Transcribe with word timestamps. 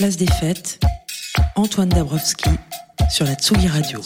Place 0.00 0.16
des 0.16 0.32
fêtes, 0.40 0.80
Antoine 1.60 1.90
Dabrowski 1.90 2.48
sur 3.10 3.24
la 3.24 3.34
Tsugi 3.34 3.66
Radio. 3.66 4.00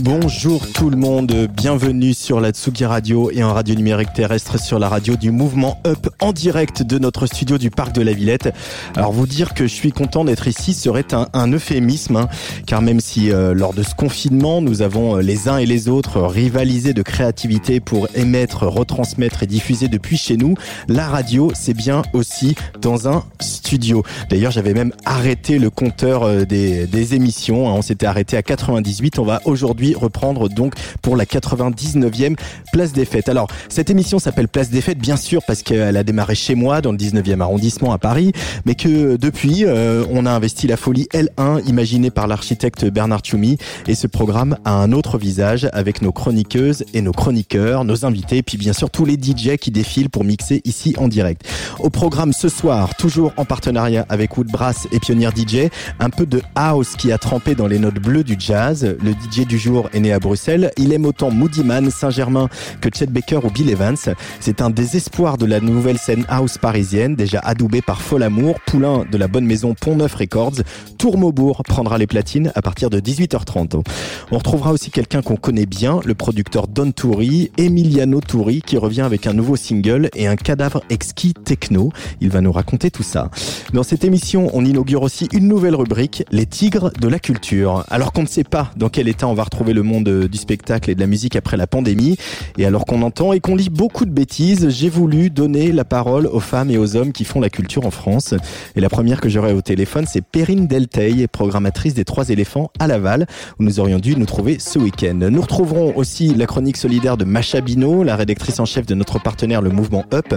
Bonjour 0.00 0.70
tout 0.72 0.88
le 0.88 0.96
monde, 0.96 1.48
bienvenue 1.56 2.14
sur 2.14 2.40
la 2.40 2.50
Tsugi 2.50 2.84
Radio 2.84 3.30
et 3.32 3.42
en 3.42 3.52
radio 3.52 3.74
numérique 3.74 4.12
terrestre 4.12 4.60
sur 4.60 4.78
la 4.78 4.88
radio 4.88 5.16
du 5.16 5.32
mouvement 5.32 5.80
Up 5.84 6.08
en 6.20 6.32
direct 6.32 6.82
de 6.82 6.98
notre 6.98 7.26
studio 7.26 7.58
du 7.58 7.70
Parc 7.70 7.92
de 7.92 8.02
la 8.02 8.12
Villette. 8.12 8.52
Alors 8.94 9.12
vous 9.12 9.26
dire 9.26 9.52
que 9.54 9.66
je 9.66 9.74
suis 9.74 9.90
content 9.90 10.24
d'être 10.24 10.46
ici 10.46 10.74
serait 10.74 11.06
un, 11.12 11.52
euphémisme, 11.52 12.16
hein, 12.16 12.28
car 12.66 12.82
même 12.82 13.00
si 13.00 13.32
euh, 13.32 13.52
lors 13.52 13.74
de 13.74 13.82
ce 13.82 13.94
confinement 13.94 14.60
nous 14.60 14.82
avons 14.82 15.16
euh, 15.16 15.20
les 15.20 15.48
uns 15.48 15.58
et 15.58 15.66
les 15.66 15.88
autres 15.88 16.20
rivalisé 16.20 16.92
de 16.92 17.02
créativité 17.02 17.80
pour 17.80 18.06
émettre, 18.14 18.62
retransmettre 18.64 19.42
et 19.42 19.46
diffuser 19.46 19.88
depuis 19.88 20.18
chez 20.18 20.36
nous, 20.36 20.54
la 20.88 21.08
radio 21.08 21.50
c'est 21.54 21.74
bien 21.74 22.02
aussi 22.12 22.54
dans 22.80 23.08
un 23.08 23.24
studio. 23.40 24.04
D'ailleurs 24.30 24.52
j'avais 24.52 24.74
même 24.74 24.92
arrêté 25.04 25.58
le 25.58 25.70
compteur 25.70 26.22
euh, 26.22 26.44
des, 26.44 26.53
des 26.86 27.14
émissions, 27.14 27.68
hein. 27.68 27.72
on 27.76 27.82
s'était 27.82 28.06
arrêté 28.06 28.36
à 28.36 28.42
98, 28.42 29.18
on 29.18 29.24
va 29.24 29.40
aujourd'hui 29.44 29.94
reprendre 29.94 30.48
donc 30.48 30.74
pour 31.02 31.16
la 31.16 31.24
99e 31.24 32.36
Place 32.72 32.92
des 32.92 33.04
Fêtes. 33.04 33.28
Alors 33.28 33.48
cette 33.68 33.90
émission 33.90 34.18
s'appelle 34.18 34.48
Place 34.48 34.70
des 34.70 34.80
Fêtes 34.80 34.98
bien 34.98 35.16
sûr 35.16 35.42
parce 35.46 35.62
qu'elle 35.62 35.96
a 35.96 36.02
démarré 36.02 36.34
chez 36.34 36.54
moi 36.54 36.80
dans 36.80 36.92
le 36.92 36.98
19e 36.98 37.40
arrondissement 37.40 37.92
à 37.92 37.98
Paris, 37.98 38.32
mais 38.64 38.74
que 38.74 39.16
depuis 39.16 39.64
euh, 39.64 40.04
on 40.10 40.26
a 40.26 40.30
investi 40.30 40.66
la 40.66 40.76
folie 40.76 41.08
L1 41.12 41.66
imaginée 41.66 42.10
par 42.10 42.26
l'architecte 42.26 42.84
Bernard 42.84 43.20
Tchoumi 43.20 43.58
et 43.86 43.94
ce 43.94 44.06
programme 44.06 44.56
a 44.64 44.72
un 44.72 44.92
autre 44.92 45.18
visage 45.18 45.68
avec 45.72 46.02
nos 46.02 46.12
chroniqueuses 46.12 46.84
et 46.94 47.00
nos 47.00 47.12
chroniqueurs, 47.12 47.84
nos 47.84 48.04
invités, 48.04 48.42
puis 48.42 48.58
bien 48.58 48.72
sûr 48.72 48.90
tous 48.90 49.04
les 49.04 49.14
DJ 49.14 49.56
qui 49.56 49.70
défilent 49.70 50.10
pour 50.10 50.24
mixer 50.24 50.60
ici 50.64 50.94
en 50.98 51.08
direct. 51.08 51.42
Au 51.78 51.90
programme 51.90 52.32
ce 52.32 52.48
soir, 52.48 52.94
toujours 52.96 53.32
en 53.36 53.44
partenariat 53.44 54.06
avec 54.08 54.36
Woodbrass 54.36 54.86
et 54.92 54.98
Pionnier 55.00 55.28
DJ, 55.34 55.70
un 56.00 56.10
peu 56.10 56.26
de 56.26 56.33
house 56.54 56.96
qui 56.96 57.12
a 57.12 57.18
trempé 57.18 57.54
dans 57.54 57.66
les 57.66 57.78
notes 57.78 58.00
bleues 58.00 58.24
du 58.24 58.36
jazz. 58.38 58.96
Le 59.02 59.12
DJ 59.12 59.46
du 59.46 59.58
jour 59.58 59.88
est 59.92 60.00
né 60.00 60.12
à 60.12 60.18
Bruxelles. 60.18 60.70
Il 60.76 60.92
aime 60.92 61.06
autant 61.06 61.30
Moody 61.30 61.64
Man, 61.64 61.90
Saint-Germain 61.90 62.48
que 62.80 62.88
Chet 62.92 63.06
Baker 63.06 63.40
ou 63.44 63.50
Bill 63.50 63.70
Evans. 63.70 63.96
C'est 64.40 64.60
un 64.60 64.70
désespoir 64.70 65.38
de 65.38 65.46
la 65.46 65.60
nouvelle 65.60 65.98
scène 65.98 66.24
house 66.28 66.58
parisienne, 66.58 67.14
déjà 67.16 67.40
adoubé 67.40 67.82
par 67.82 68.00
Fol 68.00 68.22
Amour, 68.22 68.58
poulain 68.66 69.04
de 69.10 69.18
la 69.18 69.28
bonne 69.28 69.44
maison 69.44 69.74
Pont 69.74 69.96
Neuf 69.96 70.14
Records. 70.14 70.62
Tourmaubourg 70.98 71.62
prendra 71.64 71.98
les 71.98 72.06
platines 72.06 72.52
à 72.54 72.62
partir 72.62 72.90
de 72.90 73.00
18h30. 73.00 73.84
On 74.30 74.38
retrouvera 74.38 74.72
aussi 74.72 74.90
quelqu'un 74.90 75.22
qu'on 75.22 75.36
connaît 75.36 75.66
bien, 75.66 76.00
le 76.04 76.14
producteur 76.14 76.68
Don 76.68 76.92
Touri, 76.92 77.50
Emiliano 77.58 78.20
Touri, 78.20 78.62
qui 78.62 78.76
revient 78.76 79.02
avec 79.02 79.26
un 79.26 79.32
nouveau 79.32 79.56
single 79.56 80.10
et 80.14 80.26
un 80.26 80.36
cadavre 80.36 80.82
exquis 80.90 81.34
techno. 81.34 81.92
Il 82.20 82.30
va 82.30 82.40
nous 82.40 82.52
raconter 82.52 82.90
tout 82.90 83.02
ça. 83.02 83.30
Dans 83.72 83.82
cette 83.82 84.04
émission, 84.04 84.50
on 84.54 84.64
inaugure 84.64 85.02
aussi 85.02 85.28
une 85.32 85.48
nouvelle 85.48 85.74
rubrique, 85.74 86.23
les 86.30 86.46
tigres 86.46 86.90
de 87.00 87.08
la 87.08 87.18
culture. 87.18 87.84
Alors 87.88 88.12
qu'on 88.12 88.22
ne 88.22 88.28
sait 88.28 88.44
pas 88.44 88.70
dans 88.76 88.88
quel 88.88 89.08
état 89.08 89.26
on 89.26 89.34
va 89.34 89.44
retrouver 89.44 89.72
le 89.72 89.82
monde 89.82 90.08
euh, 90.08 90.28
du 90.28 90.38
spectacle 90.38 90.90
et 90.90 90.94
de 90.94 91.00
la 91.00 91.06
musique 91.06 91.36
après 91.36 91.56
la 91.56 91.66
pandémie, 91.66 92.16
et 92.58 92.66
alors 92.66 92.84
qu'on 92.84 93.02
entend 93.02 93.32
et 93.32 93.40
qu'on 93.40 93.56
lit 93.56 93.70
beaucoup 93.70 94.04
de 94.04 94.10
bêtises, 94.10 94.68
j'ai 94.70 94.88
voulu 94.88 95.30
donner 95.30 95.72
la 95.72 95.84
parole 95.84 96.26
aux 96.26 96.40
femmes 96.40 96.70
et 96.70 96.78
aux 96.78 96.96
hommes 96.96 97.12
qui 97.12 97.24
font 97.24 97.40
la 97.40 97.50
culture 97.50 97.86
en 97.86 97.90
France. 97.90 98.34
Et 98.76 98.80
la 98.80 98.88
première 98.88 99.20
que 99.20 99.28
j'aurai 99.28 99.52
au 99.52 99.62
téléphone, 99.62 100.04
c'est 100.08 100.22
Perrine 100.22 100.66
Delteil, 100.66 101.26
programmatrice 101.26 101.94
des 101.94 102.04
Trois 102.04 102.28
éléphants 102.28 102.70
à 102.78 102.86
Laval, 102.86 103.26
où 103.58 103.64
nous 103.64 103.80
aurions 103.80 103.98
dû 103.98 104.16
nous 104.16 104.26
trouver 104.26 104.58
ce 104.58 104.78
week-end. 104.78 105.18
Nous 105.30 105.40
retrouverons 105.40 105.96
aussi 105.96 106.34
la 106.34 106.46
chronique 106.46 106.76
solidaire 106.76 107.16
de 107.16 107.24
Macha 107.24 107.60
Bino, 107.60 108.02
la 108.02 108.16
rédactrice 108.16 108.60
en 108.60 108.64
chef 108.64 108.86
de 108.86 108.94
notre 108.94 109.20
partenaire 109.20 109.62
le 109.62 109.70
mouvement 109.70 110.04
Up. 110.12 110.34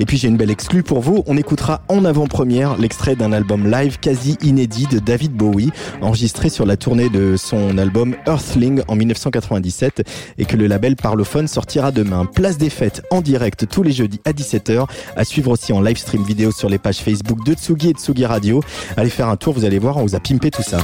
Et 0.00 0.06
puis 0.06 0.16
j'ai 0.16 0.28
une 0.28 0.36
belle 0.36 0.50
exclue 0.50 0.82
pour 0.82 1.00
vous, 1.00 1.22
on 1.26 1.36
écoutera 1.36 1.82
en 1.88 2.04
avant-première 2.04 2.78
l'extrait 2.78 3.16
d'un 3.16 3.32
album 3.32 3.70
live 3.70 3.98
quasi 3.98 4.36
inédit 4.42 4.86
de 4.86 4.98
David 4.98 5.27
Bowie, 5.28 5.70
enregistré 6.00 6.48
sur 6.48 6.66
la 6.66 6.76
tournée 6.76 7.08
de 7.08 7.36
son 7.36 7.78
album 7.78 8.16
Earthling 8.26 8.82
en 8.88 8.96
1997 8.96 10.02
et 10.38 10.44
que 10.44 10.56
le 10.56 10.66
label 10.66 10.96
Parlophone 10.96 11.48
sortira 11.48 11.92
demain. 11.92 12.26
Place 12.26 12.58
des 12.58 12.70
fêtes 12.70 13.02
en 13.10 13.20
direct 13.20 13.66
tous 13.68 13.82
les 13.82 13.92
jeudis 13.92 14.20
à 14.24 14.32
17h, 14.32 14.86
à 15.16 15.24
suivre 15.24 15.50
aussi 15.50 15.72
en 15.72 15.80
live 15.80 15.96
stream 15.96 16.24
vidéo 16.24 16.50
sur 16.52 16.68
les 16.68 16.78
pages 16.78 16.98
Facebook 16.98 17.44
de 17.44 17.54
Tsugi 17.54 17.90
et 17.90 17.92
Tsugi 17.92 18.26
Radio. 18.26 18.62
Allez 18.96 19.10
faire 19.10 19.28
un 19.28 19.36
tour, 19.36 19.54
vous 19.54 19.64
allez 19.64 19.78
voir, 19.78 19.96
on 19.96 20.02
vous 20.02 20.14
a 20.14 20.20
pimpé 20.20 20.50
tout 20.50 20.62
ça. 20.62 20.78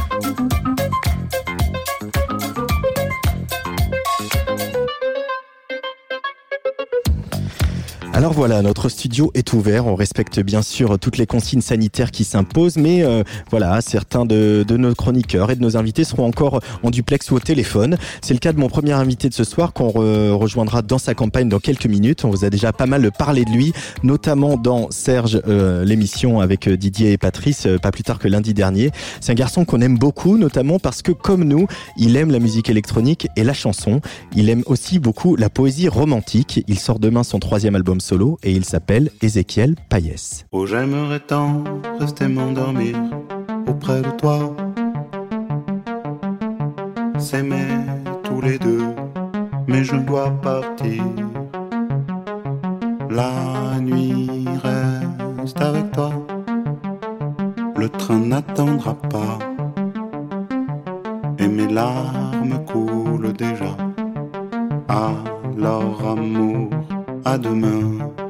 Alors 8.15 8.33
voilà, 8.33 8.63
notre 8.63 8.89
studio 8.89 9.33
est 9.35 9.55
ouvert. 9.55 9.89
On 9.89 9.97
respecte 9.97 10.39
bien 10.39 10.63
sûr 10.63 11.01
toutes 11.01 11.19
les 11.19 11.27
consignes 11.27 11.63
sanitaires 11.63 12.13
qui 12.13 12.23
s'imposent, 12.23 12.77
mais 12.77 13.03
euh, 13.03 13.25
voilà, 13.51 13.81
certains 13.81 14.25
de, 14.25 14.65
de, 14.67 14.77
nos 14.77 14.95
chroniqueurs 14.95 15.51
et 15.51 15.57
de 15.57 15.61
nos 15.61 15.77
invités 15.77 16.05
seront 16.05 16.25
encore 16.25 16.61
en 16.85 16.91
duplex 16.91 17.33
ou 17.33 17.35
au 17.35 17.41
téléphone. 17.41 17.99
C'est 18.23 18.33
le 18.33 18.39
cas 18.39 18.53
de 18.53 18.61
mon 18.61 18.69
premier 18.69 18.93
invité 18.93 19.29
de 19.29 19.35
ce 19.35 19.43
soir 19.43 19.73
qu'on 19.73 19.89
re 19.89 20.39
rejoindra 20.39 20.83
dans 20.83 20.99
sa 20.99 21.15
campagne 21.15 21.49
dans 21.49 21.59
quelques 21.59 21.87
minutes. 21.87 22.25
On 22.25 22.31
vous 22.31 22.45
a 22.45 22.51
déjà 22.51 22.73
pas 22.73 22.87
mal 22.87 23.11
parlé 23.11 23.45
de 23.45 23.51
lui, 23.51 23.73
notamment 24.05 24.57
dans 24.57 24.93
Serge, 24.93 25.43
euh, 25.49 25.85
l'émission 25.85 26.39
avec 26.39 26.69
Didier 26.69 27.11
et 27.11 27.19
Patrice, 27.19 27.67
euh, 27.67 27.79
pas 27.79 27.91
plus 27.91 28.05
tard 28.05 28.21
que 28.21 28.29
lundi 28.29 28.55
dernier. 28.55 28.93
C'est 29.21 29.33
un 29.33 29.35
garçon 29.35 29.65
qu'on 29.65 29.81
aime 29.81 29.99
beaucoup, 29.99 30.39
notamment 30.39 30.79
parce 30.79 31.03
que 31.03 31.11
comme 31.11 31.43
nous, 31.43 31.67
il 31.97 32.17
aime 32.17 32.31
la 32.31 32.39
musique 32.39 32.71
électronique 32.71 33.27
et 33.35 33.43
la 33.43 33.55
chanson. 33.55 34.01
Il 34.37 34.51
aime 34.51 34.63
aussi 34.67 35.01
beaucoup 35.01 35.35
la 35.35 35.51
poésie 35.51 35.89
romantique. 35.89 36.63
Il 36.69 36.79
sort 36.79 37.01
demain 37.01 37.25
son 37.25 37.41
troisième 37.41 37.75
album 37.75 38.01
solo 38.05 38.39
et 38.43 38.53
il 38.53 38.67
s'appelle 38.67 39.11
Ézéchiel 39.23 39.77
Payès. 39.89 40.45
Oh, 40.53 40.67
j'aimerais 40.67 41.21
tant 41.21 41.65
rester 41.99 42.29
m'endormir 42.29 42.97
auprès 43.67 44.03
de 44.03 44.11
toi. 44.11 44.55
S'aimer 47.19 47.71
tous 48.25 48.43
les 48.43 48.59
deux, 48.59 48.85
mais 49.67 49.83
je 49.85 49.97
dois 49.97 50.31
partir. 50.43 51.03
La 53.09 53.81
nuit 53.81 54.47
reste 54.63 55.61
avec 55.63 55.91
toi. 55.93 56.13
Le 57.77 57.89
train 57.89 58.19
n'attendra 58.19 58.95
pas. 58.95 59.39
Et 61.39 61.49
mes 61.49 61.69
larmes 61.69 62.63
coulent 62.67 63.33
déjà. 63.33 63.75
Alors, 64.89 66.07
amour, 66.07 66.71
à 67.25 67.39
demain. 67.39 68.24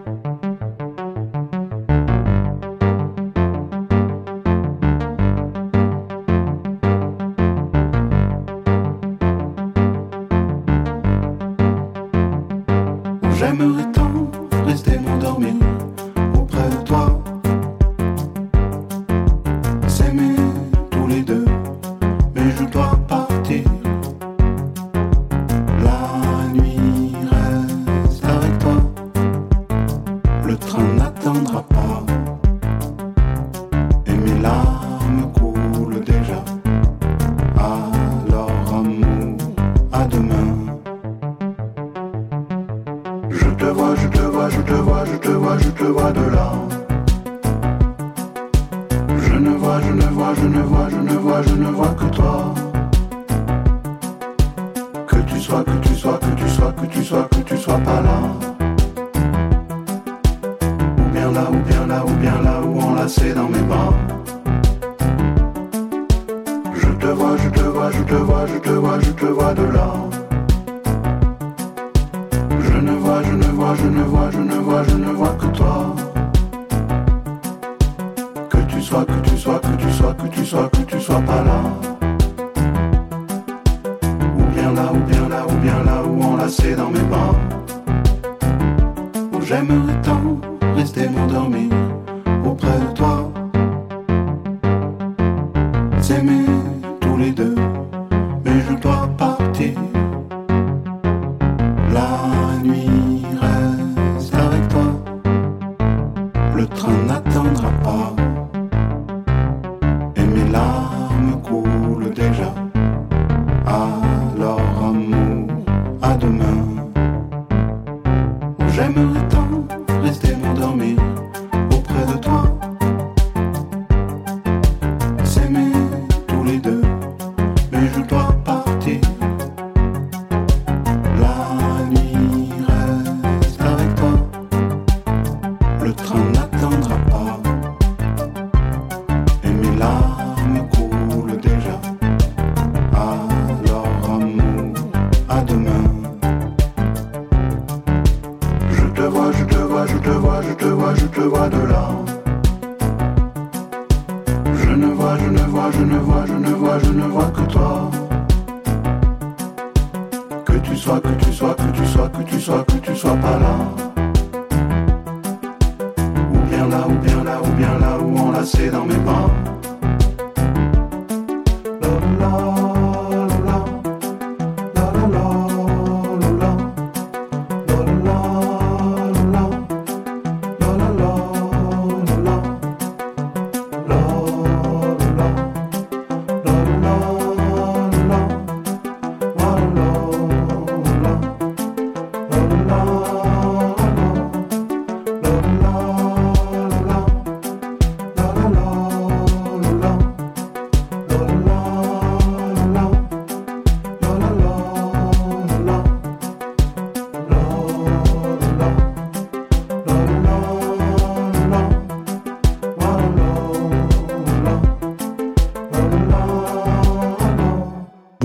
j'aime 118.74 119.33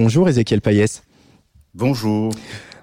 Bonjour 0.09 0.27
Ezekiel 0.27 0.59
Payès. 0.59 1.03
Bonjour. 1.75 2.33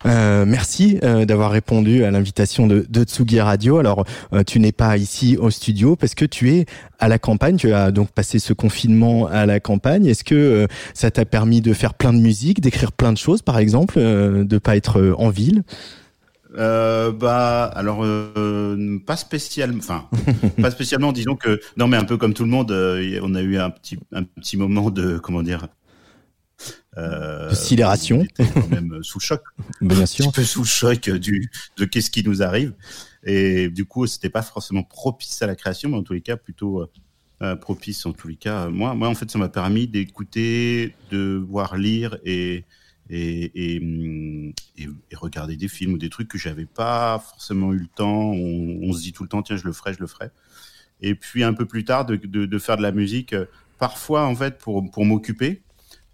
Euh, 0.05 0.45
merci 0.47 1.01
euh, 1.03 1.25
d'avoir 1.25 1.51
répondu 1.51 2.05
à 2.05 2.13
l'invitation 2.13 2.69
de, 2.69 2.87
de 2.89 3.03
Tsugi 3.03 3.41
Radio. 3.41 3.79
Alors, 3.79 4.05
euh, 4.33 4.45
tu 4.45 4.61
n'es 4.61 4.71
pas 4.71 4.97
ici 4.97 5.37
au 5.37 5.51
studio 5.51 5.97
parce 5.97 6.15
que 6.15 6.25
tu 6.25 6.53
es 6.53 6.67
à 7.01 7.09
la 7.09 7.19
campagne. 7.19 7.57
Tu 7.57 7.73
as 7.73 7.91
donc 7.91 8.13
passé 8.13 8.39
ce 8.39 8.53
confinement 8.53 9.27
à 9.27 9.45
la 9.45 9.59
campagne. 9.59 10.07
Est-ce 10.07 10.23
que 10.23 10.69
ça 10.95 11.11
t'a 11.11 11.25
permis 11.25 11.61
de 11.61 11.73
faire 11.73 11.95
plein 11.95 12.13
de 12.13 12.21
musique, 12.21 12.61
d'écrire 12.61 12.93
plein 12.93 13.13
de 13.13 13.19
choses, 13.19 13.43
par 13.43 13.59
exemple, 13.59 13.99
de 13.99 14.59
pas 14.59 14.77
être 14.77 15.17
en 15.19 15.29
ville? 15.29 15.65
Bah 16.57 17.65
alors 17.75 18.07
pas 19.05 19.17
spécialement, 19.17 19.79
enfin 19.79 20.09
pas 20.63 20.71
spécialement. 20.71 21.11
Disons 21.11 21.35
que 21.35 21.59
non, 21.77 21.89
mais 21.89 21.97
un 21.97 22.05
peu 22.05 22.19
comme 22.19 22.35
tout 22.35 22.45
le 22.45 22.51
monde, 22.51 22.71
on 22.71 23.35
a 23.35 23.43
eu 23.43 23.59
un 23.59 23.71
petit 23.71 23.99
un 24.13 24.23
petit 24.23 24.57
moment 24.57 24.91
de 24.91 25.19
comment 25.19 25.43
dire. 25.43 25.67
Euh, 26.99 27.51
De 27.51 27.55
sidération. 27.55 28.21
on 28.21 28.25
était 28.25 28.47
quand 28.53 28.69
même 28.71 29.03
sous 29.03 29.19
le 29.19 29.25
choc, 29.25 29.43
Bien 29.81 30.01
un 30.01 30.07
sûr. 30.07 30.27
petit 30.27 30.33
peu 30.41 30.45
sous 30.45 30.61
le 30.63 30.67
choc 30.67 31.11
du 31.11 31.51
de 31.77 31.85
qu'est-ce 31.85 32.11
qui 32.11 32.25
nous 32.25 32.43
arrive. 32.43 32.75
Et 33.25 33.69
du 33.69 33.85
coup, 33.85 34.07
c'était 34.07 34.31
pas 34.31 34.43
forcément 34.43 34.83
propice 34.83 35.43
à 35.43 35.47
la 35.47 35.57
création, 35.57 35.91
mais 35.91 35.97
en 35.97 36.03
tous 36.03 36.15
les 36.15 36.21
cas 36.23 36.37
plutôt 36.37 36.81
euh, 36.83 36.91
euh, 37.43 37.57
propice 37.57 38.07
en 38.07 38.13
tous 38.13 38.29
les 38.29 38.37
cas. 38.37 38.69
Moi, 38.69 38.95
moi 38.95 39.09
en 39.09 39.15
fait, 39.15 39.31
ça 39.31 39.39
m'a 39.39 39.49
permis 39.51 39.87
d'écouter, 39.87 40.95
de 41.11 41.45
voir 41.49 41.77
lire 41.77 42.17
et 42.25 42.65
et, 43.09 43.77
et, 43.77 43.83
et, 44.79 44.89
regarder 45.15 45.57
des 45.57 45.69
films 45.69 45.93
ou 45.93 45.99
des 45.99 46.11
trucs 46.11 46.27
que 46.27 46.39
j'avais 46.39 46.67
pas 46.67 47.21
forcément 47.25 47.73
eu 47.73 47.79
le 47.79 47.87
temps. 47.87 48.33
On, 48.33 48.81
on 48.83 48.93
se 48.93 49.01
dit 49.01 49.13
tout 49.13 49.23
le 49.23 49.29
temps, 49.29 49.43
tiens, 49.43 49.57
je 49.57 49.65
le 49.65 49.73
ferai, 49.73 49.95
je 49.95 50.01
le 50.01 50.09
ferai. 50.09 50.31
Et 51.01 51.15
puis 51.15 51.45
un 51.45 51.53
peu 51.53 51.67
plus 51.67 51.85
tard, 51.85 52.05
de, 52.07 52.17
de, 52.17 52.47
de 52.47 52.59
faire 52.59 52.77
de 52.77 52.83
la 52.83 52.91
musique, 52.91 53.33
euh, 53.33 53.45
parfois 53.79 54.25
en 54.27 54.35
fait 54.35 54.59
pour, 54.59 54.91
pour 54.91 55.05
m'occuper, 55.05 55.63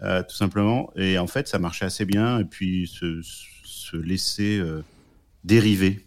euh, 0.03 0.23
tout 0.29 0.37
simplement. 0.37 0.91
Et 0.97 1.19
en 1.19 1.27
fait, 1.27 1.49
ça 1.49 1.59
marchait 1.59 1.85
assez 1.85 2.05
bien. 2.05 2.39
Et 2.41 2.45
puis 2.45 2.87
se, 2.87 3.21
se 3.23 3.97
laisser 3.97 4.59
euh, 4.59 4.83
dériver 5.45 6.07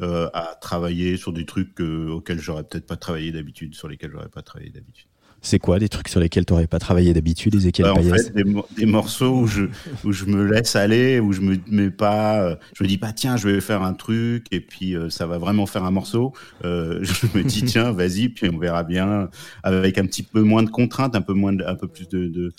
euh, 0.00 0.28
à 0.32 0.56
travailler 0.60 1.16
sur 1.16 1.32
des 1.32 1.44
trucs 1.44 1.80
euh, 1.80 2.08
auxquels 2.10 2.40
j'aurais 2.40 2.62
peut-être 2.64 2.86
pas 2.86 2.96
travaillé 2.96 3.32
d'habitude, 3.32 3.74
sur 3.74 3.88
lesquels 3.88 4.10
j'aurais 4.12 4.28
pas 4.28 4.42
travaillé 4.42 4.70
d'habitude. 4.70 5.06
C'est 5.40 5.60
quoi 5.60 5.78
des 5.78 5.88
trucs 5.88 6.08
sur 6.08 6.18
lesquels 6.18 6.44
tu 6.44 6.52
n'aurais 6.52 6.66
pas 6.66 6.80
travaillé 6.80 7.12
d'habitude, 7.12 7.54
Ezekiel 7.54 7.86
Bah, 7.86 7.92
en 7.94 7.96
Payès 7.98 8.26
fait, 8.26 8.32
des, 8.34 8.42
mo- 8.44 8.66
des 8.76 8.86
morceaux 8.86 9.38
où 9.42 9.46
je, 9.46 9.64
où 10.04 10.10
je 10.12 10.24
me 10.24 10.44
laisse 10.44 10.74
aller, 10.74 11.20
où 11.20 11.32
je 11.32 11.40
me 11.40 11.56
mets 11.68 11.90
pas, 11.92 12.58
je 12.74 12.82
me 12.82 12.88
dis 12.88 12.98
pas 12.98 13.12
tiens, 13.12 13.36
je 13.36 13.48
vais 13.48 13.60
faire 13.60 13.82
un 13.82 13.94
truc 13.94 14.46
et 14.50 14.60
puis 14.60 14.96
euh, 14.96 15.10
ça 15.10 15.28
va 15.28 15.38
vraiment 15.38 15.66
faire 15.66 15.84
un 15.84 15.92
morceau. 15.92 16.32
Euh, 16.64 16.98
je 17.02 17.26
me 17.38 17.44
dis 17.44 17.62
tiens, 17.66 17.92
vas-y, 17.92 18.30
puis 18.30 18.50
on 18.52 18.58
verra 18.58 18.82
bien 18.82 19.30
avec 19.62 19.96
un 19.98 20.06
petit 20.06 20.24
peu 20.24 20.42
moins 20.42 20.64
de 20.64 20.70
contraintes, 20.70 21.14
un 21.14 21.22
peu 21.22 21.34
moins, 21.34 21.52
de- 21.52 21.64
un 21.64 21.76
peu 21.76 21.86
plus 21.86 22.08
de, 22.08 22.26
de, 22.26 22.52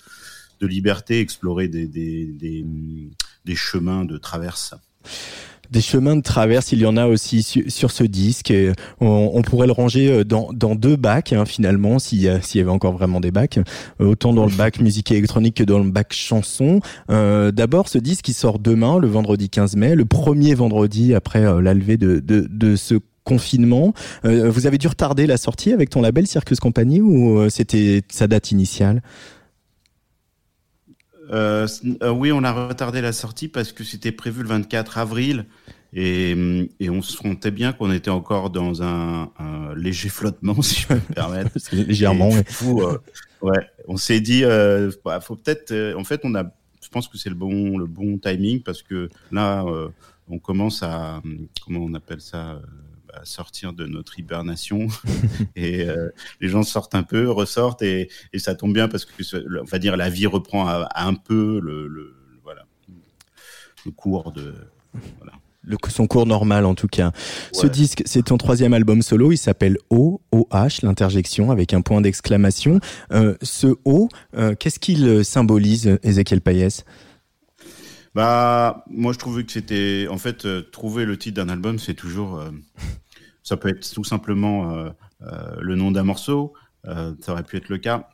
de 0.60 0.66
liberté, 0.66 1.20
explorer 1.20 1.68
des, 1.68 1.86
des, 1.86 2.28
des, 3.44 3.54
chemins 3.54 4.04
de 4.04 4.18
traverse. 4.18 4.74
Des 5.70 5.80
chemins 5.80 6.16
de 6.16 6.22
traverse, 6.22 6.72
il 6.72 6.80
y 6.80 6.86
en 6.86 6.96
a 6.96 7.06
aussi 7.06 7.42
su- 7.42 7.70
sur 7.70 7.90
ce 7.92 8.02
disque. 8.04 8.52
On, 9.00 9.40
pourrait 9.42 9.66
le 9.68 9.72
ranger 9.72 10.10
euh, 10.10 10.24
dans, 10.24 10.52
dans 10.52 10.74
deux 10.74 10.96
bacs, 10.96 11.32
hein, 11.32 11.44
finalement, 11.44 11.98
s'il 11.98 12.40
s'il 12.42 12.58
y 12.58 12.62
avait 12.62 12.70
encore 12.70 12.92
vraiment 12.92 13.20
des 13.20 13.30
bacs. 13.30 13.58
Euh, 14.00 14.06
Autant 14.10 14.34
dans 14.34 14.46
le 14.46 14.54
bac 14.54 14.80
musique 14.80 15.10
électronique 15.12 15.56
que 15.56 15.64
dans 15.64 15.78
le 15.78 15.88
bac 15.90 16.12
chanson. 16.12 16.80
Euh, 17.10 17.52
D'abord, 17.52 17.88
ce 17.88 17.98
disque 17.98 18.24
qui 18.24 18.32
sort 18.32 18.58
demain, 18.58 18.98
le 18.98 19.06
vendredi 19.08 19.48
15 19.48 19.76
mai, 19.76 19.94
le 19.94 20.04
premier 20.04 20.54
vendredi 20.54 21.14
après 21.14 21.44
euh, 21.44 21.62
la 21.62 21.72
levée 21.72 21.96
de, 21.96 22.18
de, 22.18 22.46
de 22.50 22.76
ce 22.76 22.96
confinement. 23.22 23.92
Vous 24.24 24.66
avez 24.66 24.76
dû 24.76 24.88
retarder 24.88 25.26
la 25.26 25.36
sortie 25.36 25.72
avec 25.72 25.90
ton 25.90 26.00
label 26.00 26.26
Circus 26.26 26.58
Company 26.58 27.00
ou 27.00 27.48
c'était 27.48 28.02
sa 28.10 28.26
date 28.26 28.50
initiale? 28.50 29.02
Euh, 31.30 31.66
euh, 32.02 32.10
oui, 32.10 32.32
on 32.32 32.42
a 32.44 32.68
retardé 32.68 33.00
la 33.00 33.12
sortie 33.12 33.48
parce 33.48 33.72
que 33.72 33.84
c'était 33.84 34.12
prévu 34.12 34.42
le 34.42 34.48
24 34.48 34.98
avril 34.98 35.46
et, 35.92 36.68
et 36.78 36.90
on 36.90 37.02
se 37.02 37.12
sentait 37.12 37.50
bien 37.50 37.72
qu'on 37.72 37.92
était 37.92 38.10
encore 38.10 38.50
dans 38.50 38.82
un, 38.82 39.30
un 39.38 39.74
léger 39.74 40.08
flottement, 40.08 40.60
si 40.62 40.82
je 40.82 40.88
peux 40.88 40.94
me 40.94 41.14
permettre. 41.14 41.50
Légèrement. 41.72 42.30
Et 42.30 42.34
ouais. 42.34 42.42
du 42.42 42.54
coup, 42.54 42.82
euh, 42.82 42.98
ouais, 43.42 43.60
on 43.86 43.96
s'est 43.96 44.20
dit, 44.20 44.44
euh, 44.44 44.90
bah, 45.04 45.20
faut 45.20 45.36
peut-être. 45.36 45.72
en 45.96 46.04
fait, 46.04 46.20
on 46.24 46.34
a. 46.34 46.44
Je 46.82 46.88
pense 46.88 47.06
que 47.06 47.18
c'est 47.18 47.28
le 47.28 47.36
bon, 47.36 47.78
le 47.78 47.86
bon 47.86 48.18
timing 48.18 48.62
parce 48.62 48.82
que 48.82 49.08
là, 49.30 49.64
on 50.28 50.38
commence 50.38 50.82
à. 50.82 51.22
Comment 51.64 51.80
on 51.80 51.94
appelle 51.94 52.20
ça 52.20 52.60
bah, 53.12 53.20
sortir 53.24 53.72
de 53.72 53.86
notre 53.86 54.18
hibernation. 54.18 54.88
Et 55.56 55.86
les 56.40 56.48
gens 56.48 56.62
sortent 56.62 56.94
un 56.94 57.02
peu, 57.02 57.30
ressortent 57.30 57.82
et, 57.82 58.10
et, 58.32 58.38
ça 58.38 58.54
tombe 58.54 58.72
bien 58.72 58.88
parce 58.88 59.04
que 59.04 59.12
on 59.60 59.64
va 59.64 59.78
dire 59.78 59.96
la 59.96 60.08
vie 60.08 60.26
reprend 60.26 60.68
un 60.68 61.14
peu 61.14 61.60
le, 61.62 61.86
le, 61.86 62.14
voilà 62.42 62.66
le 63.84 63.90
cours 63.90 64.32
de 64.32 64.54
voilà. 65.18 65.32
Le, 65.62 65.76
son 65.88 66.06
cours 66.06 66.26
normal 66.26 66.64
en 66.64 66.74
tout 66.74 66.88
cas. 66.88 67.12
Ce 67.52 67.66
disque, 67.66 68.02
c'est 68.06 68.24
ton 68.24 68.38
troisième 68.38 68.72
album 68.72 69.02
solo, 69.02 69.30
il 69.30 69.36
s'appelle 69.36 69.76
O, 69.90 70.22
OH, 70.32 70.82
l'interjection 70.82 71.50
avec 71.50 71.74
un 71.74 71.82
point 71.82 72.00
d'exclamation. 72.00 72.80
Euh, 73.12 73.36
ce 73.42 73.76
O, 73.84 74.08
euh, 74.36 74.54
qu'est-ce 74.58 74.78
qu'il 74.78 75.22
symbolise, 75.24 75.98
Ezekiel 76.02 76.40
Payès? 76.40 76.84
Bah, 78.14 78.84
moi 78.88 79.12
je 79.12 79.18
trouvais 79.18 79.44
que 79.44 79.52
c'était, 79.52 80.06
en 80.10 80.18
fait, 80.18 80.44
euh, 80.44 80.62
trouver 80.62 81.04
le 81.04 81.16
titre 81.16 81.36
d'un 81.36 81.48
album, 81.48 81.78
c'est 81.78 81.94
toujours, 81.94 82.42
ça 83.42 83.56
peut 83.56 83.68
être 83.68 83.88
tout 83.92 84.04
simplement 84.04 84.92
le 85.20 85.74
nom 85.76 85.90
d'un 85.90 86.04
morceau, 86.04 86.54
ça 86.84 87.32
aurait 87.32 87.44
pu 87.44 87.56
être 87.56 87.68
le 87.68 87.78
cas. 87.78 88.10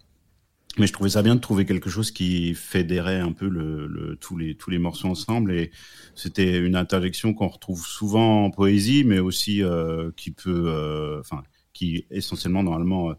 Mais 0.79 0.87
je 0.87 0.93
trouvais 0.93 1.11
ça 1.11 1.23
bien 1.23 1.35
de 1.35 1.41
trouver 1.41 1.65
quelque 1.65 1.88
chose 1.88 2.11
qui 2.11 2.55
fédérait 2.55 3.21
un 3.21 3.33
peu 3.33 3.49
le, 3.49 3.87
le, 3.87 4.17
tous, 4.17 4.37
les, 4.37 4.57
tous 4.57 4.69
les 4.69 4.79
morceaux 4.79 5.09
ensemble. 5.09 5.53
Et 5.53 5.71
c'était 6.15 6.59
une 6.59 6.76
interjection 6.76 7.33
qu'on 7.33 7.49
retrouve 7.49 7.87
souvent 7.87 8.45
en 8.45 8.50
poésie, 8.50 9.03
mais 9.05 9.19
aussi 9.19 9.62
euh, 9.62 10.11
qui 10.17 10.33
peut, 10.33 10.65
euh, 10.67 11.21
enfin, 11.21 11.43
qui 11.73 12.05
essentiellement 12.11 12.62
normalement 12.62 13.11
euh, 13.11 13.15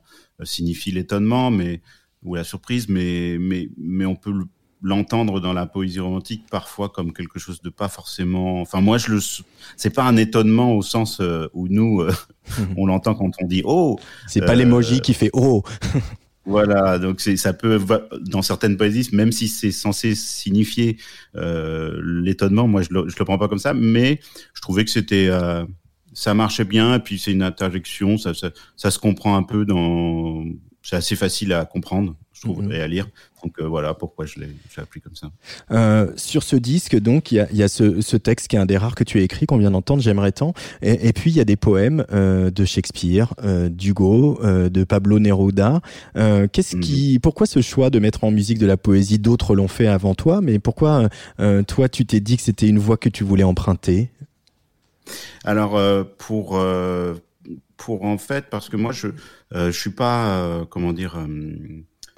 signifie 0.45 0.91
l'étonnement, 0.91 1.49
mais 1.49 1.81
ou 2.23 2.35
la 2.35 2.43
surprise, 2.43 2.89
mais 2.89 3.37
mais 3.39 3.69
mais 3.77 4.05
on 4.05 4.15
peut 4.15 4.33
l'entendre 4.81 5.39
dans 5.39 5.53
la 5.53 5.65
poésie 5.65 5.99
romantique 5.99 6.45
parfois 6.51 6.89
comme 6.89 7.13
quelque 7.13 7.39
chose 7.39 7.61
de 7.61 7.69
pas 7.69 7.89
forcément. 7.89 8.61
Enfin, 8.61 8.81
moi, 8.81 8.97
je 8.97 9.11
le. 9.11 9.19
C'est 9.75 9.89
pas 9.89 10.03
un 10.03 10.17
étonnement 10.17 10.73
au 10.73 10.81
sens 10.81 11.21
où 11.53 11.67
nous 11.67 12.03
on 12.77 12.85
l'entend 12.85 13.15
quand 13.15 13.31
on 13.41 13.45
dit 13.47 13.61
oh. 13.65 13.99
C'est 14.27 14.45
pas 14.45 14.55
l'emoji 14.55 15.01
qui 15.01 15.13
fait 15.13 15.31
oh. 15.33 15.63
Voilà, 16.47 16.97
donc 16.97 17.19
ça 17.19 17.51
peut, 17.51 17.77
dans 18.21 18.41
certaines 18.41 18.77
poésies, 18.77 19.09
même 19.11 19.33
si 19.33 19.49
c'est 19.49 19.71
censé 19.71 20.15
signifier 20.15 20.95
euh, 21.35 21.99
l'étonnement, 22.01 22.69
moi 22.69 22.81
je 22.83 22.87
le, 22.91 23.09
je 23.09 23.19
le 23.19 23.25
prends 23.25 23.37
pas 23.37 23.49
comme 23.49 23.59
ça, 23.59 23.73
mais 23.73 24.21
je 24.53 24.61
trouvais 24.61 24.85
que 24.85 24.89
c'était, 24.89 25.27
euh, 25.27 25.65
ça 26.13 26.33
marchait 26.33 26.63
bien, 26.63 26.95
et 26.95 26.99
puis 26.99 27.19
c'est 27.19 27.33
une 27.33 27.43
interjection, 27.43 28.17
ça, 28.17 28.33
ça, 28.33 28.51
ça, 28.77 28.91
se 28.91 28.97
comprend 28.97 29.35
un 29.35 29.43
peu 29.43 29.65
dans, 29.65 30.45
c'est 30.81 30.95
assez 30.95 31.17
facile 31.17 31.51
à 31.51 31.65
comprendre 31.65 32.15
je 32.31 32.41
trouve, 32.41 32.63
mhm. 32.63 32.71
et 32.71 32.79
à 32.79 32.87
lire. 32.87 33.07
Donc 33.43 33.59
euh, 33.59 33.67
voilà 33.67 33.93
pourquoi 33.93 34.25
je 34.25 34.39
l'ai 34.39 34.49
appris 34.77 34.99
comme 34.99 35.15
ça. 35.15 35.29
Euh, 35.71 36.11
sur 36.15 36.43
ce 36.43 36.55
disque, 36.55 36.97
donc, 36.99 37.31
il 37.31 37.35
y 37.35 37.39
a, 37.39 37.51
y 37.51 37.63
a 37.63 37.67
ce, 37.67 38.01
ce, 38.01 38.17
texte 38.17 38.47
qui 38.47 38.55
est 38.55 38.59
un 38.59 38.65
des 38.65 38.77
rares 38.77 38.95
que 38.95 39.03
tu 39.03 39.19
as 39.19 39.21
écrit, 39.21 39.45
qu'on 39.45 39.57
vient 39.57 39.71
d'entendre, 39.71 40.01
J'aimerais 40.01 40.31
tant. 40.31 40.53
Et, 40.81 41.07
et, 41.07 41.13
puis, 41.13 41.31
il 41.31 41.37
y 41.37 41.39
a 41.39 41.45
des 41.45 41.55
poèmes 41.55 42.05
euh, 42.11 42.49
de 42.49 42.65
Shakespeare, 42.65 43.33
euh, 43.43 43.69
d'Hugo, 43.69 44.39
euh, 44.43 44.69
de 44.69 44.83
Pablo 44.83 45.19
Neruda. 45.19 45.81
Euh, 46.15 46.47
qu'est-ce 46.51 46.75
mhm. 46.75 46.81
qui, 46.81 47.19
pourquoi 47.19 47.45
ce 47.45 47.61
choix 47.61 47.89
de 47.89 47.99
mettre 47.99 48.23
en 48.23 48.31
musique 48.31 48.57
de 48.57 48.65
la 48.65 48.77
poésie 48.77 49.19
D'autres 49.19 49.55
l'ont 49.55 49.67
fait 49.67 49.87
avant 49.87 50.15
toi, 50.15 50.41
mais 50.41 50.59
pourquoi 50.59 51.09
toi, 51.67 51.89
tu 51.89 52.05
t'es 52.05 52.19
dit 52.19 52.37
que 52.37 52.43
c'était 52.43 52.67
une 52.67 52.79
voie 52.79 52.97
que 52.97 53.09
tu 53.09 53.23
voulais 53.23 53.43
emprunter? 53.43 54.09
Alors 55.43 55.79
pour 56.17 56.59
pour 57.77 58.03
en 58.03 58.17
fait 58.17 58.45
parce 58.49 58.69
que 58.69 58.75
moi 58.75 58.91
je 58.91 59.07
je 59.53 59.71
suis 59.71 59.91
pas 59.91 60.65
comment 60.69 60.93
dire 60.93 61.17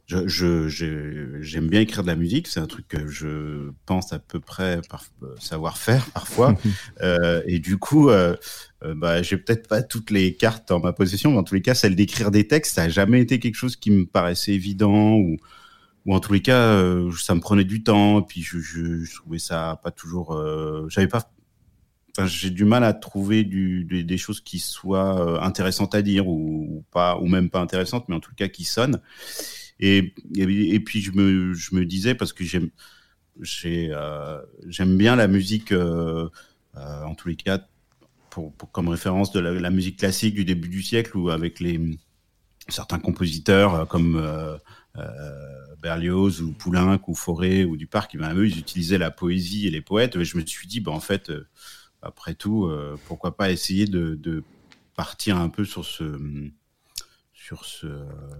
je, 0.10 1.40
j'aime 1.42 1.68
bien 1.68 1.82
écrire 1.82 2.04
de 2.04 2.08
la 2.08 2.16
musique, 2.16 2.48
c'est 2.48 2.60
un 2.60 2.68
truc 2.68 2.88
que 2.88 3.08
je 3.08 3.72
pense 3.86 4.12
à 4.12 4.20
peu 4.20 4.40
près 4.40 4.82
par, 4.90 5.06
savoir 5.40 5.78
faire 5.78 6.06
parfois. 6.12 6.56
euh, 7.02 7.42
et 7.46 7.60
du 7.60 7.78
coup, 7.78 8.10
euh, 8.10 8.36
euh, 8.84 8.96
bah, 8.96 9.22
j'ai 9.22 9.38
peut-être 9.38 9.68
pas 9.68 9.84
toutes 9.84 10.10
les 10.10 10.36
cartes 10.36 10.72
en 10.72 10.80
ma 10.80 10.94
possession, 10.94 11.32
mais 11.32 11.38
en 11.38 11.44
tous 11.44 11.56
les 11.56 11.62
cas, 11.62 11.76
celle 11.76 11.96
d'écrire 11.96 12.32
des 12.32 12.48
textes, 12.48 12.76
ça 12.76 12.84
a 12.84 12.90
jamais 12.90 13.22
été 13.22 13.40
quelque 13.40 13.56
chose 13.56 13.76
qui 13.76 13.92
me 13.92 14.06
paraissait 14.06 14.54
évident 14.54 15.14
ou, 15.16 15.38
ou 16.06 16.16
en 16.16 16.20
tous 16.20 16.34
les 16.34 16.42
cas, 16.42 16.74
euh, 16.74 17.12
ça 17.12 17.36
me 17.36 17.40
prenait 17.40 17.64
du 17.64 17.84
temps. 17.84 18.22
Et 18.22 18.24
puis 18.24 18.42
je, 18.42 18.60
je, 18.60 19.04
je 19.04 19.16
trouvais 19.16 19.40
ça 19.40 19.80
pas 19.84 19.92
toujours. 19.92 20.34
Euh, 20.34 20.88
j'avais 20.90 21.08
pas. 21.08 21.32
Enfin, 22.18 22.26
j'ai 22.26 22.50
du 22.50 22.66
mal 22.66 22.84
à 22.84 22.94
trouver 22.94 23.44
du, 23.44 23.84
des, 23.84 24.04
des, 24.04 24.18
choses 24.18 24.42
qui 24.42 24.58
soient 24.58 25.44
intéressantes 25.46 25.94
à 25.94 26.02
dire 26.02 26.28
ou, 26.28 26.78
ou, 26.78 26.84
pas, 26.92 27.18
ou 27.20 27.28
même 27.28 27.52
pas 27.52 27.60
intéressantes, 27.60 28.10
mais 28.10 28.16
en 28.16 28.20
tout 28.20 28.34
cas 28.36 28.48
qui 28.48 28.64
sonnent. 28.64 29.00
Et, 29.80 30.14
et, 30.36 30.80
puis 30.82 31.02
je 31.02 31.12
me, 31.12 31.54
je 31.54 31.74
me 31.74 31.86
disais, 31.86 32.14
parce 32.14 32.34
que 32.34 32.44
j'aime 32.44 32.70
euh, 33.66 34.42
j'aime 34.68 34.98
bien 34.98 35.16
la 35.16 35.28
musique, 35.28 35.72
euh, 35.72 36.30
euh, 36.76 37.04
en 37.04 37.16
tous 37.16 37.28
les 37.30 37.36
cas, 37.36 37.60
pour, 38.30 38.54
comme 38.72 38.90
référence 38.90 39.32
de 39.32 39.40
la, 39.40 39.70
musique 39.70 39.98
classique 39.98 40.36
du 40.36 40.46
début 40.46 40.70
du 40.70 40.84
siècle, 40.84 41.18
ou 41.18 41.30
avec 41.30 41.60
les 41.60 41.80
certains 42.68 43.00
compositeurs 43.00 43.88
comme 43.88 44.22
Berlioz 45.82 46.42
ou 46.42 46.52
Poulenc 46.52 47.00
ou 47.08 47.16
Fauré 47.16 47.66
ou 47.66 47.76
Duparc, 47.76 48.16
ben, 48.16 48.36
eux, 48.36 48.48
ils 48.48 48.60
utilisaient 48.60 49.00
la 49.00 49.10
poésie 49.10 49.68
et 49.68 49.72
les 49.72 49.82
poètes. 49.82 50.22
Je 50.24 50.38
me 50.38 50.46
suis 50.46 50.68
dit, 50.68 50.80
ben, 50.80 50.92
en 50.92 51.00
fait, 51.00 51.32
après 52.04 52.36
tout, 52.36 52.72
pourquoi 53.08 53.36
pas 53.36 53.50
essayer 53.50 53.88
de 53.88 54.44
partir 54.96 55.38
un 55.38 55.50
peu 55.50 55.66
sur 55.66 55.84
ce 55.84 56.04
sur, 57.50 57.66
ce, 57.66 57.88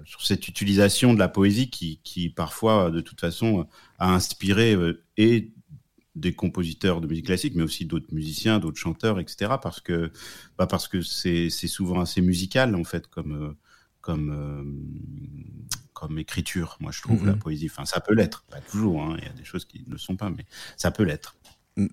sur 0.06 0.22
cette 0.22 0.48
utilisation 0.48 1.16
de 1.16 1.20
la 1.20 1.30
poésie 1.30 1.72
qui, 1.72 2.00
qui 2.04 2.30
parfois, 2.30 2.92
de 2.92 3.02
toute 3.02 3.20
façon, 3.20 3.68
a 3.98 4.14
inspiré 4.14 4.76
euh, 4.76 5.04
et 5.18 5.52
des 6.14 6.34
compositeurs 6.34 7.02
de 7.02 7.08
musique 7.08 7.26
classique, 7.26 7.56
mais 7.56 7.64
aussi 7.64 7.86
d'autres 7.86 8.14
musiciens, 8.14 8.60
d'autres 8.60 8.78
chanteurs, 8.78 9.20
etc. 9.20 9.54
Parce 9.62 9.80
que, 9.80 10.12
bah 10.60 10.68
parce 10.68 10.88
que 10.88 11.02
c'est, 11.02 11.50
souvent 11.50 12.02
assez 12.02 12.22
musical 12.22 12.76
en 12.76 12.84
fait, 12.84 13.08
comme 13.08 13.34
euh, 13.34 13.58
comme 14.02 14.30
euh, 14.30 14.64
comme 15.94 16.20
écriture. 16.20 16.78
Moi, 16.80 16.92
je 16.92 17.02
trouve 17.02 17.24
mm-hmm. 17.24 17.28
la 17.28 17.34
poésie. 17.34 17.68
Enfin, 17.72 17.86
ça 17.86 18.02
peut 18.02 18.14
l'être, 18.14 18.44
pas 18.44 18.62
toujours. 18.62 19.02
Hein, 19.02 19.16
il 19.18 19.24
y 19.24 19.28
a 19.28 19.34
des 19.34 19.44
choses 19.44 19.66
qui 19.66 19.84
ne 19.88 19.94
le 19.94 19.98
sont 19.98 20.18
pas, 20.18 20.30
mais 20.30 20.46
ça 20.78 20.92
peut 20.92 21.04
l'être 21.04 21.36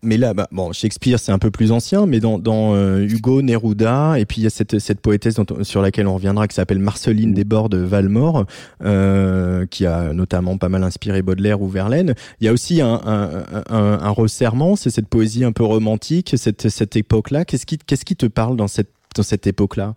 mais 0.03 0.17
là, 0.17 0.35
bah, 0.35 0.49
bon, 0.51 0.73
Shakespeare, 0.73 1.19
c'est 1.19 1.33
un 1.33 1.39
peu 1.39 1.51
plus 1.51 1.73
ancien, 1.73 2.07
mais 2.07 2.21
dans, 2.21 2.39
dans 2.39 2.75
euh, 2.75 3.01
Hugo, 3.01 3.43
Neruda, 3.43 4.19
et 4.19 4.27
puis 4.27 4.41
il 4.41 4.45
y 4.45 4.47
a 4.47 4.51
cette, 4.51 4.79
cette 4.79 5.01
poétesse 5.01 5.35
dont, 5.35 5.47
sur 5.63 5.83
laquelle 5.83 6.07
on 6.07 6.15
reviendra, 6.15 6.49
qui 6.49 6.55
s'appelle 6.55 6.79
Marceline 6.79 7.33
Desbordes 7.33 7.73
de 7.73 7.79
Valmore, 7.79 8.47
euh, 8.85 9.67
qui 9.67 9.87
a 9.87 10.13
notamment 10.13 10.59
pas 10.59 10.69
mal 10.69 10.83
inspiré 10.83 11.23
Baudelaire 11.23 11.63
ou 11.63 11.69
Verlaine. 11.69 12.15
Il 12.41 12.47
y 12.47 12.49
a 12.49 12.53
aussi 12.53 12.81
un, 12.81 13.01
un, 13.05 13.45
un, 13.71 13.99
un 14.03 14.11
resserrement, 14.11 14.77
c'est 14.77 14.91
cette 14.91 15.09
poésie 15.09 15.45
un 15.45 15.53
peu 15.53 15.65
romantique, 15.65 16.35
cette, 16.37 16.69
cette 16.69 16.97
époque-là. 16.97 17.45
Qu'est-ce 17.45 17.67
qui, 17.67 17.79
qu'est-ce 17.79 18.05
qui 18.05 18.17
te 18.17 18.27
parle 18.27 18.57
dans 18.57 18.69
cette, 18.69 18.91
dans 19.15 19.23
cette 19.23 19.47
époque-là? 19.47 19.95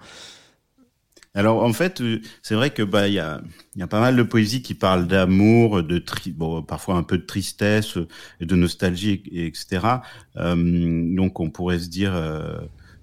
Alors 1.35 1.63
en 1.63 1.73
fait, 1.73 2.01
euh, 2.01 2.21
c'est 2.41 2.55
vrai 2.55 2.71
que 2.71 2.81
bah 2.81 3.07
il 3.07 3.13
y 3.13 3.19
a, 3.19 3.41
y 3.75 3.81
a 3.81 3.87
pas 3.87 3.99
mal 3.99 4.15
de 4.15 4.23
poésie 4.23 4.61
qui 4.61 4.73
parle 4.73 5.07
d'amour, 5.07 5.83
de 5.83 5.99
tri 5.99 6.31
bon 6.31 6.63
parfois 6.63 6.95
un 6.95 7.03
peu 7.03 7.17
de 7.17 7.25
tristesse 7.25 7.97
et 8.39 8.45
de 8.45 8.55
nostalgie 8.55 9.23
et, 9.31 9.45
etc. 9.45 9.85
Euh, 10.37 11.15
donc 11.15 11.39
on 11.39 11.49
pourrait 11.49 11.79
se 11.79 11.89
dire. 11.89 12.15
Euh, 12.15 12.57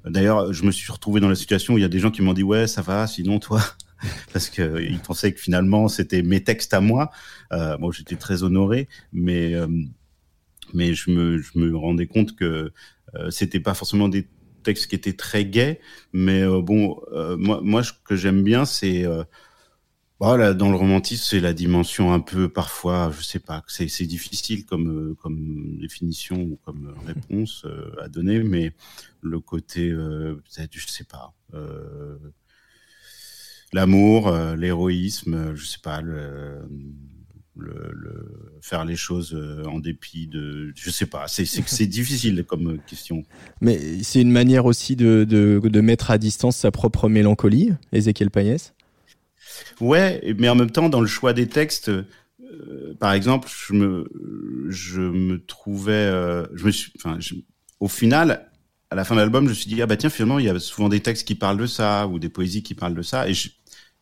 d'ailleurs, 0.05 0.53
je 0.53 0.65
me 0.65 0.71
suis 0.71 0.91
retrouvé 0.93 1.21
dans 1.21 1.29
la 1.29 1.35
situation 1.35 1.75
où 1.75 1.79
il 1.79 1.83
y 1.83 1.85
a 1.85 1.89
des 1.89 1.99
gens 1.99 2.11
qui 2.11 2.23
m'ont 2.23 2.35
dit 2.35 2.43
ouais 2.43 2.67
ça 2.67 2.83
va, 2.83 3.07
sinon 3.07 3.39
toi. 3.39 3.61
Parce 4.33 4.51
que 4.51 4.83
ils 4.83 4.99
pensaient 5.01 5.33
que 5.33 5.41
finalement 5.41 5.89
c'était 5.89 6.23
mes 6.23 6.43
textes 6.43 6.75
à 6.75 6.81
moi. 6.81 7.11
Euh, 7.53 7.79
moi 7.79 7.93
j'étais 7.93 8.17
très 8.17 8.43
honoré, 8.43 8.89
mais 9.13 9.55
euh, 9.55 9.67
mais 10.75 10.95
je 10.95 11.11
me, 11.11 11.39
je 11.39 11.59
me 11.59 11.77
rendais 11.77 12.07
compte 12.07 12.35
que 12.37 12.73
euh, 13.15 13.31
c'était 13.31 13.61
pas 13.61 13.75
forcément 13.75 14.09
des 14.09 14.27
texte 14.67 14.89
qui 14.89 14.97
était 14.97 15.13
très 15.15 15.45
gai, 15.45 15.79
mais 16.13 16.43
euh, 16.43 16.61
bon, 16.61 17.01
euh, 17.13 17.37
moi, 17.37 17.61
moi, 17.63 17.83
ce 17.85 17.93
que 18.05 18.17
j'aime 18.17 18.43
bien, 18.43 18.65
c'est 18.65 19.07
euh, 19.07 19.23
voilà, 20.19 20.55
dans 20.55 20.71
le 20.71 20.77
romantisme, 20.77 21.25
c'est 21.25 21.41
la 21.41 21.53
dimension 21.53 22.13
un 22.13 22.21
peu 22.21 22.49
parfois, 22.49 23.13
je 23.17 23.23
sais 23.23 23.39
pas, 23.39 23.63
c'est 23.69 24.07
difficile 24.07 24.65
comme 24.67 25.15
comme 25.21 25.79
définition 25.79 26.37
ou 26.41 26.59
comme 26.65 26.95
réponse 27.07 27.67
à 28.03 28.09
donner, 28.09 28.43
mais 28.43 28.73
le 29.21 29.41
côté 29.41 29.91
peut-être, 29.93 30.73
je 30.73 30.87
sais 30.89 31.05
pas. 31.05 31.35
L'amour, 33.75 34.31
l'héroïsme, 34.57 35.55
je 35.55 35.65
sais 35.67 35.83
pas, 35.83 36.01
le, 37.59 37.91
le, 37.93 38.59
faire 38.61 38.85
les 38.85 38.97
choses 38.97 39.35
euh, 39.35 39.65
en 39.65 39.79
dépit 39.79 40.27
de, 40.27 40.73
je 40.75 40.91
sais 40.91 41.07
pas, 41.07 41.29
c'est 41.29 41.45
c'est 41.45 41.87
difficile 41.87 42.45
comme 42.45 42.79
question. 42.87 43.25
Mais 43.61 44.03
c'est 44.03 44.21
une 44.21 44.31
manière 44.31 44.67
aussi 44.67 44.97
de, 44.97 45.25
de, 45.29 45.61
de 45.63 45.81
mettre 45.81 46.11
à 46.11 46.19
distance 46.19 46.57
sa 46.57 46.71
propre 46.71 47.09
mélancolie, 47.09 47.73
Ézéchiel 47.93 48.31
Payès? 48.31 48.75
Ouais, 49.81 50.35
mais 50.39 50.49
en 50.49 50.55
même 50.55 50.71
temps, 50.71 50.89
dans 50.89 51.01
le 51.01 51.07
choix 51.07 51.33
des 51.33 51.47
textes, 51.47 51.89
euh, 51.89 52.95
par 52.99 53.13
exemple, 53.13 53.49
je 53.49 53.73
me 53.73 54.09
je 54.69 55.01
me 55.01 55.45
trouvais, 55.45 55.93
euh, 55.93 56.47
je 56.55 56.67
me 56.67 56.71
suis, 56.71 56.93
enfin, 56.97 57.19
au 57.81 57.89
final, 57.89 58.51
à 58.91 58.95
la 58.95 59.05
fin 59.05 59.15
de 59.15 59.21
l'album, 59.21 59.45
je 59.45 59.51
me 59.51 59.55
suis 59.55 59.69
dit 59.69 59.83
ah 59.83 59.87
bah 59.87 59.97
tiens 59.97 60.11
finalement 60.11 60.39
il 60.39 60.47
y 60.47 60.49
a 60.49 60.59
souvent 60.59 60.89
des 60.89 61.01
textes 61.01 61.27
qui 61.27 61.35
parlent 61.35 61.59
de 61.59 61.67
ça 61.67 62.07
ou 62.07 62.19
des 62.19 62.29
poésies 62.29 62.63
qui 62.63 62.75
parlent 62.75 62.95
de 62.95 63.03
ça 63.03 63.29
et 63.29 63.35
je, 63.35 63.51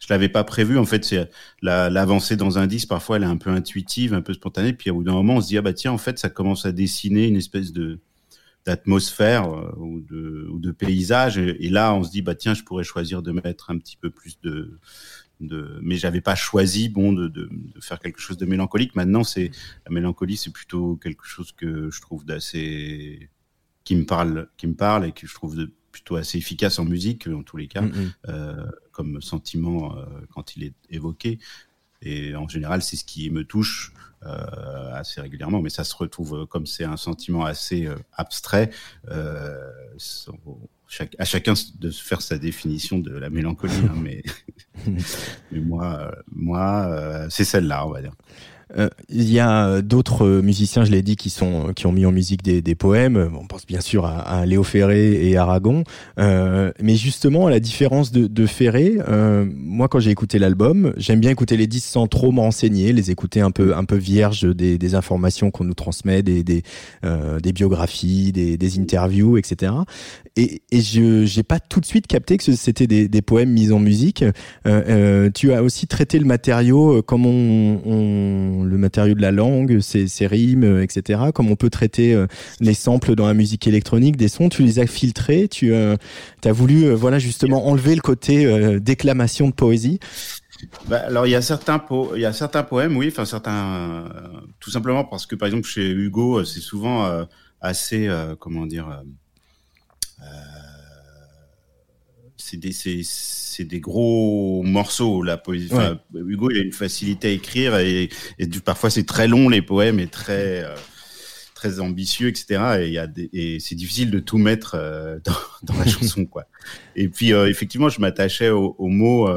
je 0.04 0.12
l'avais 0.12 0.28
pas 0.28 0.44
prévu. 0.44 0.76
En 0.78 0.84
fait, 0.84 1.04
c'est 1.04 1.30
l'avancée 1.62 2.36
dans 2.36 2.58
un 2.58 2.66
disque. 2.66 2.88
Parfois, 2.88 3.16
elle 3.16 3.22
est 3.22 3.26
un 3.26 3.38
peu 3.38 3.50
intuitive, 3.50 4.12
un 4.12 4.20
peu 4.20 4.34
spontanée. 4.34 4.74
Puis, 4.74 4.90
au 4.90 4.96
bout 4.96 5.04
d'un 5.04 5.12
moment, 5.12 5.36
on 5.36 5.40
se 5.40 5.48
dit 5.48 5.56
ah 5.56 5.62
bah 5.62 5.72
tiens, 5.72 5.92
en 5.92 5.98
fait, 5.98 6.18
ça 6.18 6.28
commence 6.28 6.66
à 6.66 6.72
dessiner 6.72 7.26
une 7.26 7.36
espèce 7.36 7.72
de 7.72 8.00
d'atmosphère 8.66 9.46
ou 9.76 10.00
de, 10.00 10.48
ou 10.50 10.58
de 10.58 10.70
paysage. 10.72 11.36
Et, 11.38 11.68
là, 11.68 11.94
on 11.94 12.02
se 12.02 12.10
dit, 12.10 12.22
bah 12.22 12.34
tiens, 12.34 12.54
je 12.54 12.62
pourrais 12.62 12.84
choisir 12.84 13.20
de 13.20 13.30
mettre 13.30 13.70
un 13.70 13.76
petit 13.76 13.98
peu 13.98 14.08
plus 14.08 14.40
de, 14.40 14.78
de 15.40 15.78
mais 15.82 15.96
j'avais 15.96 16.22
pas 16.22 16.34
choisi 16.34 16.88
bon 16.88 17.12
de, 17.12 17.28
de, 17.28 17.50
de, 17.50 17.80
faire 17.80 17.98
quelque 17.98 18.20
chose 18.20 18.38
de 18.38 18.46
mélancolique. 18.46 18.96
Maintenant, 18.96 19.22
c'est 19.22 19.50
la 19.86 19.92
mélancolie, 19.92 20.38
c'est 20.38 20.50
plutôt 20.50 20.96
quelque 20.96 21.26
chose 21.26 21.52
que 21.52 21.90
je 21.90 22.00
trouve 22.00 22.24
d'assez 22.24 23.28
qui 23.84 23.96
me 23.96 24.06
parle, 24.06 24.48
qui 24.56 24.66
me 24.66 24.74
parle 24.74 25.04
et 25.04 25.12
que 25.12 25.26
je 25.26 25.34
trouve 25.34 25.56
de, 25.56 25.70
plutôt 25.92 26.16
assez 26.16 26.38
efficace 26.38 26.78
en 26.78 26.86
musique, 26.86 27.28
en 27.28 27.42
tous 27.42 27.58
les 27.58 27.68
cas, 27.68 27.82
mm 27.82 27.90
-hmm. 27.90 28.12
euh, 28.28 28.66
comme 28.94 29.20
sentiment 29.20 29.96
euh, 29.96 30.04
quand 30.32 30.56
il 30.56 30.64
est 30.64 30.74
évoqué. 30.90 31.38
Et 32.00 32.36
en 32.36 32.48
général, 32.48 32.82
c'est 32.82 32.96
ce 32.96 33.04
qui 33.04 33.30
me 33.30 33.44
touche 33.44 33.92
euh, 34.26 34.94
assez 34.94 35.20
régulièrement, 35.20 35.60
mais 35.60 35.68
ça 35.68 35.84
se 35.84 35.94
retrouve 35.94 36.46
comme 36.46 36.64
c'est 36.64 36.84
un 36.84 36.96
sentiment 36.96 37.44
assez 37.44 37.86
euh, 37.86 37.96
abstrait. 38.14 38.70
Euh, 39.10 39.70
chaque, 40.88 41.14
à 41.18 41.26
chacun 41.26 41.52
de 41.78 41.90
faire 41.90 42.22
sa 42.22 42.38
définition 42.38 42.98
de 42.98 43.12
la 43.12 43.28
mélancolie, 43.28 43.74
hein, 43.74 43.94
mais, 44.00 44.22
mais 45.52 45.60
moi, 45.60 46.14
moi, 46.32 47.26
c'est 47.28 47.44
celle-là, 47.44 47.86
on 47.86 47.90
va 47.90 48.00
dire. 48.00 48.14
Euh, 48.76 48.88
il 49.08 49.30
y 49.30 49.40
a 49.40 49.82
d'autres 49.82 50.40
musiciens, 50.40 50.84
je 50.84 50.90
l'ai 50.90 51.02
dit, 51.02 51.16
qui 51.16 51.30
sont 51.30 51.72
qui 51.74 51.86
ont 51.86 51.92
mis 51.92 52.06
en 52.06 52.12
musique 52.12 52.42
des, 52.42 52.62
des 52.62 52.74
poèmes. 52.74 53.30
On 53.38 53.46
pense 53.46 53.66
bien 53.66 53.80
sûr 53.80 54.06
à, 54.06 54.20
à 54.20 54.46
Léo 54.46 54.62
Ferré 54.62 55.28
et 55.28 55.36
Aragon, 55.36 55.84
euh, 56.18 56.72
mais 56.80 56.96
justement 56.96 57.46
à 57.46 57.50
la 57.50 57.60
différence 57.60 58.12
de, 58.12 58.26
de 58.26 58.46
Ferré, 58.46 58.98
euh, 59.08 59.46
moi 59.54 59.88
quand 59.88 59.98
j'ai 60.00 60.10
écouté 60.10 60.38
l'album, 60.38 60.92
j'aime 60.96 61.20
bien 61.20 61.30
écouter 61.30 61.56
les 61.56 61.66
disques 61.66 61.88
sans 61.88 62.06
trop 62.06 62.32
me 62.32 62.40
renseigner, 62.40 62.92
les 62.92 63.10
écouter 63.10 63.40
un 63.40 63.50
peu 63.50 63.76
un 63.76 63.84
peu 63.84 63.96
vierges 63.96 64.44
des, 64.54 64.78
des 64.78 64.94
informations 64.94 65.50
qu'on 65.50 65.64
nous 65.64 65.74
transmet, 65.74 66.22
des 66.22 66.42
des, 66.44 66.62
euh, 67.04 67.40
des 67.40 67.52
biographies, 67.52 68.32
des, 68.32 68.56
des, 68.56 68.78
interviews, 68.78 69.38
etc. 69.38 69.72
Et, 70.36 70.62
et 70.72 70.80
je 70.80 71.24
j'ai 71.24 71.44
pas 71.44 71.60
tout 71.60 71.80
de 71.80 71.86
suite 71.86 72.08
capté 72.08 72.38
que 72.38 72.52
c'était 72.54 72.88
des, 72.88 73.06
des 73.06 73.22
poèmes 73.22 73.50
mis 73.50 73.70
en 73.70 73.78
musique. 73.78 74.22
Euh, 74.22 74.32
euh, 74.66 75.30
tu 75.32 75.52
as 75.52 75.62
aussi 75.62 75.86
traité 75.86 76.18
le 76.18 76.24
matériau 76.24 77.02
comme 77.02 77.24
on, 77.24 77.80
on 77.84 78.64
le 78.64 78.76
matériau 78.76 79.14
de 79.14 79.20
la 79.22 79.30
langue, 79.30 79.78
ses, 79.80 80.08
ses, 80.08 80.26
rimes, 80.26 80.80
etc. 80.80 81.24
Comme 81.32 81.50
on 81.50 81.56
peut 81.56 81.70
traiter 81.70 82.14
euh, 82.14 82.26
les 82.60 82.74
samples 82.74 83.14
dans 83.14 83.26
la 83.26 83.34
musique 83.34 83.66
électronique, 83.66 84.16
des 84.16 84.28
sons, 84.28 84.48
tu 84.48 84.62
les 84.62 84.78
as 84.78 84.86
filtrés, 84.86 85.48
tu 85.48 85.72
euh, 85.72 85.96
as 86.44 86.52
voulu 86.52 86.84
euh, 86.84 86.94
voilà 86.94 87.18
justement 87.18 87.66
enlever 87.66 87.94
le 87.94 88.00
côté 88.00 88.46
euh, 88.46 88.80
déclamation 88.80 89.48
de 89.48 89.54
poésie. 89.54 90.00
Bah, 90.88 90.98
alors 91.06 91.26
il 91.26 91.30
y 91.30 91.34
a 91.34 91.42
certains 91.42 91.84
il 92.14 92.20
y 92.20 92.24
a 92.24 92.32
certains 92.32 92.62
poèmes, 92.62 92.96
oui, 92.96 93.08
enfin 93.08 93.24
certains, 93.24 94.04
tout 94.60 94.70
simplement 94.70 95.04
parce 95.04 95.26
que 95.26 95.34
par 95.34 95.46
exemple 95.46 95.66
chez 95.66 95.90
Hugo, 95.90 96.44
c'est 96.44 96.60
souvent 96.60 97.26
assez, 97.60 98.08
comment 98.38 98.64
dire 98.64 99.02
c'est 102.54 102.86
des, 102.86 103.02
c'est 103.02 103.64
des 103.64 103.80
gros 103.80 104.62
morceaux 104.62 105.22
la 105.22 105.36
poésie. 105.36 105.72
Ouais. 105.72 105.92
Hugo 106.14 106.50
il 106.50 106.58
a 106.58 106.62
une 106.62 106.72
facilité 106.72 107.28
à 107.28 107.30
écrire 107.30 107.76
et, 107.78 108.08
et 108.38 108.46
parfois 108.64 108.90
c'est 108.90 109.04
très 109.04 109.28
long 109.28 109.48
les 109.48 109.62
poèmes 109.62 109.98
et 109.98 110.06
très 110.06 110.64
euh, 110.64 110.74
très 111.54 111.80
ambitieux 111.80 112.28
etc. 112.28 112.78
Et 112.80 112.90
y 112.90 112.98
a 112.98 113.06
des, 113.06 113.28
et 113.32 113.60
c'est 113.60 113.74
difficile 113.74 114.10
de 114.10 114.20
tout 114.20 114.38
mettre 114.38 114.74
euh, 114.76 115.18
dans, 115.24 115.74
dans 115.74 115.78
la 115.78 115.86
chanson 115.86 116.26
quoi. 116.26 116.44
Et 116.96 117.08
puis 117.08 117.32
euh, 117.32 117.48
effectivement 117.48 117.88
je 117.88 118.00
m'attachais 118.00 118.50
aux, 118.50 118.74
aux, 118.78 118.88
mots 118.88 119.28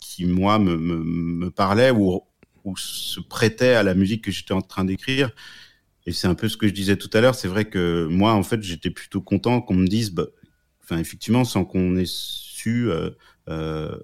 qui 0.00 0.26
moi 0.26 0.58
me, 0.58 0.76
me, 0.76 0.96
me 1.04 1.50
parlaient 1.50 1.90
ou, 1.90 2.20
ou 2.64 2.76
se 2.76 3.20
prêtaient 3.20 3.74
à 3.74 3.82
la 3.82 3.94
musique 3.94 4.24
que 4.24 4.30
j'étais 4.30 4.54
en 4.54 4.62
train 4.62 4.84
d'écrire. 4.84 5.30
Et 6.04 6.10
c'est 6.10 6.26
un 6.26 6.34
peu 6.34 6.48
ce 6.48 6.56
que 6.56 6.66
je 6.66 6.72
disais 6.72 6.96
tout 6.96 7.10
à 7.12 7.20
l'heure. 7.20 7.36
C'est 7.36 7.46
vrai 7.46 7.64
que 7.64 8.08
moi, 8.10 8.32
en 8.32 8.42
fait, 8.42 8.60
j'étais 8.60 8.90
plutôt 8.90 9.20
content 9.20 9.60
qu'on 9.60 9.74
me 9.74 9.86
dise, 9.86 10.10
bah, 10.10 10.26
enfin 10.92 11.00
effectivement, 11.00 11.44
sans 11.44 11.64
qu'on 11.64 11.96
ait 11.96 12.04
su 12.06 12.90
euh, 12.90 13.10
euh, 13.48 13.96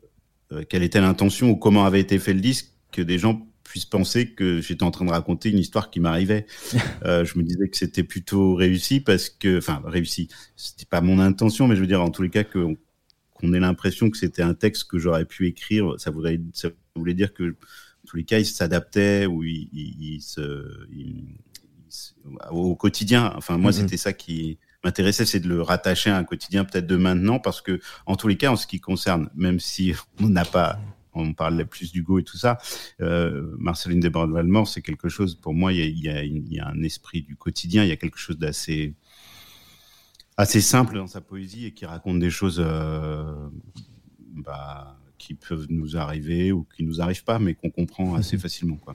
quelle 0.68 0.82
était 0.82 1.00
l'intention 1.00 1.50
ou 1.50 1.56
comment 1.56 1.84
avait 1.84 2.00
été 2.00 2.18
fait 2.18 2.32
le 2.32 2.40
disque, 2.40 2.72
que 2.92 3.02
des 3.02 3.18
gens 3.18 3.46
puissent 3.62 3.84
penser 3.84 4.30
que 4.30 4.62
j'étais 4.62 4.82
en 4.82 4.90
train 4.90 5.04
de 5.04 5.10
raconter 5.10 5.50
une 5.50 5.58
histoire 5.58 5.90
qui 5.90 6.00
m'arrivait. 6.00 6.46
euh, 7.04 7.24
je 7.24 7.38
me 7.38 7.44
disais 7.44 7.68
que 7.68 7.76
c'était 7.76 8.02
plutôt 8.02 8.54
réussi 8.54 9.00
parce 9.00 9.28
que, 9.28 9.58
enfin 9.58 9.82
réussi, 9.84 10.28
c'était 10.56 10.86
pas 10.86 11.02
mon 11.02 11.18
intention, 11.18 11.68
mais 11.68 11.76
je 11.76 11.80
veux 11.82 11.86
dire 11.86 12.00
en 12.02 12.10
tous 12.10 12.22
les 12.22 12.30
cas 12.30 12.44
qu'on 12.44 13.52
ait 13.52 13.60
l'impression 13.60 14.08
que 14.08 14.16
c'était 14.16 14.42
un 14.42 14.54
texte 14.54 14.84
que 14.84 14.98
j'aurais 14.98 15.26
pu 15.26 15.46
écrire, 15.46 15.94
ça 15.98 16.10
voulait, 16.10 16.40
ça 16.54 16.70
voulait 16.96 17.14
dire 17.14 17.34
que 17.34 17.50
en 17.50 18.06
tous 18.06 18.16
les 18.16 18.24
cas 18.24 18.38
il 18.38 18.46
s'adaptait 18.46 19.26
ou 19.26 19.44
il, 19.44 19.68
il, 19.74 20.14
il 20.14 20.22
se 20.22 20.86
il, 20.90 21.24
au 22.50 22.74
quotidien. 22.74 23.32
Enfin, 23.36 23.58
moi, 23.58 23.70
mm 23.70 23.74
-hmm. 23.74 23.80
c'était 23.80 23.96
ça 23.98 24.12
qui 24.14 24.58
m'intéressait, 24.84 25.26
c'est 25.26 25.40
de 25.40 25.48
le 25.48 25.62
rattacher 25.62 26.10
à 26.10 26.16
un 26.16 26.24
quotidien 26.24 26.64
peut-être 26.64 26.86
de 26.86 26.96
maintenant, 26.96 27.38
parce 27.38 27.60
que 27.60 27.80
en 28.06 28.16
tous 28.16 28.28
les 28.28 28.36
cas, 28.36 28.50
en 28.50 28.56
ce 28.56 28.66
qui 28.66 28.80
concerne, 28.80 29.28
même 29.34 29.60
si 29.60 29.94
on 30.20 30.28
n'a 30.28 30.44
pas 30.44 30.78
on 31.14 31.32
parle 31.32 31.66
plus 31.66 31.90
du 31.90 32.02
go 32.02 32.20
et 32.20 32.22
tout 32.22 32.36
ça. 32.36 32.58
Euh, 33.00 33.54
Marceline 33.58 33.98
Desbordes-Valmore, 33.98 34.68
c'est 34.68 34.82
quelque 34.82 35.08
chose, 35.08 35.34
pour 35.34 35.52
moi, 35.52 35.72
il 35.72 35.80
y, 35.80 36.08
y 36.08 36.54
y 36.54 36.60
a, 36.60 36.68
un 36.68 36.82
esprit 36.82 37.22
du 37.22 37.34
quotidien, 37.34 37.82
il 37.82 37.88
y 37.88 37.92
a 37.92 37.96
quelque 37.96 38.18
chose 38.18 38.38
d'assez 38.38 38.94
assez 40.36 40.60
simple 40.60 40.96
dans 40.96 41.08
sa 41.08 41.20
poésie 41.20 41.66
et 41.66 41.72
qui 41.72 41.84
raconte 41.84 42.20
des 42.20 42.30
choses 42.30 42.62
euh, 42.64 43.48
bah, 44.36 44.96
qui 45.18 45.34
peuvent 45.34 45.66
nous 45.68 45.96
arriver 45.96 46.52
ou 46.52 46.64
qui 46.76 46.84
nous 46.84 47.00
arrivent 47.00 47.24
pas, 47.24 47.40
mais 47.40 47.54
qu'on 47.54 47.70
comprend 47.70 48.14
assez 48.14 48.38
facilement. 48.46 48.76
Quoi. 48.76 48.94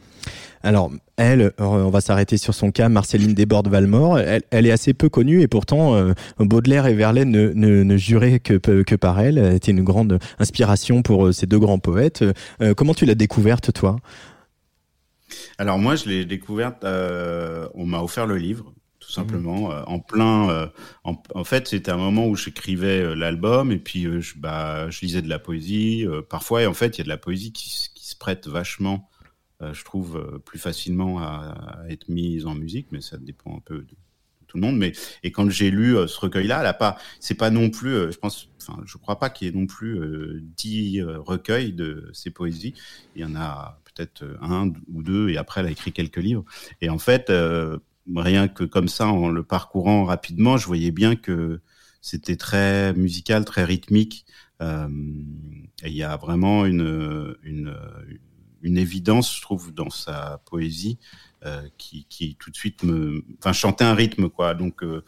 Alors, 0.64 0.92
elle, 1.18 1.52
on 1.58 1.90
va 1.90 2.00
s'arrêter 2.00 2.38
sur 2.38 2.54
son 2.54 2.72
cas, 2.72 2.88
Marceline 2.88 3.34
Desbordes-Valmore, 3.34 4.20
elle, 4.20 4.44
elle, 4.50 4.66
est 4.66 4.72
assez 4.72 4.94
peu 4.94 5.10
connue 5.10 5.42
et 5.42 5.50
pourtant 5.50 5.96
euh, 5.96 6.14
Baudelaire 6.40 6.86
et 6.86 6.94
Verlaine 6.94 7.32
ne, 7.32 7.52
ne, 7.54 7.84
ne 7.84 7.98
juraient 7.98 8.40
que, 8.40 8.54
que 8.56 8.96
par 8.96 9.20
elle. 9.20 9.38
Elle 9.38 9.56
était 9.56 9.72
une 9.72 9.84
grande 9.84 10.20
inspiration 10.40 11.02
pour 11.02 11.28
euh, 11.28 11.32
ces 11.34 11.48
deux 11.48 11.60
grands 11.60 11.80
poètes. 11.80 12.24
Euh, 12.62 12.74
comment 12.74 12.94
tu 12.94 13.06
l'as 13.06 13.16
découverte, 13.16 13.74
toi? 13.74 13.98
Alors 15.58 15.80
moi, 15.80 15.98
je 15.98 16.08
l'ai 16.08 16.24
découverte, 16.24 16.86
euh, 16.86 17.68
on 17.74 17.86
m'a 17.86 18.02
offert 18.02 18.26
le 18.26 18.38
livre 18.38 18.74
tout 19.04 19.12
simplement 19.12 19.70
mmh. 19.70 19.84
en 19.88 20.00
plein 20.00 20.50
euh, 20.50 20.68
en, 21.04 21.22
en, 21.36 21.44
fait 21.44 21.68
c'était 21.68 21.92
un 21.92 21.98
moment 21.98 22.26
où 22.26 22.36
j'écrivais 22.36 23.02
euh, 23.02 23.16
l'album 23.16 23.72
et 23.72 23.78
puis 23.78 24.06
euh, 24.06 24.22
je 24.22 24.36
bah 24.38 24.90
je 24.90 25.02
lisais 25.02 25.22
de 25.22 25.28
la 25.28 25.40
poésie 25.40 26.06
parfois 26.30 26.62
et 26.62 26.68
en 26.68 26.74
fait 26.74 26.98
il 26.98 27.00
y 27.00 27.02
a 27.02 27.04
de 27.04 27.10
la 27.10 27.18
poésie 27.18 27.52
qui, 27.52 27.90
qui 27.94 28.08
se 28.08 28.16
prête 28.16 28.48
vachement 28.48 29.10
je 29.72 29.84
trouve 29.84 30.42
plus 30.46 30.60
facilement 30.60 31.20
à, 31.20 31.84
être 31.90 32.10
mise 32.10 32.46
en 32.46 32.56
musique 32.56 32.88
mais 32.92 33.02
ça 33.02 33.18
dépend 33.18 33.56
un 33.56 33.62
peu 33.62 33.80
de, 33.80 33.96
tout 34.48 34.58
le 34.58 34.62
monde. 34.62 34.78
Mais 34.78 34.92
et 35.24 35.32
quand 35.32 35.50
j'ai 35.50 35.72
lu 35.72 35.96
ce 36.08 36.20
recueil 36.20 36.48
là 36.48 36.64
elle 36.64 36.78
pas 36.78 36.98
c'est 37.20 37.36
pas 37.36 37.50
non 37.50 37.70
plus 37.70 38.12
je 38.12 38.18
pense 38.18 38.50
enfin 38.62 38.82
je 38.86 38.98
crois 38.98 39.18
pas 39.18 39.30
qu'il 39.30 39.48
y 39.48 39.50
ait 39.50 39.54
non 39.54 39.66
plus 39.66 40.44
dix 40.58 41.02
recueils 41.02 41.74
de 41.74 42.10
ces 42.14 42.30
poésies. 42.30 42.74
Il 43.16 43.22
y 43.22 43.26
en 43.26 43.36
a 43.36 43.80
peut-être 43.86 44.24
un 44.42 44.74
ou 44.92 45.02
deux 45.02 45.30
et 45.30 45.38
après 45.38 45.62
elle 45.62 45.68
a 45.68 45.72
écrit 45.72 45.92
quelques 45.92 46.18
livres. 46.18 46.46
Et 46.82 46.90
en 46.90 47.00
fait 47.00 47.32
rien 48.16 48.48
que 48.48 48.64
comme 48.64 48.88
ça, 48.88 49.08
en 49.08 49.30
le 49.30 49.44
parcourant 49.44 50.06
rapidement, 50.06 50.58
je 50.58 50.68
voyais 50.68 50.92
bien 50.92 51.16
que 51.16 51.62
c'était 52.02 52.36
très 52.36 52.94
musical, 52.94 53.46
très 53.46 53.64
rythmique. 53.64 54.26
Euh, 54.62 54.88
il 55.86 55.94
y 55.94 56.04
a 56.04 56.18
vraiment 56.18 56.66
une, 56.66 57.36
évidence, 58.64 59.36
je 59.36 59.42
trouve, 59.42 59.74
dans 59.74 59.90
sa 59.90 60.42
poésie 60.46 60.98
euh, 61.46 61.62
qui, 61.78 62.06
qui 62.10 62.36
tout 62.36 62.52
de 62.52 62.56
suite 62.56 62.84
me, 62.84 63.24
enfin, 63.40 63.54
chantait 63.54 63.84
un 63.84 63.96
rythme, 63.96 64.30
quoi. 64.30 64.54
Donc, 64.54 64.84
euh, 64.84 65.04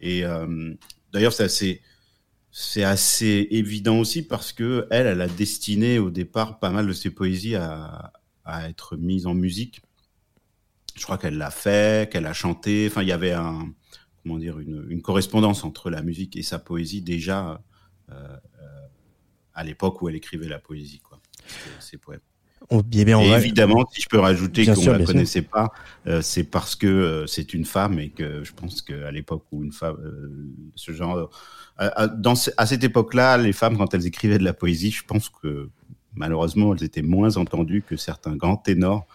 et 0.00 0.24
euh, 0.24 0.74
d'ailleurs, 1.12 1.32
c'est 1.32 1.44
assez, 1.44 1.82
c'est 2.50 2.84
assez 2.84 3.48
évident 3.50 3.98
aussi 3.98 4.22
parce 4.22 4.52
que 4.52 4.86
elle, 4.90 5.20
a 5.20 5.28
destiné 5.28 5.98
au 5.98 6.10
départ 6.10 6.58
pas 6.58 6.70
mal 6.70 6.86
de 6.86 6.92
ses 6.92 7.10
poésies 7.10 7.56
à, 7.56 8.12
à 8.44 8.68
être 8.68 8.96
mises 8.96 9.26
en 9.26 9.34
musique 9.34 9.82
je 10.94 11.02
crois 11.02 11.18
qu'elle 11.18 11.36
l'a 11.36 11.50
fait, 11.50 12.10
qu'elle 12.10 12.24
a 12.24 12.32
chanté. 12.32 12.88
Enfin, 12.90 13.02
il 13.02 13.08
y 13.08 13.12
avait 13.12 13.32
un, 13.32 13.70
comment 14.22 14.38
dire, 14.38 14.58
une, 14.58 14.86
une, 14.88 15.02
correspondance 15.02 15.62
entre 15.62 15.90
la 15.90 16.00
musique 16.00 16.38
et 16.38 16.42
sa 16.42 16.58
poésie 16.58 17.02
déjà 17.02 17.60
à 19.56 19.64
l'époque 19.64 20.00
où 20.02 20.08
elle 20.08 20.14
écrivait 20.14 20.48
la 20.48 20.58
poésie, 20.58 21.00
quoi, 21.00 21.18
ses 21.80 21.96
poèmes. 21.96 22.20
Bien, 22.70 23.04
bien, 23.04 23.20
et 23.20 23.30
évidemment, 23.30 23.86
si 23.92 24.02
je 24.02 24.08
peux 24.08 24.18
rajouter 24.18 24.66
qu'on 24.66 24.80
ne 24.80 24.98
la 24.98 25.04
connaissait 25.04 25.40
sûr. 25.40 25.50
pas, 25.50 25.70
euh, 26.06 26.20
c'est 26.20 26.44
parce 26.44 26.74
que 26.74 26.86
euh, 26.86 27.26
c'est 27.26 27.54
une 27.54 27.64
femme 27.64 27.98
et 27.98 28.10
que 28.10 28.42
je 28.42 28.52
pense 28.52 28.82
qu'à 28.82 29.10
l'époque 29.10 29.44
où 29.52 29.62
une 29.62 29.72
femme, 29.72 29.96
euh, 30.00 30.52
ce 30.74 30.92
genre, 30.92 31.30
à, 31.78 32.08
dans, 32.08 32.34
à 32.56 32.66
cette 32.66 32.82
époque-là, 32.82 33.36
les 33.36 33.52
femmes, 33.52 33.76
quand 33.76 33.94
elles 33.94 34.06
écrivaient 34.06 34.38
de 34.38 34.44
la 34.44 34.54
poésie, 34.54 34.90
je 34.90 35.04
pense 35.04 35.28
que 35.28 35.70
malheureusement, 36.16 36.74
elles 36.74 36.84
étaient 36.84 37.02
moins 37.02 37.36
entendues 37.36 37.82
que 37.86 37.96
certains 37.96 38.34
grands 38.34 38.56
ténors. 38.56 39.06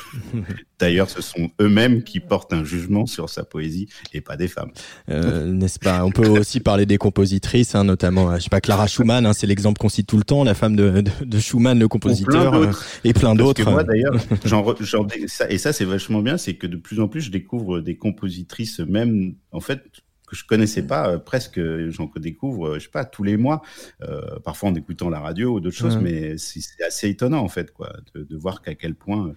D'ailleurs, 0.78 1.10
ce 1.10 1.20
sont 1.20 1.50
eux-mêmes 1.60 2.02
qui 2.02 2.20
portent 2.20 2.52
un 2.54 2.64
jugement 2.64 3.04
sur 3.04 3.28
sa 3.28 3.44
poésie 3.44 3.88
et 4.14 4.22
pas 4.22 4.36
des 4.36 4.48
femmes. 4.48 4.70
Euh, 5.10 5.52
n'est-ce 5.52 5.78
pas? 5.78 6.04
On 6.04 6.10
peut 6.10 6.28
aussi 6.28 6.60
parler 6.60 6.86
des 6.86 6.96
compositrices, 6.96 7.74
hein, 7.74 7.84
notamment, 7.84 8.34
je 8.36 8.42
sais 8.42 8.48
pas, 8.48 8.62
Clara 8.62 8.86
Schumann, 8.86 9.26
hein, 9.26 9.34
c'est 9.34 9.46
l'exemple 9.46 9.78
qu'on 9.78 9.90
cite 9.90 10.06
tout 10.06 10.16
le 10.16 10.24
temps, 10.24 10.42
la 10.42 10.54
femme 10.54 10.76
de, 10.76 11.02
de, 11.02 11.10
de 11.24 11.38
Schumann, 11.38 11.78
le 11.78 11.88
compositeur, 11.88 12.54
euh, 12.54 12.72
et 13.04 13.12
plein 13.12 13.34
d'autres. 13.34 13.70
Moi, 13.70 13.84
d'ailleurs, 13.84 14.14
et 15.50 15.58
ça, 15.58 15.72
c'est 15.72 15.84
vachement 15.84 16.22
bien, 16.22 16.38
c'est 16.38 16.54
que 16.54 16.66
de 16.66 16.76
plus 16.76 17.00
en 17.00 17.08
plus, 17.08 17.20
je 17.20 17.30
découvre 17.30 17.80
des 17.80 17.96
compositrices, 17.96 18.80
même, 18.80 19.34
en 19.52 19.60
fait, 19.60 19.82
que 20.30 20.36
je 20.36 20.44
connaissais 20.44 20.82
pas 20.82 21.10
euh, 21.10 21.18
presque 21.18 21.60
j'en 21.88 22.10
découvre 22.16 22.68
euh, 22.68 22.74
je 22.78 22.84
sais 22.84 22.90
pas 22.90 23.04
tous 23.04 23.24
les 23.24 23.36
mois 23.36 23.62
euh, 24.02 24.38
parfois 24.44 24.70
en 24.70 24.74
écoutant 24.74 25.10
la 25.10 25.18
radio 25.18 25.54
ou 25.54 25.60
d'autres 25.60 25.76
choses 25.76 25.96
mais 25.96 26.38
c'est 26.38 26.62
assez 26.86 27.08
étonnant 27.08 27.40
en 27.40 27.48
fait 27.48 27.72
quoi 27.72 27.92
de, 28.14 28.22
de 28.22 28.36
voir 28.36 28.62
qu'à 28.62 28.74
quel 28.74 28.94
point 28.94 29.34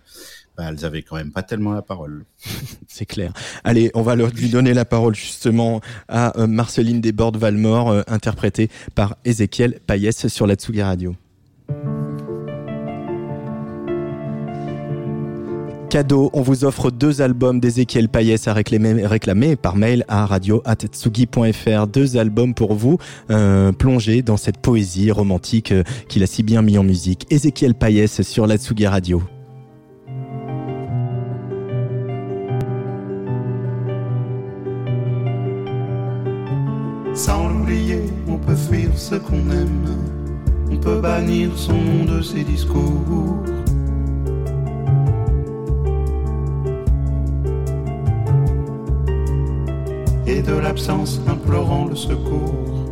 bah, 0.55 0.65
elles 0.69 0.85
avaient 0.85 1.01
quand 1.01 1.15
même 1.15 1.31
pas 1.31 1.41
tellement 1.41 1.71
la 1.71 1.81
parole. 1.81 2.25
C'est 2.87 3.07
clair. 3.07 3.33
Allez 3.63 3.89
on 3.95 4.03
va 4.03 4.15
leur 4.15 4.29
lui 4.29 4.49
donner 4.49 4.75
la 4.75 4.85
parole 4.85 5.15
justement 5.15 5.81
à 6.07 6.45
Marceline 6.45 7.01
Desbordes-Valmore 7.01 8.03
interprétée 8.07 8.69
par 8.93 9.17
Ézéchiel 9.25 9.79
Payès 9.87 10.27
sur 10.27 10.45
la 10.45 10.53
Tsugi 10.53 10.83
Radio 10.83 11.15
cadeau, 15.93 16.31
on 16.33 16.41
vous 16.41 16.65
offre 16.65 16.89
deux 16.89 17.21
albums 17.21 17.59
d'Ezekiel 17.59 18.09
Payès 18.09 18.47
à 18.47 18.53
réclamer, 18.53 19.55
par 19.55 19.75
mail 19.75 20.03
à 20.07 20.25
radio.tsugi.fr. 20.25 21.85
Deux 21.85 22.17
albums 22.17 22.55
pour 22.55 22.73
vous 22.73 22.97
euh, 23.29 23.71
plonger 23.71 24.23
dans 24.23 24.35
cette 24.35 24.57
poésie 24.57 25.11
romantique 25.11 25.71
euh, 25.71 25.83
qu'il 26.09 26.23
a 26.23 26.25
si 26.25 26.41
bien 26.41 26.63
mis 26.63 26.79
en 26.79 26.83
musique. 26.83 27.31
Ezekiel 27.31 27.75
Payès 27.75 28.23
sur 28.23 28.47
la 28.47 28.57
Tsugi 28.57 28.87
Radio. 28.87 29.21
Sans 37.13 37.49
l'oublier, 37.49 38.01
on 38.27 38.39
peut 38.39 38.55
fuir 38.55 38.89
ce 38.95 39.13
qu'on 39.13 39.47
aime. 39.51 39.95
On 40.71 40.77
peut 40.77 40.99
bannir 40.99 41.51
son 41.55 41.73
nom 41.73 42.05
de 42.05 42.23
ses 42.23 42.43
discours. 42.43 43.43
De 50.45 50.53
l'absence 50.53 51.19
implorant 51.27 51.85
le 51.85 51.95
secours, 51.95 52.85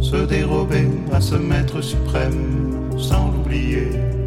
se 0.00 0.16
dérober 0.16 0.88
à 1.12 1.20
ce 1.20 1.34
maître 1.34 1.80
suprême 1.80 2.90
sans 2.96 3.30
l'oublier. 3.32 4.17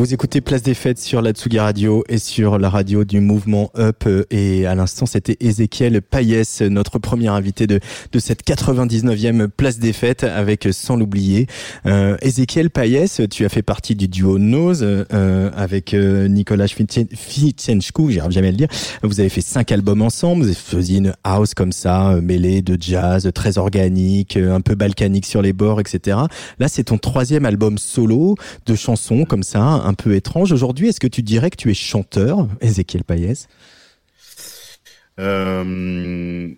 Vous 0.00 0.14
écoutez 0.14 0.40
Place 0.40 0.62
des 0.62 0.72
Fêtes 0.72 0.98
sur 0.98 1.20
la 1.20 1.32
Tsugi 1.32 1.58
Radio 1.58 2.04
et 2.08 2.16
sur 2.16 2.58
la 2.58 2.70
radio 2.70 3.04
du 3.04 3.20
mouvement 3.20 3.70
Up. 3.76 4.08
Et 4.30 4.64
à 4.64 4.74
l'instant, 4.74 5.04
c'était 5.04 5.36
Ezekiel 5.40 6.00
Payès, 6.00 6.62
notre 6.62 6.98
premier 6.98 7.28
invité 7.28 7.66
de, 7.66 7.80
de 8.10 8.18
cette 8.18 8.42
99e 8.42 9.48
Place 9.48 9.78
des 9.78 9.92
Fêtes 9.92 10.24
avec 10.24 10.66
Sans 10.72 10.96
l'oublier. 10.96 11.48
Euh, 11.84 12.16
Ezekiel 12.22 12.70
Payès, 12.70 13.20
tu 13.30 13.44
as 13.44 13.50
fait 13.50 13.60
partie 13.60 13.94
du 13.94 14.08
duo 14.08 14.38
Nose 14.38 14.82
euh, 14.82 15.50
avec 15.54 15.92
euh, 15.92 16.28
Nicolas 16.28 16.68
Fitsenchkou, 16.68 18.10
j'arrive 18.10 18.32
jamais 18.32 18.48
à 18.48 18.52
le 18.52 18.56
dire. 18.56 18.68
Vous 19.02 19.20
avez 19.20 19.28
fait 19.28 19.42
cinq 19.42 19.70
albums 19.70 20.00
ensemble, 20.00 20.46
vous 20.46 20.54
faisiez 20.54 20.96
une 20.96 21.12
house 21.24 21.52
comme 21.52 21.72
ça, 21.72 22.12
euh, 22.12 22.22
mêlée 22.22 22.62
de 22.62 22.78
jazz, 22.80 23.30
très 23.34 23.58
organique, 23.58 24.38
euh, 24.38 24.54
un 24.54 24.62
peu 24.62 24.74
balkanique 24.74 25.26
sur 25.26 25.42
les 25.42 25.52
bords, 25.52 25.78
etc. 25.78 26.16
Là, 26.58 26.68
c'est 26.68 26.84
ton 26.84 26.96
troisième 26.96 27.44
album 27.44 27.76
solo 27.76 28.36
de 28.64 28.74
chansons 28.74 29.26
comme 29.26 29.42
ça, 29.42 29.89
un 29.90 29.94
peu 29.94 30.14
étrange. 30.14 30.52
Aujourd'hui, 30.52 30.88
est-ce 30.88 31.00
que 31.00 31.08
tu 31.08 31.22
dirais 31.22 31.50
que 31.50 31.56
tu 31.56 31.70
es 31.70 31.74
chanteur, 31.74 32.46
Ezekiel 32.60 33.04
Payès 33.04 33.48
euh, 35.18 36.54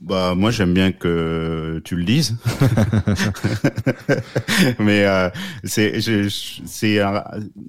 bah 0.00 0.34
moi 0.34 0.50
j'aime 0.50 0.72
bien 0.72 0.90
que 0.90 1.82
tu 1.84 1.96
le 1.96 2.04
dises, 2.04 2.38
mais 4.78 5.04
euh, 5.04 5.28
c'est 5.64 6.00
c'est 6.00 6.98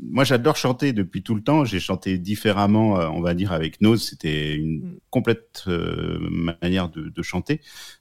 moi 0.10 0.24
j'adore 0.24 0.56
chanter 0.56 0.94
depuis 0.94 1.22
tout 1.22 1.36
le 1.36 1.42
temps. 1.42 1.66
J'ai 1.66 1.82
chanté 1.82 2.18
différemment, 2.18 2.98
euh, 2.98 3.08
on 3.08 3.20
va 3.20 3.34
dire 3.34 3.52
avec 3.52 3.82
Nose, 3.82 4.08
c'était 4.08 4.56
une 4.56 5.00
complète 5.10 5.66
euh, 5.68 6.18
manière 6.62 6.88
de, 6.88 7.10
de 7.10 7.22
chanter. 7.24 7.60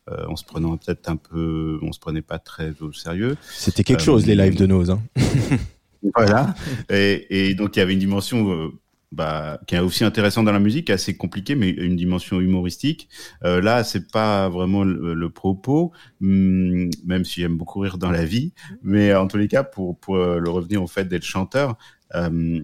Euh, 0.09 0.27
on 0.29 0.37
se 0.37 0.45
prenait 0.45 0.69
peut-être 0.77 1.09
un 1.09 1.17
peu, 1.17 1.81
on 1.83 1.91
se 1.91 1.99
prenait 1.99 2.23
pas 2.23 2.39
très 2.39 2.75
au 2.81 2.93
sérieux. 2.93 3.37
C'était 3.57 3.83
quelque 3.83 4.05
chose 4.05 4.25
les 4.25 4.37
lives 4.37 4.57
de 4.57 4.67
Nose. 4.67 4.91
Hein. 4.91 5.03
voilà, 6.15 6.55
et, 6.91 7.55
donc 7.55 7.77
il 7.77 7.81
y 7.81 7.83
avait 7.83 7.93
une 7.93 7.99
dimension 7.99 8.73
bah, 9.13 9.61
qui 9.67 9.77
est 9.77 9.79
aussi 9.79 10.05
intéressant 10.05 10.43
dans 10.43 10.53
la 10.53 10.59
musique, 10.59 10.91
assez 10.91 11.17
compliqué, 11.17 11.55
mais 11.55 11.71
une 11.71 11.97
dimension 11.97 12.41
humoristique. 12.41 13.09
Euh, 13.45 13.61
là, 13.61 13.85
c'est 13.85 14.11
pas 14.11 14.49
vraiment 14.49 14.85
le, 14.85 15.31
propos, 15.31 15.93
hum, 16.21 16.91
même 17.05 17.25
si 17.25 17.41
j'aime 17.41 17.57
beaucoup 17.57 17.81
rire 17.81 17.99
dans 17.99 18.11
la 18.11 18.25
vie. 18.25 18.53
Mais 18.83 19.15
en 19.15 19.27
tous 19.29 19.39
les 19.39 19.49
cas, 19.49 19.65
pour, 19.65 19.97
euh, 20.11 20.39
le 20.39 20.51
revenir 20.51 20.83
au 20.83 20.87
fait 20.87 21.05
d'être 21.07 21.25
chanteur, 21.25 21.77
euh, 22.15 22.61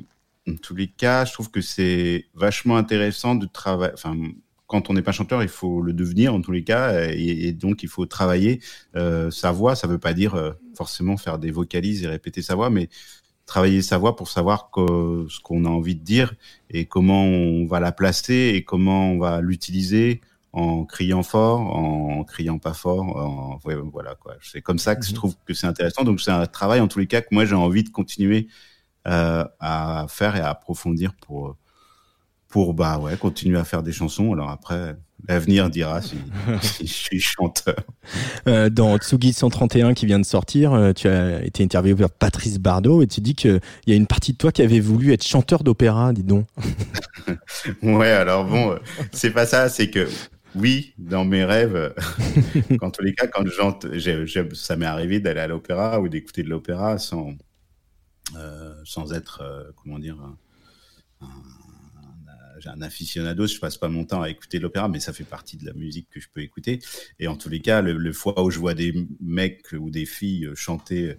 en 0.48 0.54
tous 0.56 0.74
les 0.74 0.88
cas, 0.88 1.24
je 1.24 1.32
trouve 1.32 1.50
que 1.50 1.60
c'est 1.60 2.26
vachement 2.34 2.76
intéressant 2.76 3.34
de 3.34 3.46
travailler. 3.46 3.94
Enfin, 3.94 4.16
quand 4.72 4.88
on 4.88 4.94
n'est 4.94 5.02
pas 5.02 5.12
chanteur, 5.12 5.42
il 5.42 5.50
faut 5.50 5.82
le 5.82 5.92
devenir 5.92 6.34
en 6.34 6.40
tous 6.40 6.50
les 6.50 6.64
cas, 6.64 7.10
et, 7.10 7.52
donc 7.52 7.82
il 7.82 7.90
faut 7.90 8.06
travailler 8.06 8.62
euh, 8.96 9.30
sa 9.30 9.52
voix. 9.52 9.76
Ça 9.76 9.86
veut 9.86 9.98
pas 9.98 10.14
dire 10.14 10.34
euh, 10.34 10.52
forcément 10.74 11.18
faire 11.18 11.38
des 11.38 11.50
vocalises 11.50 12.02
et 12.02 12.08
répéter 12.08 12.40
sa 12.40 12.54
voix, 12.54 12.70
mais 12.70 12.88
travailler 13.52 13.82
sa 13.82 13.98
voix 13.98 14.16
pour 14.16 14.30
savoir 14.30 14.70
que, 14.70 15.26
ce 15.28 15.38
qu'on 15.40 15.66
a 15.66 15.68
envie 15.68 15.94
de 15.94 16.02
dire 16.02 16.32
et 16.70 16.86
comment 16.86 17.24
on 17.24 17.66
va 17.66 17.80
la 17.80 17.92
placer 17.92 18.52
et 18.54 18.64
comment 18.64 19.10
on 19.10 19.18
va 19.18 19.42
l'utiliser 19.42 20.22
en 20.54 20.86
criant 20.86 21.22
fort, 21.22 21.60
en 21.60 22.24
criant 22.24 22.58
pas 22.58 22.72
fort. 22.72 23.04
En... 23.14 23.58
voilà 23.92 24.14
quoi. 24.14 24.36
C'est 24.40 24.62
comme 24.62 24.78
ça 24.78 24.96
que 24.96 25.04
je 25.04 25.10
mhm. 25.10 25.16
trouve 25.16 25.34
que 25.44 25.52
c'est 25.52 25.66
intéressant. 25.66 26.02
Donc 26.02 26.22
c'est 26.22 26.30
un 26.30 26.46
travail 26.46 26.80
en 26.80 26.88
tous 26.88 26.98
les 26.98 27.06
cas 27.06 27.20
que 27.20 27.28
moi 27.30 27.44
j'ai 27.44 27.54
envie 27.54 27.84
de 27.84 27.90
continuer 27.90 28.48
euh, 29.06 29.44
à 29.60 30.06
faire 30.08 30.34
et 30.36 30.40
à 30.40 30.48
approfondir 30.48 31.12
pour 31.20 31.56
pour 32.52 32.74
bah 32.74 32.98
ouais 32.98 33.16
continuer 33.16 33.58
à 33.58 33.64
faire 33.64 33.82
des 33.82 33.92
chansons. 33.92 34.32
Alors 34.32 34.50
après 34.50 34.96
L'avenir 35.28 35.70
dira 35.70 36.02
si, 36.02 36.16
si, 36.62 36.86
je 36.86 36.92
suis 36.92 37.20
chanteur. 37.20 37.76
Euh, 38.48 38.68
dans 38.70 38.98
Tsugi 38.98 39.32
131 39.32 39.94
qui 39.94 40.06
vient 40.06 40.18
de 40.18 40.24
sortir, 40.24 40.72
euh, 40.72 40.92
tu 40.92 41.06
as 41.06 41.44
été 41.44 41.62
interviewé 41.62 41.94
par 41.94 42.10
Patrice 42.10 42.58
Bardot 42.58 43.02
et 43.02 43.06
tu 43.06 43.20
dis 43.20 43.36
qu'il 43.36 43.60
y 43.86 43.92
a 43.92 43.94
une 43.94 44.08
partie 44.08 44.32
de 44.32 44.38
toi 44.38 44.50
qui 44.50 44.62
avait 44.62 44.80
voulu 44.80 45.12
être 45.12 45.24
chanteur 45.24 45.62
d'opéra, 45.62 46.12
dis 46.12 46.24
donc. 46.24 46.46
ouais, 47.82 48.10
alors 48.10 48.44
bon, 48.44 48.72
euh, 48.72 48.78
c'est 49.12 49.30
pas 49.30 49.46
ça, 49.46 49.68
c'est 49.68 49.90
que 49.90 50.08
oui, 50.56 50.92
dans 50.98 51.24
mes 51.24 51.44
rêves, 51.44 51.94
en 52.82 52.90
tous 52.90 53.02
les 53.04 53.14
cas, 53.14 53.28
quand 53.28 53.44
je 53.46 54.54
ça 54.54 54.76
m'est 54.76 54.86
arrivé 54.86 55.20
d'aller 55.20 55.40
à 55.40 55.46
l'opéra 55.46 56.00
ou 56.00 56.08
d'écouter 56.08 56.42
de 56.42 56.50
l'opéra 56.50 56.98
sans, 56.98 57.30
euh, 58.36 58.74
sans 58.84 59.12
être, 59.12 59.40
euh, 59.40 59.70
comment 59.76 60.00
dire, 60.00 60.18
un, 60.20 61.28
un 62.68 62.82
aficionado, 62.82 63.46
je 63.46 63.58
passe 63.58 63.78
pas 63.78 63.88
mon 63.88 64.04
temps 64.04 64.22
à 64.22 64.30
écouter 64.30 64.58
l'opéra, 64.58 64.88
mais 64.88 65.00
ça 65.00 65.12
fait 65.12 65.24
partie 65.24 65.56
de 65.56 65.66
la 65.66 65.72
musique 65.72 66.08
que 66.10 66.20
je 66.20 66.28
peux 66.32 66.42
écouter. 66.42 66.80
Et 67.18 67.28
en 67.28 67.36
tous 67.36 67.48
les 67.48 67.60
cas, 67.60 67.80
le, 67.82 68.12
fois 68.12 68.42
où 68.42 68.50
je 68.50 68.58
vois 68.58 68.74
des 68.74 69.06
mecs 69.20 69.72
ou 69.72 69.90
des 69.90 70.06
filles 70.06 70.50
chanter 70.54 71.16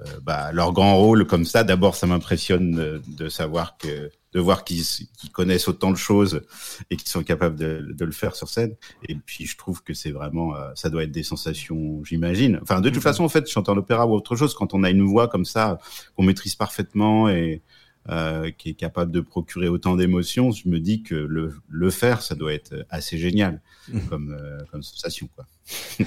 euh, 0.00 0.20
bah, 0.22 0.52
leur 0.52 0.72
grand 0.72 0.96
rôle 0.96 1.26
comme 1.26 1.44
ça, 1.44 1.64
d'abord, 1.64 1.96
ça 1.96 2.06
m'impressionne 2.06 3.00
de, 3.06 3.28
savoir 3.28 3.76
que 3.76 4.10
de 4.32 4.40
voir 4.40 4.64
qu'ils 4.64 4.84
connaissent 5.32 5.68
autant 5.68 5.90
de 5.90 5.96
choses 5.96 6.40
et 6.90 6.96
qu'ils 6.96 7.10
sont 7.10 7.22
capables 7.22 7.56
de, 7.56 7.92
de, 7.92 8.04
le 8.04 8.12
faire 8.12 8.34
sur 8.34 8.48
scène. 8.48 8.74
Et 9.06 9.14
puis, 9.14 9.44
je 9.44 9.58
trouve 9.58 9.82
que 9.82 9.92
c'est 9.92 10.10
vraiment, 10.10 10.56
euh, 10.56 10.70
ça 10.74 10.88
doit 10.88 11.04
être 11.04 11.10
des 11.12 11.22
sensations, 11.22 12.02
j'imagine. 12.04 12.58
Enfin, 12.62 12.80
de 12.80 12.88
toute 12.88 12.98
mm-hmm. 12.98 13.02
façon, 13.02 13.24
en 13.24 13.28
fait, 13.28 13.46
chanter 13.46 13.70
en 13.70 13.76
opéra 13.76 14.06
ou 14.06 14.14
autre 14.14 14.34
chose, 14.34 14.54
quand 14.54 14.72
on 14.72 14.82
a 14.82 14.90
une 14.90 15.02
voix 15.02 15.28
comme 15.28 15.44
ça, 15.44 15.78
qu'on 16.16 16.22
maîtrise 16.22 16.54
parfaitement 16.54 17.28
et, 17.28 17.62
euh, 18.08 18.50
qui 18.50 18.70
est 18.70 18.74
capable 18.74 19.12
de 19.12 19.20
procurer 19.20 19.68
autant 19.68 19.94
d'émotions, 19.94 20.50
je 20.50 20.68
me 20.68 20.80
dis 20.80 21.02
que 21.02 21.14
le, 21.14 21.54
le, 21.68 21.90
faire, 21.90 22.20
ça 22.20 22.34
doit 22.34 22.52
être 22.52 22.84
assez 22.90 23.16
génial 23.16 23.60
mmh. 23.88 24.00
comme, 24.08 24.36
euh, 24.36 24.58
comme 24.70 24.82
sensation. 24.82 25.28
Quoi. 25.36 25.46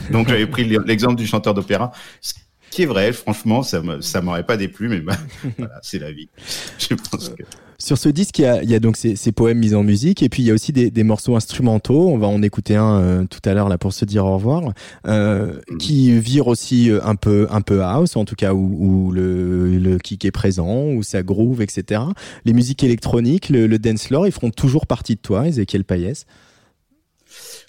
Donc 0.12 0.28
j'avais 0.28 0.48
pris 0.48 0.66
l'exemple 0.66 1.16
du 1.16 1.26
chanteur 1.26 1.54
d'opéra, 1.54 1.92
ce 2.20 2.34
qui 2.76 2.84
est 2.84 2.88
vrai, 2.88 3.14
franchement, 3.14 3.64
ça 3.64 4.22
m'aurait 4.22 4.46
pas 4.46 4.58
déplu, 4.58 4.90
mais 4.90 5.00
bah, 5.00 5.16
voilà, 5.58 5.80
c'est 5.82 5.98
la 5.98 6.12
vie. 6.12 6.28
Je 6.78 6.94
pense 6.94 7.30
que... 7.30 7.44
Sur 7.78 7.98
ce 7.98 8.10
disque, 8.10 8.40
il 8.40 8.42
y 8.42 8.46
a, 8.46 8.64
il 8.64 8.70
y 8.70 8.76
a 8.76 8.80
donc 8.80 8.98
ces, 8.98 9.16
ces, 9.16 9.32
poèmes 9.32 9.60
mis 9.60 9.74
en 9.76 9.84
musique 9.84 10.24
et 10.24 10.30
puis 10.30 10.44
il 10.44 10.46
y 10.46 10.52
a 10.52 10.54
aussi 10.54 10.74
des, 10.74 10.92
des 10.92 11.04
morceaux 11.04 11.36
instrumentaux. 11.36 12.10
On 12.10 12.18
va 12.18 12.28
en 12.28 12.42
écouter 12.42 12.76
un 12.76 13.00
euh, 13.00 13.26
tout 13.26 13.40
à 13.48 13.54
l'heure 13.54 13.70
là 13.70 13.78
pour 13.78 13.94
se 13.94 14.04
dire 14.04 14.26
au 14.26 14.34
revoir, 14.34 14.74
euh, 15.08 15.60
mhm. 15.70 15.78
qui 15.78 16.20
vire 16.20 16.48
aussi 16.48 16.90
euh, 16.90 17.00
un 17.04 17.16
peu 17.16 17.48
un 17.50 17.62
peu 17.62 17.82
house, 17.82 18.16
en 18.16 18.26
tout 18.26 18.36
cas 18.36 18.54
où, 18.54 18.78
où 18.80 19.12
le, 19.12 19.78
le, 19.78 19.98
kick 19.98 20.26
est 20.26 20.32
présent, 20.32 20.86
où 20.88 21.04
ça 21.04 21.22
groove, 21.24 21.62
etc. 21.62 22.02
Les 22.44 22.54
musiques 22.54 22.84
électroniques, 22.84 23.50
le, 23.50 23.68
le 23.68 23.80
dance 23.80 24.08
floor, 24.08 24.26
ils 24.26 24.34
feront 24.34 24.52
toujours 24.52 24.86
partie 24.88 25.16
de 25.16 25.22
toi, 25.22 25.48
Ezekiel 25.48 25.84
Payès? 25.84 26.26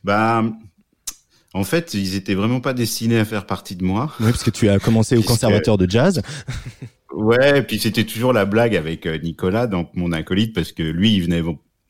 Bah, 0.04 0.44
en 1.56 1.64
fait, 1.64 1.94
ils 1.94 2.14
étaient 2.14 2.34
vraiment 2.34 2.60
pas 2.60 2.74
destinés 2.74 3.18
à 3.18 3.24
faire 3.24 3.46
partie 3.46 3.76
de 3.76 3.84
moi. 3.84 4.14
Oui, 4.20 4.26
parce 4.26 4.44
que 4.44 4.50
tu 4.50 4.68
as 4.68 4.78
commencé 4.78 5.16
au 5.16 5.22
conservatoire 5.22 5.78
de 5.78 5.88
jazz. 5.88 6.22
Ouais, 7.12 7.60
et 7.60 7.62
puis 7.62 7.78
c'était 7.78 8.04
toujours 8.04 8.34
la 8.34 8.44
blague 8.44 8.76
avec 8.76 9.06
euh, 9.06 9.16
Nicolas, 9.16 9.66
donc 9.66 9.90
mon 9.94 10.12
acolyte, 10.12 10.54
parce 10.54 10.72
que 10.72 10.82
lui, 10.82 11.14
il 11.14 11.22
venait, 11.22 11.42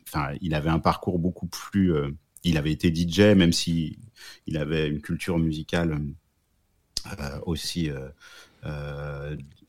enfin, 0.07 0.29
il 0.41 0.55
avait 0.55 0.71
un 0.71 0.79
parcours 0.79 1.19
beaucoup 1.19 1.47
plus, 1.47 1.93
euh, 1.93 2.11
il 2.45 2.57
avait 2.59 2.71
été 2.71 2.95
DJ, 2.95 3.35
même 3.35 3.53
si 3.53 3.99
il 4.47 4.57
avait 4.57 4.89
une 4.89 5.01
culture 5.01 5.39
musicale 5.39 5.99
euh, 7.21 7.39
aussi 7.47 7.91
euh, 7.91 8.09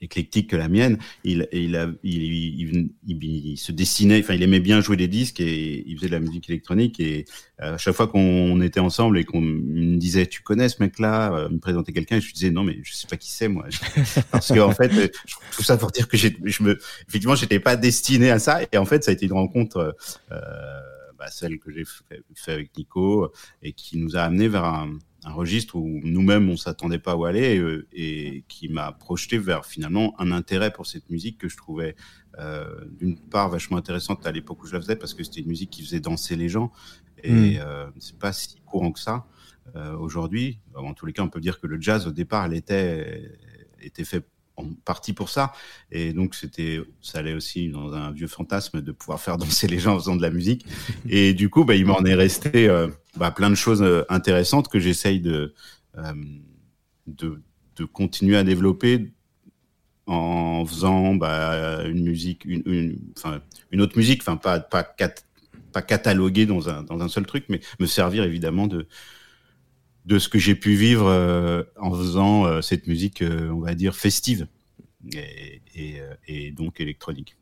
éclectique 0.01 0.49
que 0.49 0.55
la 0.55 0.67
mienne. 0.67 0.97
Il, 1.23 1.47
il, 1.51 1.75
a, 1.75 1.87
il, 2.03 2.91
il, 3.07 3.57
se 3.57 3.71
dessinait, 3.71 4.19
enfin, 4.19 4.33
il 4.33 4.43
aimait 4.43 4.59
bien 4.59 4.81
jouer 4.81 4.97
des 4.97 5.07
disques 5.07 5.39
et 5.39 5.83
il 5.87 5.95
faisait 5.97 6.07
de 6.07 6.13
la 6.13 6.19
musique 6.19 6.49
électronique. 6.49 6.99
Et 6.99 7.25
euh, 7.61 7.75
à 7.75 7.77
chaque 7.77 7.95
fois 7.95 8.07
qu'on 8.07 8.61
était 8.61 8.79
ensemble 8.79 9.17
et 9.17 9.23
qu'on 9.23 9.41
me 9.41 9.97
disait, 9.97 10.27
tu 10.27 10.41
connais 10.41 10.69
ce 10.69 10.81
mec-là, 10.81 11.33
euh, 11.33 11.49
me 11.49 11.59
présenter 11.59 11.93
quelqu'un, 11.93 12.19
je 12.19 12.25
lui 12.25 12.33
disais, 12.33 12.51
non, 12.51 12.63
mais 12.63 12.79
je 12.83 12.93
sais 12.93 13.07
pas 13.07 13.17
qui 13.17 13.31
c'est, 13.31 13.47
moi. 13.47 13.65
Parce 14.31 14.49
qu'en 14.49 14.69
en 14.69 14.71
fait, 14.71 15.11
tout 15.51 15.63
ça 15.63 15.77
pour 15.77 15.91
dire 15.91 16.07
que 16.07 16.17
je 16.17 16.63
me, 16.63 16.77
effectivement, 17.07 17.35
j'étais 17.35 17.59
pas 17.59 17.75
destiné 17.75 18.31
à 18.31 18.39
ça. 18.39 18.59
Et 18.71 18.77
en 18.77 18.85
fait, 18.85 19.03
ça 19.03 19.11
a 19.11 19.13
été 19.13 19.25
une 19.25 19.33
rencontre, 19.33 19.95
euh, 20.31 20.37
bah, 21.17 21.27
celle 21.29 21.57
que 21.59 21.71
j'ai 21.71 21.85
fait, 21.85 22.21
fait, 22.35 22.51
avec 22.51 22.77
Nico 22.77 23.31
et 23.63 23.73
qui 23.73 23.97
nous 23.97 24.15
a 24.15 24.21
amené 24.21 24.47
vers 24.47 24.65
un, 24.65 24.97
un 25.27 25.33
registre 25.33 25.75
où 25.75 25.99
nous-mêmes 26.03 26.49
on 26.49 26.57
s'attendait 26.57 26.99
pas 26.99 27.15
où 27.15 27.25
aller 27.25 27.59
euh, 27.59 27.85
et, 27.91 28.45
qui 28.47 28.69
m'a 28.69 28.93
projeté 28.93 29.37
vers 29.37 29.65
finalement 29.65 30.15
un 30.19 30.31
intérêt 30.31 30.71
pour 30.71 30.87
cette 30.87 31.09
musique 31.09 31.37
que 31.37 31.49
je 31.49 31.57
trouvais 31.57 31.95
euh, 32.39 32.85
d'une 32.99 33.17
part 33.17 33.49
vachement 33.49 33.77
intéressante 33.77 34.25
à 34.25 34.31
l'époque 34.31 34.63
où 34.63 34.67
je 34.67 34.73
la 34.73 34.81
faisais 34.81 34.95
parce 34.95 35.13
que 35.13 35.23
c'était 35.23 35.41
une 35.41 35.47
musique 35.47 35.69
qui 35.69 35.83
faisait 35.83 35.99
danser 35.99 36.35
les 36.35 36.49
gens 36.49 36.71
et 37.23 37.57
mm. 37.57 37.59
euh, 37.61 37.87
c'est 37.99 38.17
pas 38.17 38.31
si 38.31 38.55
courant 38.65 38.91
que 38.91 38.99
ça 38.99 39.25
euh, 39.75 39.97
aujourd'hui. 39.97 40.59
En 40.75 40.93
tous 40.93 41.05
les 41.05 41.13
cas, 41.13 41.23
on 41.23 41.29
peut 41.29 41.41
dire 41.41 41.59
que 41.59 41.67
le 41.67 41.81
jazz 41.81 42.07
au 42.07 42.11
départ, 42.11 42.45
elle 42.45 42.53
était 42.53 43.37
était 43.81 44.05
fait 44.05 44.25
en 44.57 44.65
partie 44.85 45.13
pour 45.13 45.29
ça. 45.29 45.53
Et 45.91 46.13
donc, 46.13 46.35
c'était, 46.35 46.81
ça 47.01 47.19
allait 47.19 47.33
aussi 47.33 47.69
dans 47.69 47.93
un 47.93 48.11
vieux 48.11 48.27
fantasme 48.27 48.81
de 48.81 48.91
pouvoir 48.91 49.21
faire 49.21 49.37
danser 49.37 49.67
les 49.67 49.79
gens 49.79 49.95
en 49.95 49.99
faisant 49.99 50.15
de 50.15 50.21
la 50.21 50.31
musique. 50.31 50.65
Et 51.09 51.33
du 51.33 51.49
coup, 51.49 51.63
bah, 51.63 51.75
il 51.75 51.85
m'en 51.85 52.03
est 52.03 52.15
resté 52.15 52.67
euh, 52.67 52.87
bah, 53.15 53.31
plein 53.31 53.49
de 53.49 53.55
choses 53.55 53.81
euh, 53.81 54.03
intéressantes 54.09 54.67
que 54.67 54.79
j'essaye 54.79 55.21
de, 55.21 55.53
euh, 55.97 56.13
de, 57.05 57.41
de, 57.77 57.85
continuer 57.85 58.37
à 58.37 58.43
développer 58.43 59.11
en 60.07 60.65
faisant 60.65 61.15
bah, 61.15 61.83
une 61.85 62.03
musique, 62.03 62.43
une, 62.45 62.97
une 63.71 63.81
autre 63.81 63.97
musique, 63.97 64.21
enfin, 64.21 64.37
pas, 64.37 64.59
pas, 64.59 64.83
cat, 64.83 65.13
pas 65.73 65.81
cataloguer 65.81 66.45
dans 66.45 66.69
un, 66.69 66.83
dans 66.83 67.01
un 67.01 67.09
seul 67.09 67.25
truc, 67.25 67.45
mais 67.49 67.59
me 67.79 67.85
servir 67.85 68.23
évidemment 68.23 68.67
de, 68.67 68.87
de 70.07 70.19
ce 70.19 70.29
que 70.29 70.39
j'ai 70.39 70.55
pu 70.55 70.73
vivre 70.75 71.07
euh, 71.07 71.63
en 71.75 71.91
faisant 71.91 72.45
euh, 72.45 72.61
cette 72.61 72.87
musique, 72.87 73.21
euh, 73.21 73.49
on 73.49 73.59
va 73.59 73.75
dire, 73.75 73.93
festive. 73.93 74.47
et, 75.13 75.61
et 76.27 76.51
donc 76.51 76.79
électronique. 76.79 77.35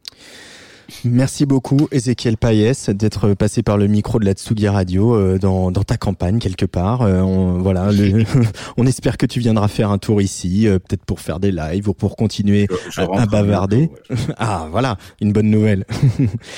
Merci 1.04 1.46
beaucoup, 1.46 1.88
Ezekiel 1.92 2.38
Payès, 2.38 2.90
d'être 2.90 3.34
passé 3.34 3.64
par 3.64 3.78
le 3.78 3.88
micro 3.88 4.20
de 4.20 4.26
la 4.26 4.34
Tsugi 4.34 4.68
Radio 4.68 5.16
euh, 5.16 5.40
dans, 5.40 5.72
dans, 5.72 5.84
ta 5.84 5.98
campagne 5.98 6.40
quelque 6.40 6.66
part. 6.66 7.02
Euh, 7.02 7.22
on, 7.22 7.60
voilà, 7.60 7.92
le, 7.92 8.24
on 8.78 8.86
espère 8.86 9.18
que 9.18 9.26
tu 9.26 9.40
viendras 9.40 9.68
faire 9.68 9.90
un 9.90 9.98
tour 9.98 10.22
ici, 10.22 10.68
euh, 10.68 10.80
peut-être 10.80 11.04
pour 11.04 11.20
faire 11.20 11.40
des 11.40 11.52
lives 11.52 11.90
ou 11.90 11.94
pour 11.94 12.16
continuer 12.16 12.68
à, 12.98 13.26
bavarder. 13.26 13.90
Ah, 14.38 14.68
voilà, 14.72 14.98
une 15.22 15.32
bonne 15.32 15.50
nouvelle. 15.50 15.86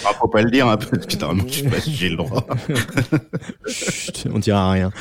Ah, 0.06 0.12
faut 0.20 0.28
pas 0.28 0.42
le 0.42 0.50
dire, 0.50 0.68
hein, 0.68 0.78
putain, 0.78 1.36
je 1.48 1.54
sais 1.54 1.70
pas 1.70 1.80
si 1.80 1.94
j'ai 1.94 2.10
le 2.10 2.18
droit. 2.18 2.46
Chut, 3.68 4.28
on 4.34 4.40
dira 4.40 4.72
rien. 4.72 4.92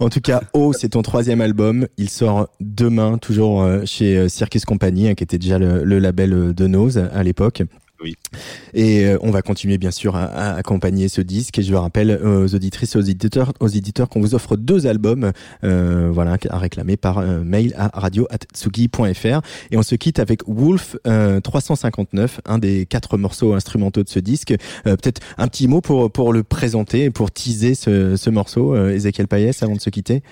En 0.00 0.08
tout 0.08 0.20
cas, 0.20 0.42
Oh, 0.52 0.72
c'est 0.72 0.90
ton 0.90 1.02
troisième 1.02 1.40
album. 1.40 1.86
Il 1.96 2.10
sort 2.10 2.48
demain, 2.60 3.18
toujours 3.18 3.66
chez 3.84 4.28
Circus 4.28 4.64
Company, 4.64 5.08
hein, 5.08 5.14
qui 5.14 5.24
était 5.24 5.38
déjà 5.38 5.58
le, 5.58 5.84
le 5.84 5.98
label 5.98 6.54
de 6.54 6.66
Nose 6.66 6.98
à 7.12 7.22
l'époque. 7.22 7.62
Oui. 8.02 8.16
Et 8.72 9.04
euh, 9.04 9.18
on 9.20 9.30
va 9.30 9.42
continuer 9.42 9.76
bien 9.76 9.90
sûr 9.90 10.16
à, 10.16 10.24
à, 10.24 10.54
accompagner 10.54 11.08
ce 11.08 11.20
disque. 11.20 11.58
Et 11.58 11.62
je 11.62 11.74
rappelle 11.74 12.18
aux 12.24 12.54
auditrices 12.54 12.94
et 12.94 12.98
aux 12.98 13.02
éditeurs, 13.02 13.52
aux 13.60 13.68
éditeurs 13.68 14.08
qu'on 14.08 14.20
vous 14.20 14.34
offre 14.34 14.56
deux 14.56 14.86
albums, 14.86 15.32
euh, 15.64 16.10
voilà, 16.12 16.38
à 16.48 16.58
réclamer 16.58 16.96
par 16.96 17.18
euh, 17.18 17.42
mail 17.42 17.74
à 17.76 17.88
radio@tsugi.fr. 17.92 19.40
Et 19.70 19.76
on 19.76 19.82
se 19.82 19.94
quitte 19.94 20.18
avec 20.18 20.46
Wolf 20.46 20.96
359, 21.04 22.40
un 22.46 22.58
des 22.58 22.86
quatre 22.86 23.18
morceaux 23.18 23.54
instrumentaux 23.54 24.02
de 24.02 24.08
ce 24.08 24.18
disque. 24.18 24.54
Peut-être 24.84 25.20
un 25.36 25.48
petit 25.48 25.68
mot 25.68 25.80
pour 25.80 26.10
pour 26.10 26.32
le 26.32 26.42
présenter, 26.42 27.10
pour 27.10 27.30
teaser 27.30 27.74
ce, 27.74 28.16
ce 28.16 28.30
morceau, 28.30 28.76
Ezekiel 28.76 29.28
Payès, 29.28 29.62
avant 29.62 29.76
de 29.76 29.80
se 29.80 29.90
quitter. 29.90 30.22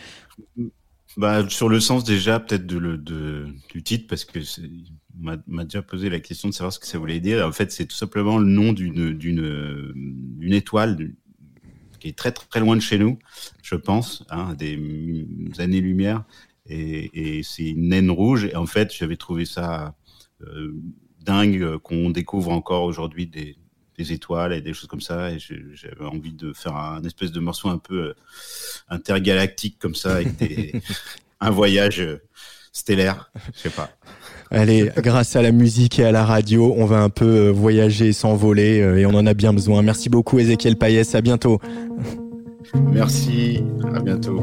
Bah, 1.18 1.44
sur 1.48 1.68
le 1.68 1.80
sens 1.80 2.04
déjà 2.04 2.38
peut-être 2.38 2.64
de, 2.64 2.78
de, 2.96 3.46
du 3.70 3.82
titre 3.82 4.06
parce 4.08 4.24
que 4.24 4.38
m'a 5.18 5.64
déjà 5.64 5.82
posé 5.82 6.10
la 6.10 6.20
question 6.20 6.48
de 6.48 6.54
savoir 6.54 6.72
ce 6.72 6.78
que 6.78 6.86
ça 6.86 6.98
voulait 6.98 7.20
dire. 7.20 7.46
En 7.46 7.52
fait, 7.52 7.72
c'est 7.72 7.86
tout 7.86 7.96
simplement 7.96 8.38
le 8.38 8.46
nom 8.46 8.72
d'une 8.72 10.52
étoile 10.52 11.12
qui 11.98 12.08
est 12.08 12.16
très 12.16 12.32
très 12.32 12.60
loin 12.60 12.76
de 12.76 12.80
chez 12.80 12.98
nous, 12.98 13.18
je 13.62 13.74
pense, 13.74 14.24
hein, 14.30 14.54
des 14.54 14.78
années-lumière. 15.58 16.24
Et, 16.66 17.38
et 17.38 17.42
c'est 17.42 17.70
une 17.70 17.88
naine 17.88 18.10
rouge. 18.10 18.44
Et 18.44 18.56
en 18.56 18.66
fait, 18.66 18.94
j'avais 18.94 19.16
trouvé 19.16 19.44
ça 19.44 19.94
euh, 20.42 20.74
dingue 21.20 21.78
qu'on 21.78 22.10
découvre 22.10 22.52
encore 22.52 22.84
aujourd'hui 22.84 23.26
des, 23.26 23.56
des, 23.96 24.12
étoiles 24.12 24.52
et 24.52 24.60
des 24.60 24.72
choses 24.72 24.88
comme 24.88 25.00
ça. 25.00 25.32
Et 25.32 25.38
j'avais 25.38 26.04
envie 26.04 26.32
de 26.32 26.52
faire 26.52 26.76
un 26.76 27.02
espèce 27.04 27.32
de 27.32 27.40
morceau 27.40 27.68
un 27.68 27.78
peu 27.78 28.08
euh, 28.08 28.14
intergalactique 28.88 29.78
comme 29.78 29.94
ça, 29.94 30.16
avec 30.16 30.36
des, 30.36 30.72
un 31.40 31.50
voyage 31.50 32.00
euh, 32.00 32.22
stellaire. 32.72 33.32
Je 33.54 33.60
sais 33.60 33.70
pas. 33.70 33.90
Allez, 34.50 34.90
grâce 34.96 35.36
à 35.36 35.42
la 35.42 35.52
musique 35.52 35.98
et 35.98 36.04
à 36.04 36.12
la 36.12 36.24
radio, 36.24 36.74
on 36.76 36.86
va 36.86 37.00
un 37.00 37.10
peu 37.10 37.26
euh, 37.26 37.50
voyager, 37.50 38.12
s'envoler 38.12 38.80
euh, 38.80 38.96
et 38.96 39.04
on 39.04 39.10
en 39.10 39.26
a 39.26 39.34
bien 39.34 39.52
besoin. 39.52 39.82
Merci 39.82 40.08
beaucoup 40.08 40.38
Ezekiel 40.38 40.76
Payès, 40.76 41.14
à 41.14 41.20
bientôt. 41.20 41.60
Merci, 42.90 43.62
à 43.94 44.00
bientôt. 44.00 44.42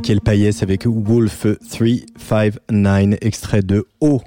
Ezekiel 0.00 0.22
Payès 0.22 0.62
avec 0.62 0.86
Wolf 0.86 1.46
359, 1.68 3.18
extrait 3.20 3.60
de 3.60 3.86
OOH, 4.00 4.22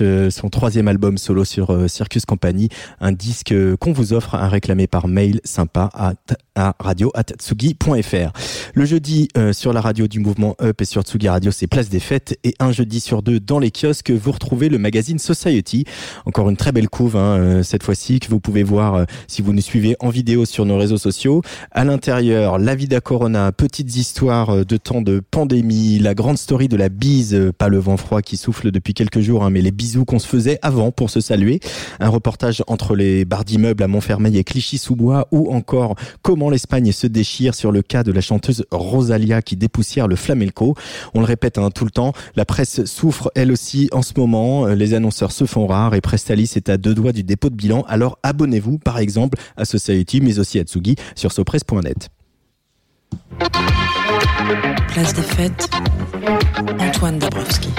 euh, 0.00 0.30
son 0.30 0.48
troisième 0.48 0.88
album 0.88 1.18
solo 1.18 1.44
sur 1.44 1.70
euh, 1.70 1.88
Circus 1.88 2.24
Company, 2.24 2.68
un 3.00 3.12
disque 3.12 3.54
qu'on 3.80 3.92
vous 3.92 4.12
offre 4.12 4.34
à 4.34 4.48
réclamer 4.48 4.86
par 4.86 5.06
mail 5.06 5.40
sympa 5.44 5.90
à, 5.94 6.14
à 6.54 6.74
radio.tsugi.fr. 6.78 8.32
Le 8.74 8.84
jeudi 8.84 9.28
euh, 9.36 9.52
sur 9.52 9.72
la 9.72 9.80
radio 9.80 10.08
du 10.08 10.18
mouvement 10.18 10.56
Up 10.60 10.80
et 10.80 10.84
sur 10.84 11.02
Tsugi 11.02 11.28
Radio, 11.28 11.50
c'est 11.52 11.66
Place 11.66 11.88
des 11.88 12.00
Fêtes 12.00 12.38
et 12.42 12.54
un 12.58 12.72
jeudi 12.72 13.00
sur 13.00 13.22
deux 13.22 13.38
dans 13.38 13.58
les 13.58 13.70
kiosques, 13.70 14.10
vous 14.10 14.32
retrouvez 14.32 14.68
le 14.68 14.78
magazine 14.78 15.18
Society. 15.18 15.84
Encore 16.24 16.50
une 16.50 16.56
très 16.56 16.72
belle 16.72 16.88
couve 16.88 17.16
hein, 17.16 17.62
cette 17.62 17.82
fois-ci 17.82 18.20
que 18.20 18.28
vous 18.28 18.40
pouvez 18.40 18.62
voir 18.62 19.06
si 19.28 19.42
vous 19.42 19.52
nous 19.52 19.60
suivez 19.60 19.96
en 20.00 20.08
vidéo 20.08 20.44
sur 20.44 20.66
nos 20.66 20.76
réseaux 20.76 20.98
sociaux. 20.98 21.42
À 21.70 21.84
l'intérieur, 21.84 22.58
la 22.58 22.74
vida 22.74 23.00
corona, 23.00 23.52
petites 23.52 23.96
histoires 23.96 24.64
de 24.64 24.76
temps 24.76 25.02
de 25.02 25.20
pandémie, 25.20 25.98
la 25.98 26.14
grande 26.14 26.38
story 26.38 26.68
de 26.68 26.76
la 26.76 26.88
bise, 26.88 27.52
pas 27.58 27.68
le 27.68 27.78
vent 27.78 27.96
froid 27.96 28.22
qui 28.22 28.36
souffle 28.36 28.70
depuis 28.70 28.94
quelques 28.94 29.20
jours, 29.20 29.43
hein, 29.44 29.50
mais 29.50 29.60
les 29.60 29.70
bisous 29.70 30.04
qu'on 30.04 30.18
se 30.18 30.26
faisait 30.26 30.58
avant 30.62 30.90
pour 30.90 31.10
se 31.10 31.20
saluer. 31.20 31.60
Un 32.00 32.08
reportage 32.08 32.62
entre 32.66 32.96
les 32.96 33.24
bars 33.24 33.44
d'immeubles 33.44 33.82
à 33.82 33.88
Montfermeil 33.88 34.38
et 34.38 34.44
Clichy-sous-Bois, 34.44 35.28
ou 35.30 35.52
encore 35.52 35.94
comment 36.22 36.50
l'Espagne 36.50 36.92
se 36.92 37.06
déchire 37.06 37.54
sur 37.54 37.72
le 37.72 37.82
cas 37.82 38.02
de 38.02 38.12
la 38.12 38.20
chanteuse 38.20 38.64
Rosalia 38.70 39.42
qui 39.42 39.56
dépoussière 39.56 40.08
le 40.08 40.16
flamenco. 40.16 40.74
On 41.14 41.20
le 41.20 41.26
répète 41.26 41.58
hein, 41.58 41.70
tout 41.70 41.84
le 41.84 41.90
temps, 41.90 42.12
la 42.36 42.44
presse 42.44 42.84
souffre 42.84 43.30
elle 43.34 43.52
aussi 43.52 43.88
en 43.92 44.02
ce 44.02 44.12
moment, 44.16 44.66
les 44.66 44.94
annonceurs 44.94 45.32
se 45.32 45.44
font 45.44 45.66
rares 45.66 45.94
et 45.94 46.00
Prestalis 46.00 46.52
est 46.56 46.68
à 46.68 46.76
deux 46.76 46.94
doigts 46.94 47.12
du 47.12 47.22
dépôt 47.22 47.50
de 47.50 47.54
bilan, 47.54 47.84
alors 47.88 48.18
abonnez-vous 48.22 48.78
par 48.78 48.98
exemple 48.98 49.38
à 49.56 49.64
Society 49.64 50.20
mais 50.20 50.38
aussi 50.38 50.58
à 50.58 50.62
Tsugi 50.62 50.96
sur 51.14 51.32
sopresse.net. 51.32 52.10
Place 54.88 55.14
des 55.14 55.22
fêtes, 55.22 55.68
Antoine 56.78 57.18
Dabrowski. 57.18 57.70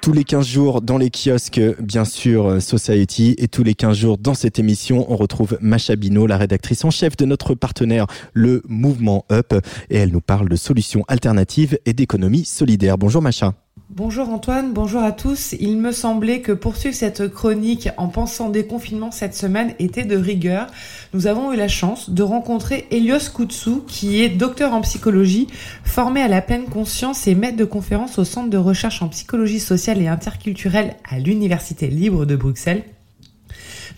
Tous 0.00 0.12
les 0.12 0.24
15 0.24 0.44
jours 0.44 0.82
dans 0.82 0.98
les 0.98 1.10
kiosques, 1.10 1.60
bien 1.80 2.04
sûr, 2.04 2.60
Society. 2.60 3.36
Et 3.38 3.46
tous 3.46 3.62
les 3.62 3.74
15 3.74 3.96
jours 3.96 4.18
dans 4.18 4.34
cette 4.34 4.58
émission, 4.58 5.06
on 5.08 5.16
retrouve 5.16 5.56
Macha 5.60 5.94
Bino, 5.94 6.26
la 6.26 6.38
rédactrice 6.38 6.84
en 6.84 6.90
chef 6.90 7.16
de 7.16 7.24
notre 7.24 7.54
partenaire, 7.54 8.06
le 8.32 8.62
Mouvement 8.68 9.24
Up. 9.30 9.54
Et 9.90 9.98
elle 9.98 10.10
nous 10.10 10.20
parle 10.20 10.48
de 10.48 10.56
solutions 10.56 11.04
alternatives 11.06 11.78
et 11.86 11.92
d'économie 11.92 12.44
solidaire. 12.44 12.98
Bonjour 12.98 13.22
Macha. 13.22 13.54
Bonjour 13.94 14.28
Antoine, 14.28 14.72
bonjour 14.74 15.02
à 15.02 15.12
tous. 15.12 15.54
Il 15.58 15.78
me 15.78 15.92
semblait 15.92 16.40
que 16.40 16.52
poursuivre 16.52 16.94
cette 16.94 17.28
chronique 17.28 17.88
en 17.96 18.08
pensant 18.08 18.50
déconfinement 18.50 19.10
cette 19.10 19.34
semaine 19.34 19.74
était 19.78 20.04
de 20.04 20.16
rigueur. 20.16 20.66
Nous 21.14 21.26
avons 21.26 21.52
eu 21.52 21.56
la 21.56 21.68
chance 21.68 22.10
de 22.10 22.22
rencontrer 22.22 22.86
Elios 22.90 23.30
Koutsou, 23.32 23.82
qui 23.86 24.22
est 24.22 24.28
docteur 24.28 24.74
en 24.74 24.82
psychologie, 24.82 25.46
formé 25.84 26.20
à 26.20 26.28
la 26.28 26.42
pleine 26.42 26.66
conscience 26.66 27.26
et 27.26 27.34
maître 27.34 27.56
de 27.56 27.64
conférence 27.64 28.18
au 28.18 28.24
Centre 28.24 28.50
de 28.50 28.58
recherche 28.58 29.00
en 29.00 29.08
psychologie 29.08 29.60
sociale 29.60 30.02
et 30.02 30.08
interculturelle 30.08 30.96
à 31.08 31.18
l'Université 31.18 31.88
libre 31.88 32.26
de 32.26 32.36
Bruxelles. 32.36 32.84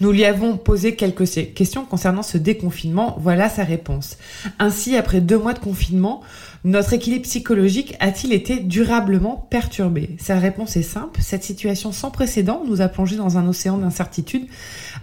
Nous 0.00 0.10
lui 0.10 0.24
avons 0.24 0.56
posé 0.56 0.96
quelques 0.96 1.54
questions 1.54 1.84
concernant 1.84 2.22
ce 2.22 2.38
déconfinement. 2.38 3.16
Voilà 3.20 3.48
sa 3.48 3.64
réponse. 3.64 4.18
Ainsi, 4.58 4.96
après 4.96 5.20
deux 5.20 5.38
mois 5.38 5.52
de 5.52 5.60
confinement, 5.60 6.22
notre 6.64 6.94
équilibre 6.94 7.24
psychologique 7.24 7.94
a-t-il 8.00 8.32
été 8.32 8.56
durablement 8.58 9.46
perturbé? 9.50 10.16
Sa 10.18 10.38
réponse 10.38 10.76
est 10.76 10.82
simple. 10.82 11.20
Cette 11.20 11.44
situation 11.44 11.92
sans 11.92 12.10
précédent 12.10 12.62
nous 12.66 12.80
a 12.80 12.88
plongé 12.88 13.16
dans 13.16 13.36
un 13.36 13.46
océan 13.46 13.76
d'incertitude 13.76 14.46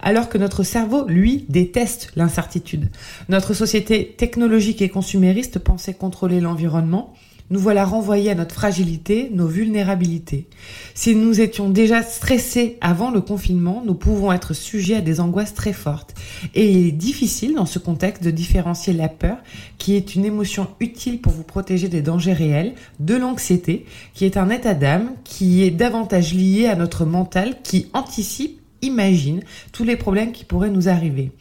alors 0.02 0.28
que 0.28 0.38
notre 0.38 0.64
cerveau, 0.64 1.06
lui, 1.06 1.46
déteste 1.48 2.10
l'incertitude. 2.16 2.90
Notre 3.28 3.54
société 3.54 4.14
technologique 4.18 4.82
et 4.82 4.88
consumériste 4.88 5.60
pensait 5.60 5.94
contrôler 5.94 6.40
l'environnement 6.40 7.14
nous 7.52 7.60
voilà 7.60 7.84
renvoyés 7.84 8.30
à 8.30 8.34
notre 8.34 8.54
fragilité, 8.54 9.28
nos 9.30 9.46
vulnérabilités. 9.46 10.48
Si 10.94 11.14
nous 11.14 11.42
étions 11.42 11.68
déjà 11.68 12.02
stressés 12.02 12.78
avant 12.80 13.10
le 13.10 13.20
confinement, 13.20 13.82
nous 13.84 13.94
pouvons 13.94 14.32
être 14.32 14.54
sujets 14.54 14.96
à 14.96 15.00
des 15.02 15.20
angoisses 15.20 15.52
très 15.52 15.74
fortes. 15.74 16.14
Et 16.54 16.70
il 16.70 16.86
est 16.88 16.92
difficile 16.92 17.54
dans 17.54 17.66
ce 17.66 17.78
contexte 17.78 18.24
de 18.24 18.30
différencier 18.30 18.94
la 18.94 19.08
peur, 19.08 19.36
qui 19.76 19.96
est 19.96 20.14
une 20.14 20.24
émotion 20.24 20.66
utile 20.80 21.20
pour 21.20 21.34
vous 21.34 21.42
protéger 21.42 21.90
des 21.90 22.00
dangers 22.00 22.32
réels, 22.32 22.72
de 23.00 23.16
l'anxiété, 23.16 23.84
qui 24.14 24.24
est 24.24 24.38
un 24.38 24.48
état 24.48 24.72
d'âme, 24.72 25.12
qui 25.22 25.62
est 25.62 25.70
davantage 25.70 26.32
lié 26.32 26.68
à 26.68 26.74
notre 26.74 27.04
mental, 27.04 27.56
qui 27.62 27.88
anticipe 27.92 28.61
imagine 28.82 29.40
tous 29.72 29.84
les 29.84 29.96
problèmes 29.96 30.32
qui 30.32 30.44
pourraient 30.44 30.70
nous 30.70 30.88
arriver. 30.88 31.32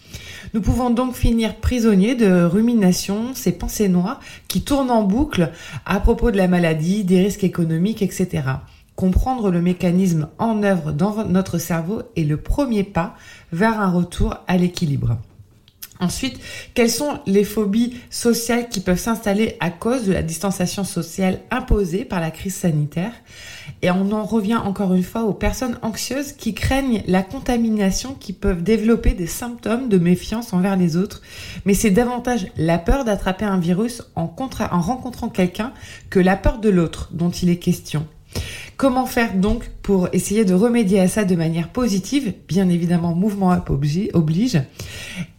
Nous 0.53 0.61
pouvons 0.61 0.89
donc 0.89 1.15
finir 1.15 1.55
prisonniers 1.55 2.15
de 2.15 2.43
ruminations, 2.43 3.33
ces 3.33 3.51
pensées 3.51 3.89
noires 3.89 4.19
qui 4.47 4.61
tournent 4.61 4.91
en 4.91 5.03
boucle 5.03 5.51
à 5.85 5.99
propos 5.99 6.31
de 6.31 6.37
la 6.37 6.47
maladie, 6.47 7.03
des 7.03 7.21
risques 7.23 7.43
économiques, 7.43 8.01
etc. 8.01 8.43
Comprendre 8.95 9.49
le 9.49 9.61
mécanisme 9.61 10.29
en 10.37 10.63
œuvre 10.63 10.91
dans 10.91 11.25
notre 11.25 11.57
cerveau 11.57 12.03
est 12.15 12.23
le 12.23 12.37
premier 12.37 12.83
pas 12.83 13.15
vers 13.51 13.79
un 13.79 13.89
retour 13.89 14.37
à 14.47 14.57
l'équilibre. 14.57 15.17
Ensuite, 16.01 16.39
quelles 16.73 16.89
sont 16.89 17.19
les 17.27 17.43
phobies 17.43 17.95
sociales 18.09 18.69
qui 18.69 18.79
peuvent 18.79 18.99
s'installer 18.99 19.55
à 19.59 19.69
cause 19.69 20.05
de 20.05 20.11
la 20.11 20.23
distanciation 20.23 20.83
sociale 20.83 21.41
imposée 21.51 22.05
par 22.05 22.19
la 22.19 22.31
crise 22.31 22.55
sanitaire? 22.55 23.13
Et 23.83 23.91
on 23.91 24.11
en 24.11 24.23
revient 24.23 24.55
encore 24.55 24.95
une 24.95 25.03
fois 25.03 25.23
aux 25.23 25.33
personnes 25.33 25.77
anxieuses 25.83 26.33
qui 26.33 26.55
craignent 26.55 27.03
la 27.05 27.21
contamination, 27.21 28.15
qui 28.19 28.33
peuvent 28.33 28.63
développer 28.63 29.11
des 29.11 29.27
symptômes 29.27 29.89
de 29.89 29.99
méfiance 29.99 30.53
envers 30.53 30.75
les 30.75 30.97
autres. 30.97 31.21
Mais 31.65 31.75
c'est 31.75 31.91
davantage 31.91 32.47
la 32.57 32.79
peur 32.79 33.05
d'attraper 33.05 33.45
un 33.45 33.59
virus 33.59 34.01
en, 34.15 34.33
en 34.71 34.81
rencontrant 34.81 35.29
quelqu'un 35.29 35.71
que 36.09 36.19
la 36.19 36.35
peur 36.35 36.57
de 36.57 36.69
l'autre 36.69 37.09
dont 37.11 37.29
il 37.29 37.49
est 37.49 37.59
question. 37.59 38.07
Comment 38.81 39.05
faire 39.05 39.35
donc 39.35 39.69
pour 39.83 40.09
essayer 40.11 40.43
de 40.43 40.55
remédier 40.55 41.01
à 41.01 41.07
ça 41.07 41.23
de 41.23 41.35
manière 41.35 41.69
positive? 41.69 42.33
Bien 42.47 42.67
évidemment, 42.67 43.13
mouvement 43.13 43.51
up 43.51 43.69
oblige. 43.69 44.59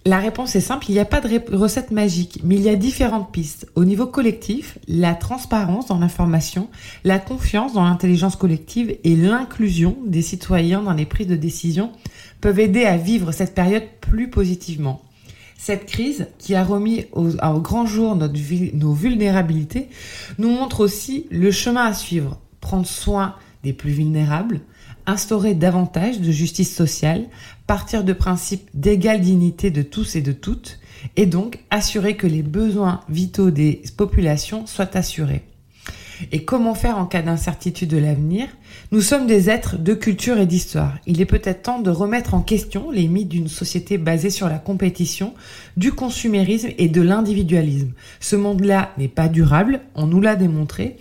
La 0.05 0.19
réponse 0.19 0.55
est 0.55 0.61
simple, 0.61 0.87
il 0.89 0.93
n'y 0.93 1.01
a 1.01 1.05
pas 1.05 1.21
de 1.21 1.57
recette 1.57 1.91
magique, 1.91 2.39
mais 2.45 2.55
il 2.55 2.63
y 2.63 2.69
a 2.69 2.77
différentes 2.77 3.33
pistes. 3.33 3.67
Au 3.75 3.85
niveau 3.85 4.07
collectif, 4.07 4.79
la 4.87 5.17
transparence 5.17 5.87
dans 5.87 5.99
l'information, 5.99 6.69
la 7.03 7.19
confiance 7.19 7.73
dans 7.73 7.83
l'intelligence 7.83 8.37
collective 8.37 8.97
et 9.03 9.17
l'inclusion 9.17 9.97
des 10.07 10.23
citoyens 10.23 10.81
dans 10.81 10.95
les 10.95 11.07
prises 11.07 11.27
de 11.27 11.35
décision 11.35 11.91
peuvent 12.41 12.61
aider 12.61 12.85
à 12.85 12.97
vivre 12.97 13.33
cette 13.33 13.57
période 13.57 13.89
plus 14.01 14.31
positivement. 14.31 15.03
Cette 15.59 15.87
crise, 15.87 16.29
qui 16.39 16.55
a 16.55 16.63
remis 16.63 17.07
au, 17.11 17.25
grand 17.59 17.87
jour 17.87 18.17
nos 18.17 18.93
vulnérabilités, 18.93 19.89
nous 20.39 20.51
montre 20.51 20.79
aussi 20.79 21.27
le 21.33 21.51
chemin 21.51 21.87
à 21.87 21.93
suivre 21.93 22.39
prendre 22.63 22.87
soin 22.87 23.35
des 23.63 23.75
plus 23.75 23.91
vulnérables, 23.91 24.61
instaurer 25.05 25.55
davantage 25.55 26.21
de 26.21 26.33
justice 26.33 26.75
sociale, 26.75 27.27
partir 27.67 28.05
de 28.05 28.15
principes 28.15 28.71
d'égale 28.73 29.21
dignité 29.21 29.71
de 29.71 29.83
tous 29.83 30.17
et 30.17 30.23
de 30.23 30.33
toutes, 30.33 30.79
et 31.17 31.27
donc 31.27 31.59
assurer 31.71 32.17
que 32.17 32.27
les 32.27 32.43
besoins 32.43 33.01
vitaux 33.11 33.51
des 33.51 33.83
populations 33.97 34.67
soient 34.67 34.97
assurés. 34.97 35.43
Et 36.31 36.45
comment 36.45 36.75
faire 36.75 36.99
en 36.99 37.07
cas 37.07 37.23
d'incertitude 37.23 37.89
de 37.89 37.97
l'avenir? 37.97 38.47
Nous 38.93 39.01
sommes 39.01 39.27
des 39.27 39.51
êtres 39.51 39.77
de 39.77 39.95
culture 39.95 40.39
et 40.39 40.47
d'histoire. 40.47 40.99
Il 41.07 41.21
est 41.21 41.27
peut-être 41.27 41.63
temps 41.63 41.81
de 41.81 41.91
remettre 41.91 42.35
en 42.35 42.43
question 42.43 42.91
les 42.93 43.09
mythes 43.09 43.29
d'une 43.29 43.49
société 43.49 43.99
basée 43.99 44.31
sur 44.31 44.49
la 44.49 44.59
compétition, 44.59 45.35
du 45.77 45.91
consumérisme 45.91 46.69
et 46.79 46.89
de 46.89 47.03
l'individualisme. 47.03 47.93
Ce 48.21 48.37
monde-là 48.37 48.93
n'est 48.99 49.09
pas 49.09 49.29
durable, 49.29 49.81
on 49.97 50.07
nous 50.07 50.21
l'a 50.21 50.37
démontré. 50.37 50.97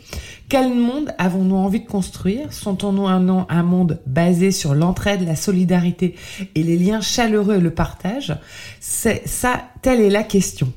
Quel 0.51 0.73
monde 0.73 1.13
avons-nous 1.17 1.55
envie 1.55 1.79
de 1.79 1.87
construire? 1.87 2.51
Sentons-nous 2.51 3.07
un, 3.07 3.63
monde 3.63 4.01
basé 4.05 4.51
sur 4.51 4.75
l'entraide, 4.75 5.25
la 5.25 5.37
solidarité 5.37 6.13
et 6.55 6.61
les 6.61 6.77
liens 6.77 6.99
chaleureux 6.99 7.55
et 7.55 7.61
le 7.61 7.73
partage? 7.73 8.35
C'est 8.81 9.25
ça, 9.25 9.63
telle 9.81 10.01
est 10.01 10.09
la 10.09 10.23
question. 10.23 10.73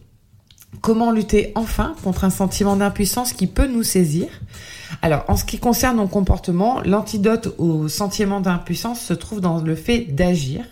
Comment 0.81 1.11
lutter 1.11 1.51
enfin 1.57 1.97
contre 2.05 2.23
un 2.23 2.31
sentiment 2.31 2.77
d'impuissance 2.77 3.33
qui 3.33 3.49
peut 3.49 3.67
nous 3.67 3.83
saisir? 3.83 4.29
Alors, 5.03 5.25
en 5.29 5.37
ce 5.37 5.45
qui 5.45 5.59
concerne 5.59 5.97
nos 5.97 6.07
comportements, 6.07 6.81
l'antidote 6.83 7.55
au 7.59 7.89
sentiment 7.89 8.41
d'impuissance 8.41 9.01
se 9.01 9.15
trouve 9.15 9.41
dans 9.41 9.61
le 9.61 9.75
fait 9.75 10.01
d'agir 10.01 10.65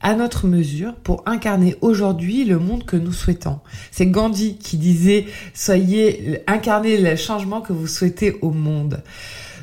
à 0.00 0.14
notre 0.14 0.46
mesure 0.46 0.94
pour 0.94 1.22
incarner 1.26 1.76
aujourd'hui 1.80 2.44
le 2.44 2.58
monde 2.58 2.84
que 2.84 2.96
nous 2.96 3.12
souhaitons. 3.12 3.60
C'est 3.90 4.06
Gandhi 4.06 4.56
qui 4.56 4.76
disait 4.76 5.26
soyez 5.54 6.42
incarnez 6.46 6.98
le 6.98 7.16
changement 7.16 7.60
que 7.60 7.72
vous 7.72 7.86
souhaitez 7.86 8.36
au 8.42 8.50
monde. 8.50 9.02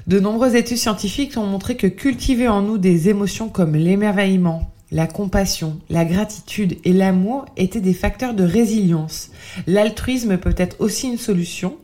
De 0.07 0.19
nombreuses 0.19 0.55
études 0.55 0.77
scientifiques 0.77 1.37
ont 1.37 1.45
montré 1.45 1.77
que 1.77 1.87
cultiver 1.87 2.49
en 2.49 2.61
nous 2.61 2.77
des 2.77 3.07
émotions 3.07 3.47
comme 3.47 3.75
l'émerveillement, 3.75 4.73
la 4.91 5.07
compassion, 5.07 5.79
la 5.89 6.03
gratitude 6.03 6.77
et 6.83 6.91
l'amour 6.91 7.45
étaient 7.55 7.79
des 7.79 7.93
facteurs 7.93 8.33
de 8.33 8.43
résilience. 8.43 9.31
L'altruisme 9.65 10.37
peut 10.37 10.55
être 10.57 10.81
aussi 10.81 11.07
une 11.07 11.17
solution. 11.17 11.77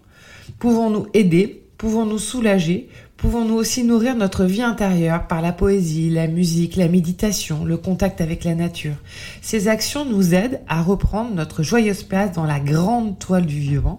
Pouvons-nous 0.59 1.07
aider 1.13 1.68
Pouvons-nous 1.80 2.19
soulager? 2.19 2.89
Pouvons-nous 3.15 3.55
aussi 3.55 3.86
nourrir 3.86 4.13
notre 4.17 4.43
vie 4.43 4.61
intérieure 4.61 5.27
par 5.27 5.41
la 5.41 5.53
poésie, 5.53 6.09
la 6.09 6.27
musique, 6.27 6.75
la 6.75 6.89
méditation, 6.89 7.63
le 7.63 7.77
contact 7.77 8.19
avec 8.19 8.43
la 8.43 8.53
nature? 8.53 8.97
Ces 9.41 9.69
actions 9.69 10.03
nous 10.03 10.36
aident 10.36 10.59
à 10.67 10.82
reprendre 10.82 11.34
notre 11.34 11.63
joyeuse 11.63 12.03
place 12.03 12.34
dans 12.34 12.43
la 12.43 12.59
grande 12.59 13.17
toile 13.17 13.45
du 13.45 13.57
vivant, 13.57 13.95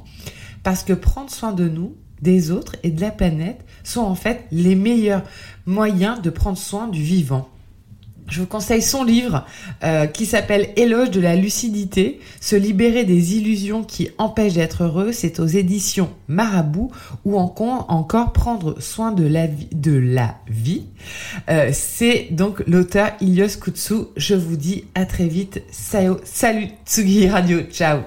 parce 0.62 0.85
que 0.85 0.93
prendre 0.93 1.31
soin 1.31 1.53
de 1.53 1.70
nous, 1.70 1.95
des 2.20 2.51
autres 2.51 2.76
et 2.83 2.91
de 2.91 3.01
la 3.01 3.11
planète 3.11 3.64
sont 3.83 4.03
en 4.03 4.14
fait 4.14 4.45
les 4.53 4.74
meilleurs 4.74 5.22
moyens 5.64 6.20
de 6.20 6.28
prendre 6.28 6.59
soin 6.59 6.87
du 6.87 7.03
vivant. 7.03 7.49
Je 8.31 8.41
vous 8.41 8.47
conseille 8.47 8.83
son 8.83 9.03
livre 9.05 9.45
euh, 9.83 10.07
qui 10.07 10.24
s'appelle 10.24 10.70
Éloge 10.76 11.11
de 11.11 11.20
la 11.20 11.35
lucidité, 11.37 12.20
se 12.41 12.57
libérer 12.57 13.05
des 13.05 13.37
illusions 13.37 13.83
qui 13.83 14.11
empêchent 14.18 14.55
d'être 14.55 14.85
heureux. 14.85 15.12
C'est 15.12 15.41
aux 15.41 15.47
éditions 15.47 16.11
Marabout 16.28 16.91
ou 17.24 17.37
encore 17.37 18.33
prendre 18.33 18.81
soin 18.81 19.11
de 19.12 19.26
la 19.26 19.47
vie. 20.49 20.85
Euh, 21.49 21.70
C'est 21.72 22.28
donc 22.31 22.62
l'auteur 22.66 23.11
Ilios 23.20 23.59
Kutsu. 23.61 23.95
Je 24.16 24.35
vous 24.35 24.57
dis 24.57 24.85
à 24.95 25.07
très 25.07 25.26
vite. 25.26 25.62
Salut 25.72 26.68
Tsugi 26.87 27.28
Radio. 27.28 27.62
Ciao. 27.72 28.01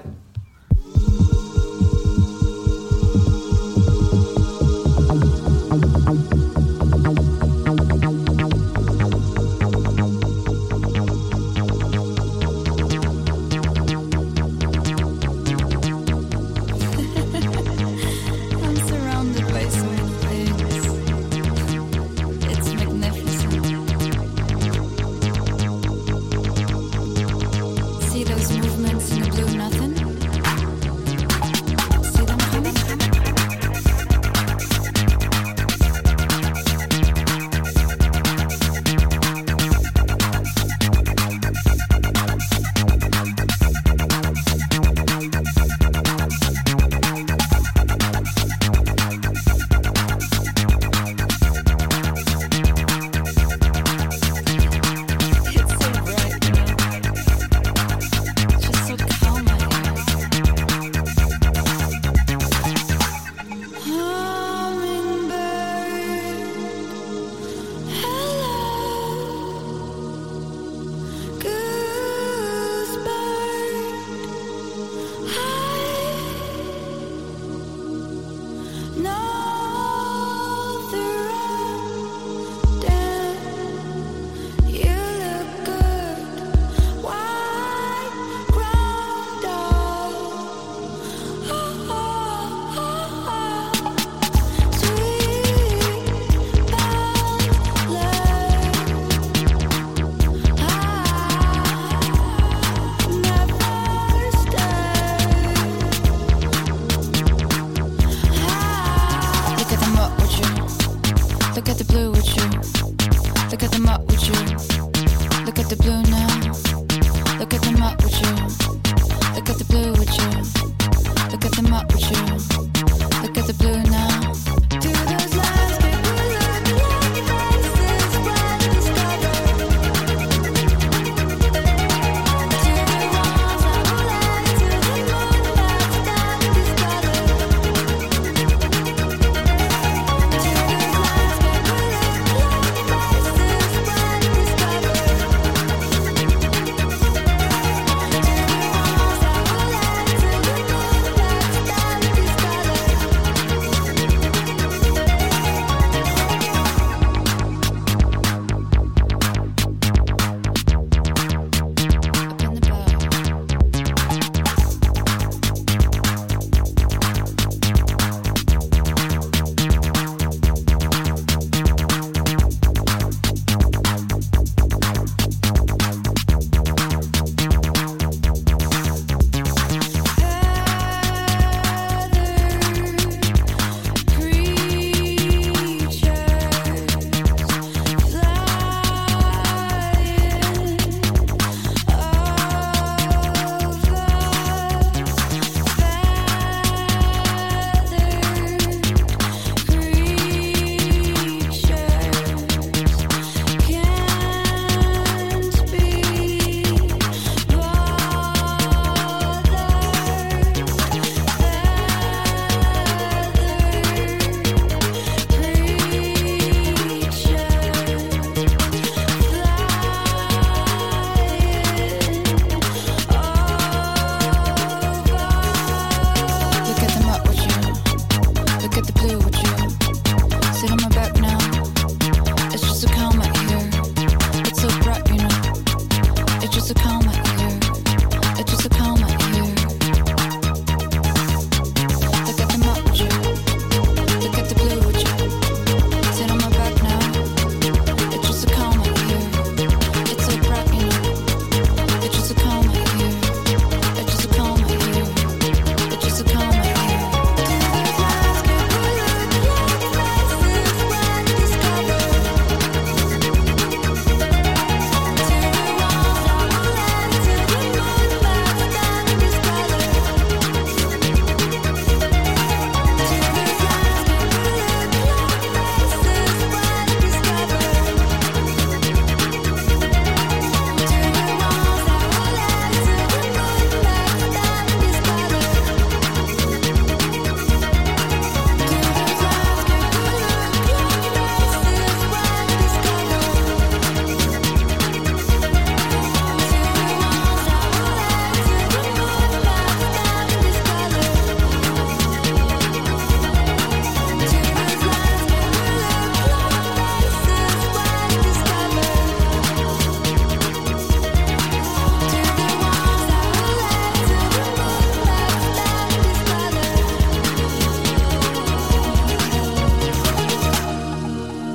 Look 113.54 113.62
at 113.62 113.70
them 113.70 113.86
up 113.88 114.04
with 114.08 114.26
you. 114.26 114.43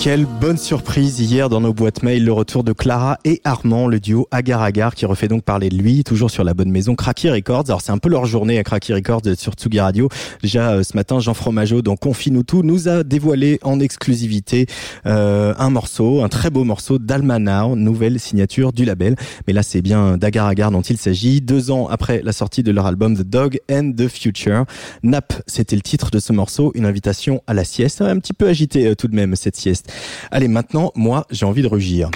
Quelle 0.09 0.25
bonne 0.39 0.57
surprise 0.57 1.19
hier 1.19 1.49
dans 1.49 1.59
nos 1.59 1.73
boîtes 1.73 2.01
mail, 2.01 2.23
le 2.23 2.31
retour 2.31 2.63
de 2.63 2.71
Clara 2.71 3.19
et 3.25 3.41
Armand, 3.43 3.87
le 3.87 3.99
duo 3.99 4.27
Agar 4.31 4.61
Agar 4.61 4.95
qui 4.95 5.05
refait 5.05 5.27
donc 5.27 5.43
parler 5.43 5.67
de 5.69 5.75
lui, 5.75 6.05
toujours 6.05 6.31
sur 6.31 6.45
la 6.45 6.53
bonne 6.53 6.71
maison 6.71 6.95
Cracky 6.95 7.29
Records. 7.29 7.65
Alors 7.67 7.81
c'est 7.81 7.91
un 7.91 7.97
peu 7.97 8.07
leur 8.09 8.25
journée 8.25 8.57
à 8.57 8.63
Cracky 8.63 8.93
Records 8.93 9.23
sur 9.37 9.53
Tsugi 9.53 9.81
Radio. 9.81 10.07
Déjà 10.41 10.71
euh, 10.71 10.83
ce 10.83 10.95
matin, 10.95 11.19
Jean 11.19 11.33
Fromageau 11.33 11.81
dans 11.81 11.97
Confine 11.97 12.43
tout 12.45 12.63
nous 12.63 12.87
a 12.87 13.03
dévoilé 13.03 13.59
en 13.63 13.81
exclusivité 13.81 14.67
euh, 15.05 15.53
un 15.57 15.69
morceau, 15.69 16.23
un 16.23 16.29
très 16.29 16.49
beau 16.49 16.63
morceau 16.63 16.99
d'Almanau, 16.99 17.75
nouvelle 17.75 18.17
signature 18.17 18.71
du 18.71 18.85
label. 18.85 19.15
Mais 19.45 19.53
là 19.53 19.61
c'est 19.61 19.81
bien 19.81 20.17
d'Agar 20.17 20.47
Agar 20.47 20.71
dont 20.71 20.81
il 20.81 20.97
s'agit. 20.97 21.41
Deux 21.41 21.69
ans 21.69 21.87
après 21.87 22.21
la 22.23 22.31
sortie 22.31 22.63
de 22.63 22.71
leur 22.71 22.85
album 22.85 23.17
The 23.17 23.23
Dog 23.23 23.59
and 23.69 23.91
the 23.97 24.07
Future, 24.07 24.63
Nap, 25.03 25.33
c'était 25.47 25.75
le 25.75 25.81
titre 25.81 26.11
de 26.11 26.19
ce 26.19 26.31
morceau, 26.31 26.71
une 26.75 26.85
invitation 26.85 27.43
à 27.45 27.53
la 27.53 27.65
sieste, 27.65 28.01
un 28.01 28.19
petit 28.19 28.33
peu 28.33 28.47
agité 28.47 28.87
euh, 28.87 28.95
tout 28.95 29.09
de 29.09 29.15
même 29.15 29.35
cette 29.35 29.57
sieste. 29.57 29.91
Allez, 30.31 30.47
maintenant, 30.47 30.91
moi, 30.95 31.25
j'ai 31.31 31.45
envie 31.45 31.63
de 31.63 31.67
rugir. 31.67 32.11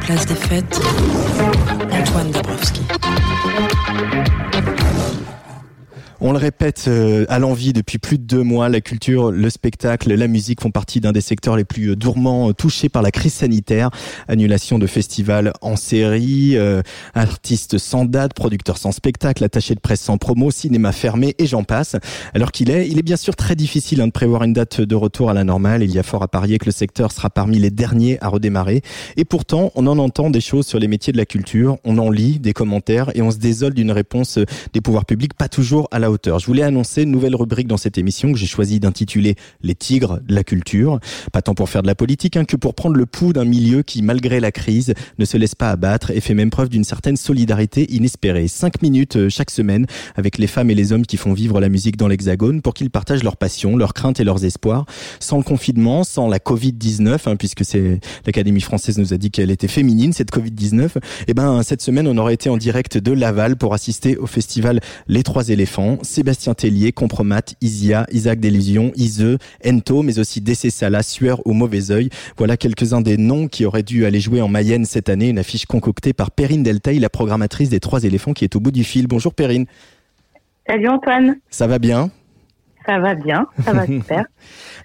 Place 0.00 0.26
des 0.26 0.34
fêtes, 0.34 0.80
Antoine 1.90 2.30
Dabrowski. 2.32 2.82
On 6.24 6.30
le 6.30 6.38
répète 6.38 6.84
euh, 6.86 7.26
à 7.28 7.40
l'envie 7.40 7.72
depuis 7.72 7.98
plus 7.98 8.16
de 8.16 8.22
deux 8.22 8.44
mois, 8.44 8.68
la 8.68 8.80
culture, 8.80 9.32
le 9.32 9.50
spectacle, 9.50 10.14
la 10.14 10.28
musique 10.28 10.60
font 10.60 10.70
partie 10.70 11.00
d'un 11.00 11.10
des 11.10 11.20
secteurs 11.20 11.56
les 11.56 11.64
plus 11.64 11.90
euh, 11.90 11.96
durement 11.96 12.48
euh, 12.48 12.52
touchés 12.52 12.88
par 12.88 13.02
la 13.02 13.10
crise 13.10 13.32
sanitaire. 13.32 13.90
Annulation 14.28 14.78
de 14.78 14.86
festivals 14.86 15.52
en 15.62 15.74
série, 15.74 16.56
artistes 17.14 17.76
sans 17.76 18.04
date, 18.04 18.34
producteurs 18.34 18.78
sans 18.78 18.92
spectacle, 18.92 19.42
attachés 19.42 19.74
de 19.74 19.80
presse 19.80 20.00
sans 20.00 20.16
promo, 20.16 20.52
cinéma 20.52 20.92
fermé 20.92 21.34
et 21.38 21.46
j'en 21.46 21.64
passe. 21.64 21.96
Alors 22.34 22.52
qu'il 22.52 22.70
est, 22.70 22.88
il 22.88 23.00
est 23.00 23.02
bien 23.02 23.16
sûr 23.16 23.34
très 23.34 23.56
difficile 23.56 24.00
hein, 24.00 24.06
de 24.06 24.12
prévoir 24.12 24.44
une 24.44 24.52
date 24.52 24.80
de 24.80 24.94
retour 24.94 25.28
à 25.28 25.34
la 25.34 25.42
normale. 25.42 25.82
Il 25.82 25.92
y 25.92 25.98
a 25.98 26.04
fort 26.04 26.22
à 26.22 26.28
parier 26.28 26.58
que 26.58 26.66
le 26.66 26.72
secteur 26.72 27.10
sera 27.10 27.30
parmi 27.30 27.58
les 27.58 27.70
derniers 27.70 28.18
à 28.20 28.28
redémarrer. 28.28 28.82
Et 29.16 29.24
pourtant, 29.24 29.72
on 29.74 29.88
en 29.88 29.98
entend 29.98 30.30
des 30.30 30.40
choses 30.40 30.68
sur 30.68 30.78
les 30.78 30.88
métiers 30.88 31.12
de 31.12 31.18
la 31.18 31.26
culture, 31.26 31.78
on 31.82 31.98
en 31.98 32.10
lit 32.10 32.38
des 32.38 32.52
commentaires 32.52 33.10
et 33.16 33.22
on 33.22 33.32
se 33.32 33.38
désole 33.38 33.74
d'une 33.74 33.90
réponse 33.90 34.38
des 34.72 34.80
pouvoirs 34.80 35.04
publics 35.04 35.34
pas 35.34 35.48
toujours 35.48 35.88
à 35.90 35.98
la 35.98 36.11
je 36.24 36.46
voulais 36.46 36.62
annoncer 36.62 37.02
une 37.02 37.10
nouvelle 37.10 37.34
rubrique 37.34 37.66
dans 37.66 37.76
cette 37.76 37.98
émission 37.98 38.32
que 38.32 38.38
j'ai 38.38 38.46
choisi 38.46 38.80
d'intituler 38.80 39.36
Les 39.62 39.74
tigres 39.74 40.20
de 40.26 40.34
la 40.34 40.44
culture. 40.44 41.00
Pas 41.32 41.42
tant 41.42 41.54
pour 41.54 41.68
faire 41.68 41.82
de 41.82 41.86
la 41.86 41.94
politique 41.94 42.36
hein, 42.36 42.44
que 42.44 42.56
pour 42.56 42.74
prendre 42.74 42.96
le 42.96 43.06
pouls 43.06 43.32
d'un 43.32 43.44
milieu 43.44 43.82
qui, 43.82 44.02
malgré 44.02 44.40
la 44.40 44.52
crise, 44.52 44.94
ne 45.18 45.24
se 45.24 45.36
laisse 45.36 45.54
pas 45.54 45.70
abattre 45.70 46.10
et 46.10 46.20
fait 46.20 46.34
même 46.34 46.50
preuve 46.50 46.68
d'une 46.68 46.84
certaine 46.84 47.16
solidarité 47.16 47.92
inespérée. 47.92 48.48
Cinq 48.48 48.82
minutes 48.82 49.16
euh, 49.16 49.28
chaque 49.28 49.50
semaine 49.50 49.86
avec 50.16 50.38
les 50.38 50.46
femmes 50.46 50.70
et 50.70 50.74
les 50.74 50.92
hommes 50.92 51.06
qui 51.06 51.16
font 51.16 51.32
vivre 51.32 51.60
la 51.60 51.68
musique 51.68 51.96
dans 51.96 52.08
l'Hexagone 52.08 52.62
pour 52.62 52.74
qu'ils 52.74 52.90
partagent 52.90 53.22
leurs 53.22 53.36
passions, 53.36 53.76
leurs 53.76 53.94
craintes 53.94 54.20
et 54.20 54.24
leurs 54.24 54.44
espoirs. 54.44 54.86
Sans 55.20 55.36
le 55.36 55.42
confinement, 55.42 56.04
sans 56.04 56.28
la 56.28 56.38
Covid-19, 56.38 57.18
hein, 57.26 57.36
puisque 57.36 57.64
c'est 57.64 58.00
l'Académie 58.26 58.60
française 58.60 58.98
nous 58.98 59.12
a 59.12 59.16
dit 59.16 59.30
qu'elle 59.30 59.50
était 59.50 59.68
féminine, 59.68 60.12
cette 60.12 60.32
Covid-19, 60.32 60.82
et 60.84 61.00
eh 61.28 61.34
ben 61.34 61.62
cette 61.62 61.82
semaine 61.82 62.06
on 62.06 62.16
aurait 62.18 62.34
été 62.34 62.50
en 62.50 62.56
direct 62.56 62.98
de 62.98 63.12
Laval 63.12 63.56
pour 63.56 63.74
assister 63.74 64.16
au 64.16 64.26
festival 64.26 64.80
Les 65.08 65.22
Trois 65.22 65.48
Éléphants. 65.48 65.98
Sébastien 66.02 66.54
Tellier, 66.54 66.92
Compromat, 66.92 67.42
Isia, 67.60 68.06
Isaac 68.12 68.40
Delusion, 68.40 68.92
Iseux, 68.96 69.38
Ento, 69.66 70.02
mais 70.02 70.18
aussi 70.18 70.40
DC 70.40 70.70
Sala, 70.70 71.02
Sueur 71.02 71.46
au 71.46 71.52
mauvais 71.52 71.90
oeil. 71.90 72.10
Voilà 72.36 72.56
quelques-uns 72.56 73.00
des 73.00 73.16
noms 73.16 73.48
qui 73.48 73.64
auraient 73.64 73.82
dû 73.82 74.04
aller 74.06 74.20
jouer 74.20 74.40
en 74.40 74.48
Mayenne 74.48 74.84
cette 74.84 75.08
année. 75.08 75.28
Une 75.28 75.38
affiche 75.38 75.66
concoctée 75.66 76.12
par 76.12 76.30
Perrine 76.30 76.62
Deltaï, 76.62 76.98
la 76.98 77.10
programmatrice 77.10 77.68
des 77.68 77.80
Trois 77.80 78.04
éléphants 78.04 78.32
qui 78.32 78.44
est 78.44 78.56
au 78.56 78.60
bout 78.60 78.70
du 78.70 78.84
fil. 78.84 79.06
Bonjour 79.06 79.34
Perrine. 79.34 79.66
Salut 80.66 80.88
Antoine. 80.88 81.36
Ça 81.50 81.66
va 81.66 81.78
bien? 81.78 82.10
Ça 82.86 82.98
va 82.98 83.14
bien, 83.14 83.46
ça 83.64 83.72
va 83.72 83.86
super. 83.86 84.24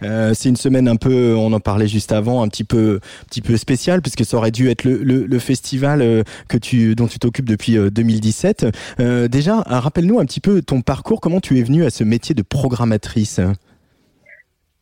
Euh, 0.03 0.35
c'est 0.35 0.49
une 0.49 0.57
semaine 0.57 0.87
un 0.87 0.95
peu, 0.95 1.33
on 1.35 1.51
en 1.53 1.59
parlait 1.59 1.87
juste 1.87 2.11
avant, 2.11 2.43
un 2.43 2.47
petit 2.49 2.63
peu, 2.63 2.99
petit 3.31 3.41
peu 3.41 3.57
spéciale 3.57 4.03
puisque 4.03 4.25
ça 4.25 4.37
aurait 4.37 4.51
dû 4.51 4.69
être 4.69 4.83
le, 4.83 5.01
le, 5.01 5.39
festival 5.39 6.03
euh, 6.03 6.21
que 6.49 6.57
tu, 6.59 6.93
dont 6.93 7.07
tu 7.07 7.17
t'occupes 7.17 7.49
depuis 7.49 7.77
2017. 7.89 8.67
Euh, 8.99 9.27
déjà, 9.27 9.63
rappelle-nous 9.65 10.19
un 10.19 10.25
petit 10.25 10.39
peu 10.39 10.61
ton 10.61 10.81
parcours, 10.81 11.19
comment 11.19 11.39
tu 11.39 11.57
es 11.57 11.63
venue 11.63 11.83
à 11.83 11.89
ce 11.89 12.03
métier 12.03 12.35
de 12.35 12.43
programmatrice? 12.43 13.41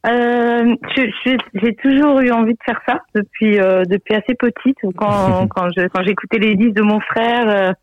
j'ai 0.05 1.76
toujours 1.82 2.20
eu 2.20 2.32
envie 2.32 2.53
de 2.53 2.59
faire 2.66 2.82
ça 2.86 2.99
depuis 3.16 3.55
depuis 3.55 4.16
assez 4.16 4.36
petite. 4.36 4.78
Quand 4.97 5.47
quand 5.55 5.70
j'écoutais 5.70 6.39
les 6.39 6.55
disques 6.55 6.76
de 6.76 6.84
mon 6.84 6.99
frère, 6.99 7.74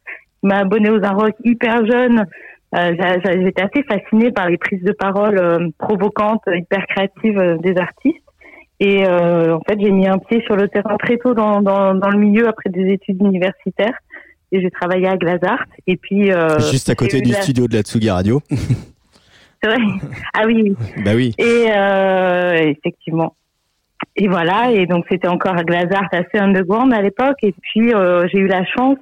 il 0.42 0.48
m'a 0.48 0.58
abonné 0.58 0.90
aux 0.90 1.02
un 1.02 1.12
rock 1.12 1.34
hyper 1.44 1.86
jeune. 1.86 2.26
Euh, 2.74 2.94
j'étais 3.24 3.62
assez 3.62 3.82
fascinée 3.82 4.32
par 4.32 4.48
les 4.48 4.56
prises 4.56 4.82
de 4.82 4.92
parole 4.92 5.38
euh, 5.38 5.68
provocantes, 5.78 6.42
hyper 6.46 6.86
créatives 6.86 7.38
euh, 7.38 7.58
des 7.58 7.76
artistes. 7.76 8.16
Et 8.80 9.06
en 9.06 9.60
fait, 9.60 9.78
j'ai 9.80 9.92
mis 9.92 10.08
un 10.08 10.18
pied 10.18 10.42
sur 10.44 10.56
le 10.56 10.66
terrain 10.66 10.96
très 10.96 11.16
tôt 11.16 11.34
dans, 11.34 11.62
dans, 11.62 11.94
dans 11.94 12.10
le 12.10 12.18
milieu 12.18 12.48
après 12.48 12.68
des 12.68 12.92
études 12.92 13.22
universitaires. 13.22 13.96
Et 14.50 14.60
j'ai 14.60 14.72
travaillé 14.72 15.06
à 15.06 15.16
Glazart. 15.16 15.66
Et 15.86 15.96
puis 15.96 16.32
juste 16.68 16.90
à 16.90 16.96
côté 16.96 17.20
du 17.20 17.32
studio 17.32 17.68
de 17.68 17.74
la 17.74 17.82
Tsugi 17.82 18.10
Radio. 18.10 18.42
C'est 18.50 19.68
vrai. 19.68 19.78
Ah 20.34 20.42
oui, 20.46 20.74
bah 21.04 21.12
oui. 21.14 21.32
Et 21.38 21.66
effectivement. 22.70 23.36
Et 24.16 24.26
voilà. 24.26 24.72
Et 24.72 24.86
donc 24.86 25.04
c'était 25.08 25.28
encore 25.28 25.56
à 25.56 25.62
Glazart 25.62 26.08
assez 26.10 26.38
underground 26.38 26.92
à 26.92 27.02
l'époque. 27.02 27.38
Et 27.44 27.54
puis 27.62 27.92
j'ai 28.32 28.38
eu 28.38 28.48
la 28.48 28.64
chance 28.64 28.98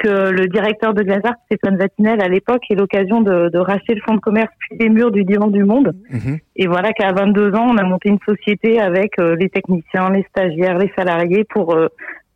que 0.00 0.30
le 0.30 0.48
directeur 0.48 0.94
de 0.94 1.02
Glazart, 1.02 1.34
Stéphane 1.46 1.76
Vatinel, 1.76 2.22
à 2.22 2.28
l'époque, 2.28 2.62
ait 2.70 2.74
l'occasion 2.74 3.20
de, 3.20 3.50
de, 3.50 3.58
racheter 3.58 3.94
le 3.94 4.00
fonds 4.00 4.14
de 4.14 4.20
commerce 4.20 4.50
puis 4.58 4.78
les 4.78 4.88
murs 4.88 5.10
du 5.10 5.24
Divan 5.24 5.48
du 5.48 5.62
Monde. 5.62 5.92
Mhm. 6.10 6.38
Et 6.56 6.66
voilà 6.66 6.92
qu'à 6.92 7.12
22 7.12 7.54
ans, 7.54 7.66
on 7.68 7.76
a 7.76 7.84
monté 7.84 8.08
une 8.08 8.18
société 8.26 8.80
avec 8.80 9.18
euh, 9.18 9.36
les 9.36 9.50
techniciens, 9.50 10.10
les 10.10 10.24
stagiaires, 10.30 10.78
les 10.78 10.90
salariés 10.96 11.44
pour 11.44 11.74
euh, 11.74 11.88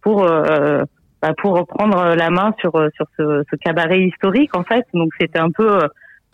pour 0.03 0.31
euh, 0.31 0.85
bah, 1.23 1.33
pour 1.39 1.57
reprendre 1.57 2.15
la 2.15 2.31
main 2.31 2.55
sur 2.61 2.73
sur 2.95 3.07
ce, 3.17 3.43
ce 3.51 3.57
cabaret 3.57 4.01
historique 4.01 4.55
en 4.55 4.63
fait. 4.63 4.85
Donc 4.93 5.11
c'était 5.19 5.39
un 5.39 5.51
peu 5.51 5.79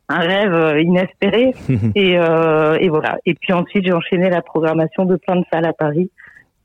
un 0.08 0.18
rêve 0.18 0.80
inespéré 0.80 1.54
et, 1.94 2.14
et 2.14 2.88
voilà. 2.88 3.18
Et 3.24 3.34
puis 3.34 3.52
ensuite 3.52 3.86
j'ai 3.86 3.92
enchaîné 3.92 4.28
la 4.28 4.42
programmation 4.42 5.04
de 5.04 5.14
plein 5.14 5.36
de 5.36 5.44
salles 5.52 5.66
à 5.66 5.72
Paris. 5.72 6.10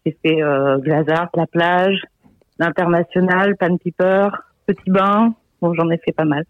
J'ai 0.04 0.18
fait 0.24 0.42
Glazart, 0.80 1.30
la 1.36 1.46
plage, 1.46 2.02
l'international, 2.58 3.56
Pan 3.58 3.78
Piper, 3.78 4.30
Petit 4.66 4.90
Bain. 4.90 5.34
Bon, 5.62 5.74
j'en 5.74 5.90
ai 5.90 5.98
fait 5.98 6.12
pas 6.12 6.26
mal. 6.26 6.46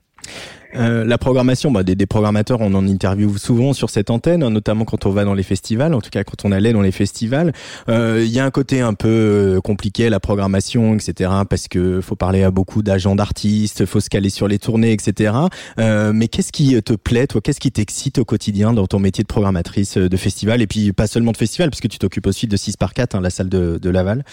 Euh, 0.76 1.05
la 1.05 1.18
programmation, 1.18 1.72
bah, 1.72 1.84
des, 1.84 1.95
des, 1.95 2.05
programmateurs, 2.05 2.59
on 2.61 2.74
en 2.74 2.86
interviewe 2.88 3.38
souvent 3.38 3.74
sur 3.74 3.89
cette 3.89 4.09
antenne, 4.09 4.43
hein, 4.43 4.49
notamment 4.49 4.84
quand 4.84 5.05
on 5.05 5.11
va 5.11 5.24
dans 5.24 5.34
les 5.34 5.43
festivals, 5.43 5.93
en 5.93 6.01
tout 6.01 6.09
cas 6.09 6.24
quand 6.24 6.43
on 6.43 6.51
allait 6.51 6.74
dans 6.74 6.82
les 6.82 6.91
festivals. 6.91 7.53
Euh, 7.88 8.24
il 8.26 8.32
y 8.32 8.39
a 8.39 8.45
un 8.45 8.51
côté 8.51 8.82
un 8.82 8.93
peu 8.93 9.07
euh, 9.07 9.61
compliqué, 9.61 10.09
la 10.09 10.20
programmation, 10.20 10.95
etc., 10.95 11.32
parce 11.49 11.68
que 11.68 12.01
faut 12.01 12.16
parler 12.16 12.43
à 12.43 12.51
beaucoup 12.51 12.84
d'agents 12.84 13.16
d'artistes, 13.16 13.86
faut 13.86 14.01
se 14.01 14.09
caler 14.09 14.30
sur 14.30 14.47
les 14.47 14.59
tournées, 14.59 14.91
etc. 14.91 15.34
Euh, 15.80 16.11
mais 16.13 16.28
qu'est-ce 16.28 16.51
qui 16.51 16.82
te 16.84 16.93
plaît, 16.93 17.28
toi? 17.28 17.41
Qu'est-ce 17.41 17.61
qui 17.61 17.72
t'excite 17.72 18.18
au 18.18 18.26
quotidien 18.26 18.74
dans 18.74 18.88
ton 18.88 18.99
métier 18.99 19.24
de 19.24 19.28
programmatrice 19.28 19.97
de 19.97 20.18
festival? 20.18 20.61
Et 20.61 20.68
puis 20.68 20.91
pas 20.91 21.07
seulement 21.07 21.32
de 21.32 21.38
festival, 21.38 21.70
puisque 21.70 21.88
tu 21.88 21.99
t'occupes 21.99 22.28
aussi 22.28 22.47
de 22.47 22.57
6 22.57 22.76
par 22.76 22.93
4, 22.93 23.16
hein, 23.16 23.22
la 23.22 23.30
salle 23.30 23.49
de, 23.49 23.78
de 23.82 23.89
Laval. 23.89 24.24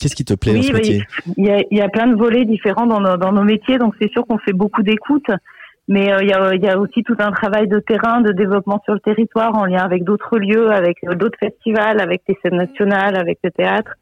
Qu'est-ce 0.00 0.16
qui 0.16 0.24
te 0.24 0.32
plaît 0.32 0.54
dans 0.54 0.62
ce 0.62 0.72
métier 0.72 1.02
il 1.36 1.44
y, 1.44 1.50
a, 1.50 1.58
il 1.70 1.76
y 1.76 1.82
a 1.82 1.88
plein 1.88 2.06
de 2.06 2.16
volets 2.16 2.46
différents 2.46 2.86
dans 2.86 3.00
nos, 3.00 3.18
dans 3.18 3.32
nos 3.32 3.44
métiers, 3.44 3.76
donc 3.76 3.94
c'est 4.00 4.10
sûr 4.10 4.26
qu'on 4.26 4.38
fait 4.38 4.54
beaucoup 4.54 4.82
d'écoute, 4.82 5.30
mais 5.88 6.10
euh, 6.10 6.22
il, 6.22 6.28
y 6.28 6.32
a, 6.32 6.54
il 6.54 6.62
y 6.62 6.68
a 6.68 6.78
aussi 6.78 7.02
tout 7.02 7.16
un 7.18 7.30
travail 7.32 7.68
de 7.68 7.80
terrain, 7.80 8.22
de 8.22 8.32
développement 8.32 8.80
sur 8.84 8.94
le 8.94 9.00
territoire, 9.00 9.54
en 9.56 9.66
lien 9.66 9.82
avec 9.82 10.04
d'autres 10.04 10.38
lieux, 10.38 10.70
avec 10.70 10.96
euh, 11.04 11.14
d'autres 11.14 11.38
festivals, 11.38 12.00
avec 12.00 12.22
les 12.28 12.38
scènes 12.42 12.56
nationales, 12.56 13.16
avec 13.16 13.40
le 13.44 13.50
théâtre. 13.50 13.92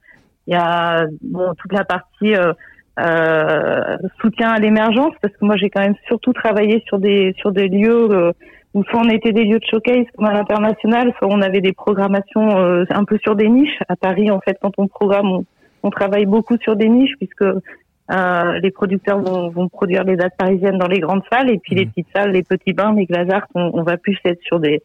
Il 0.47 0.55
y 0.55 0.57
a 0.57 1.07
bon, 1.21 1.53
toute 1.59 1.73
la 1.73 1.85
partie 1.85 2.37
euh, 2.37 2.53
euh, 3.01 3.97
soutien 4.21 4.51
à 4.51 4.59
l'émergence, 4.61 5.15
parce 5.21 5.35
que 5.35 5.45
moi 5.45 5.57
j'ai 5.57 5.69
quand 5.69 5.83
même 5.83 5.97
surtout 6.07 6.33
travaillé 6.33 6.83
sur 6.87 7.01
des 7.01 7.35
sur 7.39 7.51
des 7.51 7.69
lieux 7.69 8.33
où 8.75 8.85
soit 8.85 9.01
on 9.01 9.09
était 9.09 9.33
des 9.33 9.45
lieux 9.45 9.59
de 9.59 9.65
showcase 9.69 10.07
comme 10.17 10.27
à 10.27 10.33
l'international, 10.33 11.13
soit 11.19 11.29
on 11.29 11.43
avait 11.43 11.61
des 11.61 11.73
programmations 11.73 12.57
un 12.57 13.05
peu 13.05 13.19
sur 13.23 13.35
des 13.35 13.49
niches. 13.49 13.79
À 13.89 13.97
Paris, 13.97 14.31
en 14.31 14.41
fait, 14.41 14.57
quand 14.61 14.73
on 14.79 14.89
programme, 14.89 15.27
on, 15.27 15.45
on 15.83 15.91
travaille 15.91 16.27
beaucoup 16.27 16.57
sur 16.59 16.77
des 16.77 16.89
niches 16.89 17.17
puisque 17.19 17.43
euh, 17.43 18.59
les 18.61 18.71
producteurs 18.71 19.21
vont, 19.21 19.51
vont, 19.51 19.69
produire 19.69 20.05
les 20.05 20.17
dates 20.17 20.37
parisiennes 20.37 20.79
dans 20.79 20.89
les 20.89 21.01
grandes 21.01 21.23
salles 21.31 21.51
et 21.51 21.59
puis 21.59 21.75
les 21.75 21.85
mmh. 21.85 21.91
petites 21.91 22.09
salles, 22.15 22.33
les 22.33 22.43
petits 22.43 22.73
bains, 22.73 22.95
les 22.95 23.07
glazards, 23.07 23.47
on, 23.55 23.71
on 23.75 23.83
va 23.83 23.97
plus 23.97 24.19
être 24.25 24.41
sur 24.43 24.61
des 24.61 24.83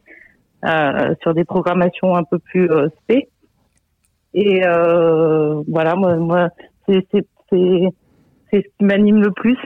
euh, 0.65 1.13
sur 1.21 1.33
des 1.33 1.43
programmations 1.43 2.15
un 2.15 2.23
peu 2.23 2.39
plus 2.39 2.71
euh, 2.71 2.87
spé. 3.01 3.27
Et 4.33 4.65
euh, 4.65 5.61
voilà, 5.67 5.95
moi, 5.95 6.15
moi 6.15 6.49
c'est 6.87 7.05
c'est 7.11 7.25
c'est 8.49 8.61
ce 8.61 8.67
qui 8.77 8.85
m'anime 8.85 9.21
le 9.21 9.31
plus. 9.31 9.57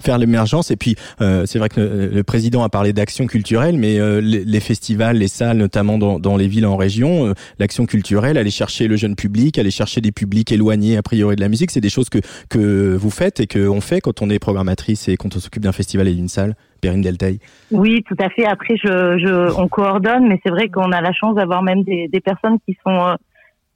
Faire 0.00 0.18
l'émergence. 0.18 0.70
Et 0.70 0.76
puis, 0.76 0.96
euh, 1.20 1.44
c'est 1.46 1.58
vrai 1.58 1.68
que 1.68 1.80
le, 1.80 2.06
le 2.08 2.22
président 2.24 2.62
a 2.62 2.68
parlé 2.68 2.92
d'action 2.92 3.26
culturelle, 3.26 3.76
mais 3.76 3.98
euh, 3.98 4.20
les, 4.20 4.44
les 4.44 4.60
festivals, 4.60 5.16
les 5.16 5.28
salles, 5.28 5.58
notamment 5.58 5.98
dans, 5.98 6.18
dans 6.18 6.36
les 6.36 6.48
villes 6.48 6.66
en 6.66 6.76
région, 6.76 7.26
euh, 7.26 7.34
l'action 7.58 7.86
culturelle, 7.86 8.36
aller 8.38 8.50
chercher 8.50 8.88
le 8.88 8.96
jeune 8.96 9.16
public, 9.16 9.58
aller 9.58 9.70
chercher 9.70 10.00
des 10.00 10.12
publics 10.12 10.52
éloignés 10.52 10.96
a 10.96 11.02
priori 11.02 11.36
de 11.36 11.40
la 11.40 11.48
musique, 11.48 11.70
c'est 11.70 11.80
des 11.80 11.90
choses 11.90 12.08
que 12.08 12.18
que 12.48 12.96
vous 12.96 13.10
faites 13.10 13.40
et 13.40 13.46
que 13.46 13.68
on 13.68 13.80
fait 13.80 14.00
quand 14.00 14.22
on 14.22 14.30
est 14.30 14.38
programmatrice 14.38 15.08
et 15.08 15.16
quand 15.16 15.36
on 15.36 15.40
s'occupe 15.40 15.62
d'un 15.62 15.72
festival 15.72 16.08
et 16.08 16.14
d'une 16.14 16.28
salle. 16.28 16.54
Perrine 16.80 17.02
Delteil. 17.02 17.40
Oui, 17.70 18.02
tout 18.08 18.16
à 18.18 18.30
fait. 18.30 18.46
Après, 18.46 18.74
je, 18.76 19.18
je, 19.18 19.52
on 19.60 19.68
coordonne, 19.68 20.28
mais 20.28 20.40
c'est 20.42 20.50
vrai 20.50 20.68
qu'on 20.68 20.92
a 20.92 21.00
la 21.02 21.12
chance 21.12 21.34
d'avoir 21.34 21.62
même 21.62 21.82
des, 21.82 22.08
des 22.08 22.20
personnes 22.20 22.56
qui 22.66 22.76
sont 22.82 22.96
euh, 23.06 23.14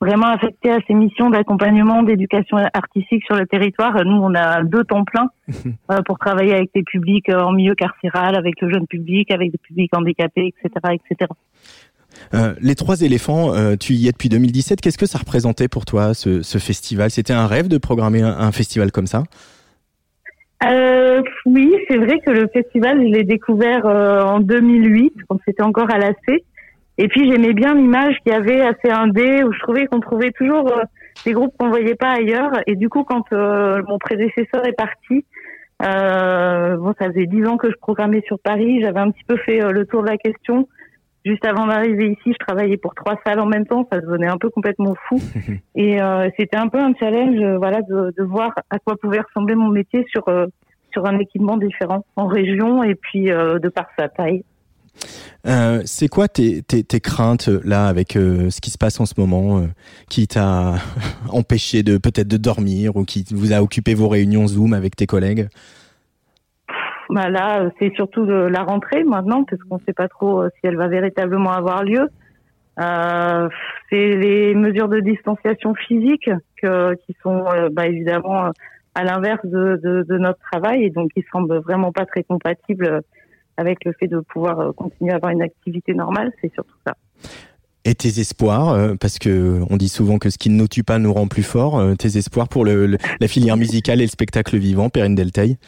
vraiment 0.05 0.27
affectées 0.27 0.71
à 0.71 0.79
ces 0.87 0.95
missions 0.95 1.31
d'accompagnement, 1.31 2.03
d'éducation 2.03 2.59
artistique 2.75 3.25
sur 3.25 3.37
le 3.37 3.47
territoire. 3.47 4.05
Nous, 4.05 4.17
on 4.17 4.35
a 4.35 4.63
deux 4.63 4.85
temps 4.85 5.05
plein 5.05 5.29
euh, 5.91 6.03
pour 6.07 6.19
travailler 6.19 6.55
avec 6.55 6.71
des 6.75 6.83
publics 6.83 7.29
euh, 7.31 7.41
en 7.41 7.53
milieu 7.53 7.75
carcéral, 7.75 8.37
avec 8.37 8.61
le 8.61 8.71
jeune 8.71 8.87
public, 8.87 9.31
avec 9.31 9.51
des 9.51 9.59
publics 9.59 9.97
handicapés, 9.97 10.53
etc., 10.53 10.71
etc. 10.95 11.31
Euh, 12.33 12.55
les 12.61 12.75
trois 12.75 13.01
éléphants, 13.01 13.55
euh, 13.55 13.77
tu 13.77 13.95
y 13.95 14.09
es 14.09 14.13
depuis 14.13 14.29
2017. 14.29 14.81
Qu'est-ce 14.81 14.99
que 14.99 15.07
ça 15.07 15.19
représentait 15.19 15.69
pour 15.69 15.85
toi, 15.85 16.15
ce, 16.15 16.43
ce 16.43 16.59
festival? 16.59 17.11
C'était 17.11 17.33
un 17.33 17.47
rêve 17.47 17.69
de 17.69 17.79
programmer 17.79 18.23
un, 18.23 18.39
un 18.39 18.53
festival 18.53 18.93
comme 18.93 19.07
ça? 19.07 19.25
Euh, 20.65 21.23
oui, 21.47 21.75
c'est 21.89 21.97
vrai 21.97 22.21
que 22.21 22.31
le 22.31 22.49
festival, 22.53 22.99
je 23.03 23.13
l'ai 23.13 23.25
découvert 23.25 23.85
en 23.87 24.41
2008, 24.41 25.13
quand 25.29 25.39
c'était 25.47 25.63
encore 25.63 25.91
à 25.91 25.99
l'AC. 25.99 26.45
Et 26.99 27.09
puis 27.09 27.31
j'aimais 27.31 27.53
bien 27.53 27.75
l'image 27.75 28.17
qu'il 28.23 28.33
y 28.33 28.37
avait 28.37 28.61
à 28.61 28.73
C1D, 28.73 29.45
où 29.45 29.53
je 29.53 29.59
trouvais 29.61 29.87
qu'on 29.87 30.01
trouvait 30.01 30.31
toujours 30.31 30.69
euh, 30.73 30.83
des 31.25 31.33
groupes 31.33 31.55
qu'on 31.59 31.69
voyait 31.69 31.97
pas 31.97 32.13
ailleurs. 32.13 32.53
Et 32.67 32.77
du 32.77 32.89
coup, 32.89 33.05
quand 33.05 33.25
euh, 33.33 33.83
mon 33.89 33.99
prédécesseur 33.99 34.67
est 34.67 34.77
parti, 34.77 35.25
euh, 35.83 36.77
bon, 36.77 36.95
ça 36.99 37.11
faisait 37.11 37.27
dix 37.27 37.45
ans 37.47 37.57
que 37.57 37.71
je 37.71 37.77
programmais 37.77 38.23
sur 38.27 38.39
Paris. 38.39 38.81
J'avais 38.81 39.01
un 39.01 39.11
petit 39.11 39.25
peu 39.27 39.37
fait 39.39 39.63
euh, 39.63 39.71
le 39.71 39.87
tour 39.87 40.03
de 40.03 40.09
la 40.09 40.17
question. 40.17 40.69
Juste 41.25 41.45
avant 41.47 41.67
d'arriver 41.67 42.11
ici, 42.11 42.33
je 42.33 42.47
travaillais 42.47 42.77
pour 42.77 42.95
trois 42.95 43.19
salles 43.27 43.41
en 43.41 43.47
même 43.47 43.67
temps. 43.67 43.89
Ça 43.91 43.99
devenait 43.99 44.29
un 44.29 44.37
peu 44.37 44.51
complètement 44.51 44.95
fou. 45.09 45.19
Et 45.75 46.01
euh, 46.01 46.29
c'était 46.39 46.57
un 46.57 46.69
peu 46.69 46.79
un 46.79 46.95
challenge, 46.95 47.41
euh, 47.41 47.57
voilà, 47.57 47.81
de, 47.83 48.13
de 48.17 48.23
voir 48.23 48.53
à 48.71 48.79
quoi 48.79 48.97
pouvait 48.97 49.21
ressembler 49.21 49.55
mon 49.55 49.69
métier 49.69 50.05
sur 50.11 50.29
euh, 50.29 50.47
sur 50.93 51.07
un 51.07 51.19
équipement 51.19 51.57
différent 51.57 52.05
en 52.15 52.27
région 52.27 52.85
et 52.85 52.95
puis 52.95 53.31
euh, 53.31 53.59
de 53.59 53.69
par 53.69 53.87
sa 53.99 54.09
taille. 54.09 54.45
Euh, 55.47 55.83
c'est 55.85 56.09
quoi 56.09 56.29
tes, 56.29 56.63
tes, 56.63 56.83
tes 56.83 57.01
craintes 57.01 57.49
euh, 57.49 57.61
là 57.65 57.87
avec 57.87 58.17
euh, 58.17 58.49
ce 58.49 58.61
qui 58.61 58.71
se 58.71 58.79
passe 58.79 58.99
en 59.01 59.07
ce 59.07 59.15
moment, 59.19 59.67
qui 60.09 60.27
t'a 60.27 60.75
empêché 61.31 61.83
de 61.83 61.99
peut-être 61.99 62.29
de 62.29 62.37
dormir 62.37 62.97
ou 62.97 63.05
qui 63.05 63.25
vous 63.31 63.53
a 63.53 63.61
occupé 63.61 63.95
vos 63.95 64.09
réunions 64.09 64.47
Zoom 64.47 64.73
avec 64.73 64.97
tes 64.97 65.07
collègues? 65.07 65.49
Bah 67.11 67.29
là, 67.29 67.71
c'est 67.79 67.93
surtout 67.95 68.25
la 68.25 68.63
rentrée 68.63 69.05
maintenant, 69.05 69.45
parce 69.45 69.63
qu'on 69.65 69.77
ne 69.77 69.83
sait 69.87 69.93
pas 69.93 70.09
trop 70.09 70.49
si 70.49 70.61
elle 70.63 70.77
va 70.77 70.89
véritablement 70.89 71.53
avoir 71.53 71.85
lieu. 71.85 72.09
C'est 72.79 74.17
les 74.17 74.55
mesures 74.55 74.89
de 74.89 75.01
distanciation 75.01 75.75
physique 75.75 76.31
que, 76.61 76.95
qui 76.95 77.15
sont 77.23 77.45
bah, 77.73 77.87
évidemment 77.87 78.51
à 78.95 79.05
l'inverse 79.05 79.45
de, 79.45 80.05
notre 80.19 80.39
travail 80.51 80.85
et 80.85 80.91
donc 80.91 81.13
qui 81.13 81.25
semblent 81.31 81.59
vraiment 81.59 81.93
pas 81.93 82.07
très 82.07 82.23
compatibles 82.23 83.03
avec 83.57 83.85
le 83.85 83.93
fait 83.99 84.09
de 84.09 84.21
pouvoir 84.21 84.61
euh, 84.61 84.73
continuer 84.73 85.13
à 85.13 85.17
avoir 85.17 85.33
une 85.33 85.43
activité 85.43 85.95
normale. 85.95 86.33
C'est 86.41 86.53
surtout 86.55 86.77
ça. 86.87 86.95
Et 87.87 87.95
tes 87.95 88.19
espoirs, 88.21 88.71
euh, 88.71 88.95
parce 88.99 89.19
que 89.19 89.61
on 89.71 89.77
dit 89.77 89.89
souvent 89.91 90.19
que 90.19 90.31
ce 90.31 90.39
qui 90.39 90.49
ne 90.49 90.57
nous 90.57 90.69
tue 90.69 90.85
pas 90.85 90.99
nous 90.99 91.13
rend 91.13 91.27
plus 91.29 91.43
fort. 91.43 91.79
euh, 91.79 91.95
tes 91.95 92.17
espoirs 92.17 92.49
pour 92.49 92.65
le, 92.65 92.87
le- 92.87 92.99
la 93.21 93.29
filière 93.29 93.57
musicale 93.59 94.01
et 94.01 94.05
le 94.05 94.09
spectacle 94.11 94.57
vivant, 94.57 94.89
Perrine 94.89 95.15
Delteil. 95.15 95.59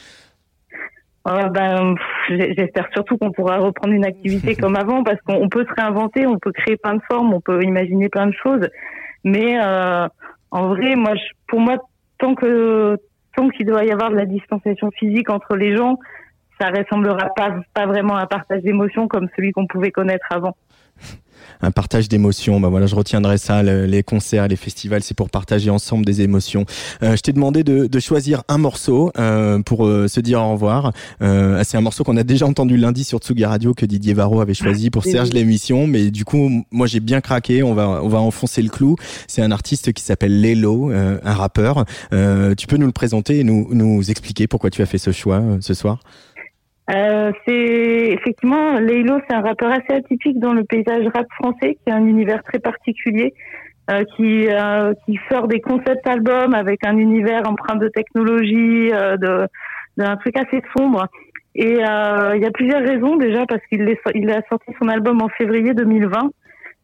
Euh, 1.29 1.49
ben, 1.49 1.97
j'espère 2.29 2.89
surtout 2.93 3.19
qu'on 3.19 3.33
pourra 3.33 3.59
reprendre 3.59 3.93
une 3.93 4.05
activité 4.05 4.55
comme 4.61 4.77
avant 4.77 5.03
parce 5.03 5.21
qu'on 5.23 5.35
on 5.35 5.49
peut 5.49 5.67
se 5.69 5.75
réinventer, 5.75 6.27
on 6.27 6.39
peut 6.39 6.53
créer 6.53 6.77
plein 6.77 6.95
de 6.95 7.03
formes, 7.11 7.35
on 7.35 7.41
peut 7.41 7.63
imaginer 7.65 8.09
plein 8.09 8.27
de 8.29 8.35
choses. 8.43 8.67
Mais 9.25 9.59
euh, 9.61 10.07
en 10.53 10.69
vrai, 10.69 10.95
moi, 10.95 11.15
je- 11.17 11.35
pour 11.49 11.61
moi, 11.61 11.77
tant 12.19 12.35
que 12.35 12.97
tant 13.37 13.49
qu'il 13.51 13.67
doit 13.67 13.85
y 13.85 13.91
avoir 13.91 14.11
de 14.11 14.17
la 14.17 14.25
distanciation 14.25 14.91
physique 14.93 15.29
entre 15.29 15.57
les 15.57 15.77
gens, 15.77 15.99
ça 16.61 16.69
ressemblera 16.71 17.29
pas 17.37 17.57
pas 17.75 17.87
vraiment 17.87 18.17
à 18.17 18.23
un 18.23 18.27
partage 18.27 18.63
d'émotions 18.63 19.09
comme 19.09 19.29
celui 19.37 19.53
qu'on 19.53 19.67
pouvait 19.67 19.91
connaître 19.93 20.27
avant. 20.31 20.57
un 21.63 21.71
partage 21.71 22.09
d'émotions. 22.09 22.61
Bah 22.61 22.69
voilà, 22.69 22.87
je 22.87 22.95
retiendrai 22.95 23.39
ça. 23.39 23.63
le- 23.63 23.87
les 23.87 24.03
concerts, 24.03 24.49
les 24.49 24.57
festivals, 24.57 25.03
c'est 25.03 25.17
pour 25.17 25.31
partager 25.31 25.71
ensemble 25.71 26.05
des 26.05 26.21
émotions. 26.21 26.65
Euh, 27.03 27.17
je 27.17 27.21
t'ai 27.23 27.33
demandé 27.33 27.65
de, 27.65 27.87
de 27.87 28.01
choisir 28.01 28.43
un 28.49 28.59
morceau 28.59 29.11
euh, 29.19 29.61
pour 29.63 29.87
euh, 29.87 30.07
se 30.09 30.21
dire 30.21 30.41
au 30.43 30.53
revoir. 30.53 30.93
Euh, 31.23 31.63
c'est 31.65 31.77
un 31.79 31.81
morceau 31.81 32.05
qu'on 32.05 32.17
a 32.19 32.25
déjà 32.25 32.47
entendu 32.47 32.77
lundi 32.77 33.05
sur 33.05 33.19
Tsugi 33.21 33.45
Radio 33.45 33.73
que 33.75 33.87
Didier 33.87 34.13
Varro 34.15 34.41
avait 34.41 34.55
choisi 34.55 34.91
pour. 34.91 35.05
Serge 35.05 35.31
l'émission, 35.33 35.87
mais 35.87 36.11
du 36.11 36.25
coup, 36.25 36.51
moi 36.71 36.87
j'ai 36.87 37.01
bien 37.01 37.21
craqué. 37.23 37.63
On 37.63 37.75
va 37.75 37.89
on 38.03 38.09
va 38.09 38.19
enfoncer 38.19 38.61
le 38.63 38.69
clou. 38.69 38.97
C'est 39.27 39.41
un 39.43 39.51
artiste 39.53 39.93
qui 39.93 40.03
s'appelle 40.03 40.41
Lelo, 40.43 40.91
euh, 40.91 41.19
un 41.25 41.35
rappeur. 41.35 41.85
Euh, 42.13 42.55
tu 42.55 42.67
peux 42.67 42.77
nous 42.77 42.87
le 42.87 42.93
présenter 42.93 43.41
et 43.41 43.45
nous 43.45 43.69
nous 43.73 44.11
expliquer 44.11 44.47
pourquoi 44.47 44.69
tu 44.71 44.83
as 44.83 44.87
fait 44.87 44.99
ce 44.99 45.11
choix 45.13 45.43
ce 45.61 45.75
soir? 45.75 46.01
Euh, 46.89 47.33
c'est 47.45 48.13
effectivement 48.13 48.79
Leilo, 48.79 49.19
c'est 49.29 49.35
un 49.35 49.41
rappeur 49.41 49.73
assez 49.73 49.93
atypique 49.93 50.39
dans 50.39 50.53
le 50.53 50.65
paysage 50.65 51.05
rap 51.13 51.27
français, 51.41 51.79
qui 51.85 51.93
a 51.93 51.97
un 51.97 52.07
univers 52.07 52.43
très 52.45 52.61
particulier, 52.61 53.35
euh, 53.91 54.05
qui 54.17 54.49
euh, 54.49 54.95
qui 55.05 55.19
sort 55.29 55.49
des 55.49 55.61
concept 55.61 56.07
albums 56.07 56.55
avec 56.55 56.87
un 56.87 56.97
univers 56.97 57.49
empreint 57.49 57.77
de 57.77 57.89
technologie, 57.89 58.93
euh, 58.93 59.17
de 59.17 59.49
d'un 59.97 60.17
truc 60.17 60.37
assez 60.37 60.63
sombre. 60.77 61.09
Et 61.57 61.79
euh, 61.83 62.37
il 62.37 62.43
y 62.43 62.47
a 62.47 62.51
plusieurs 62.51 62.83
raisons 62.83 63.17
déjà 63.17 63.47
parce 63.47 63.63
qu'il 63.67 64.31
a 64.31 64.43
sorti 64.49 64.73
son 64.81 64.89
album 64.89 65.23
en 65.23 65.29
février 65.31 65.75
2020. 65.75 66.31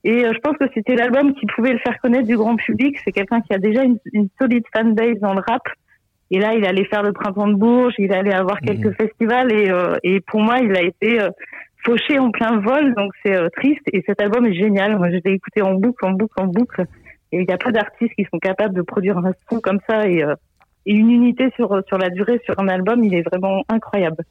Et 0.05 0.24
je 0.24 0.38
pense 0.40 0.57
que 0.57 0.64
c'était 0.74 0.96
l'album 0.96 1.34
qui 1.34 1.46
pouvait 1.46 1.72
le 1.72 1.78
faire 1.78 2.00
connaître 2.00 2.26
du 2.26 2.36
grand 2.36 2.57
public. 2.57 2.96
C'est 3.05 3.12
quelqu'un 3.12 3.40
qui 3.42 3.55
a 3.55 3.59
déjà 3.59 3.84
une, 3.84 3.98
une 4.12 4.28
solide 4.40 4.64
fanbase 4.74 5.20
dans 5.20 5.34
le 5.34 5.42
rap. 5.46 5.62
Et 6.33 6.39
là, 6.39 6.55
il 6.55 6.64
allait 6.64 6.87
faire 6.87 7.03
le 7.03 7.12
printemps 7.12 7.47
de 7.47 7.55
Bourges, 7.55 7.93
il 7.99 8.11
allait 8.11 8.33
avoir 8.33 8.59
quelques 8.61 8.97
festivals 8.97 9.53
et, 9.53 9.70
euh, 9.70 9.97
et 10.03 10.20
pour 10.20 10.41
moi, 10.41 10.61
il 10.61 10.74
a 10.74 10.83
été 10.83 11.20
euh, 11.20 11.28
fauché 11.85 12.18
en 12.18 12.30
plein 12.30 12.59
vol, 12.59 12.95
donc 12.95 13.12
c'est 13.22 13.37
euh, 13.37 13.51
triste. 13.55 13.83
Et 13.93 14.03
cet 14.07 14.18
album 14.22 14.47
est 14.47 14.55
génial. 14.55 14.97
Moi, 14.97 15.11
je 15.11 15.18
l'ai 15.22 15.35
écouté 15.35 15.61
en 15.61 15.74
boucle, 15.74 16.07
en 16.07 16.12
boucle, 16.12 16.41
en 16.41 16.47
boucle. 16.47 16.87
Et 17.33 17.41
il 17.41 17.47
n'y 17.47 17.53
a 17.53 17.59
pas 17.59 17.70
d'artistes 17.70 18.14
qui 18.14 18.26
sont 18.33 18.39
capables 18.39 18.74
de 18.74 18.80
produire 18.80 19.18
un 19.18 19.33
son 19.51 19.61
comme 19.61 19.80
ça 19.87 20.09
et, 20.09 20.24
euh, 20.24 20.35
et 20.87 20.95
une 20.95 21.11
unité 21.11 21.51
sur 21.55 21.83
sur 21.87 21.99
la 21.99 22.09
durée 22.09 22.41
sur 22.47 22.59
un 22.59 22.68
album. 22.68 23.05
Il 23.05 23.14
est 23.14 23.28
vraiment 23.28 23.62
incroyable. 23.68 24.24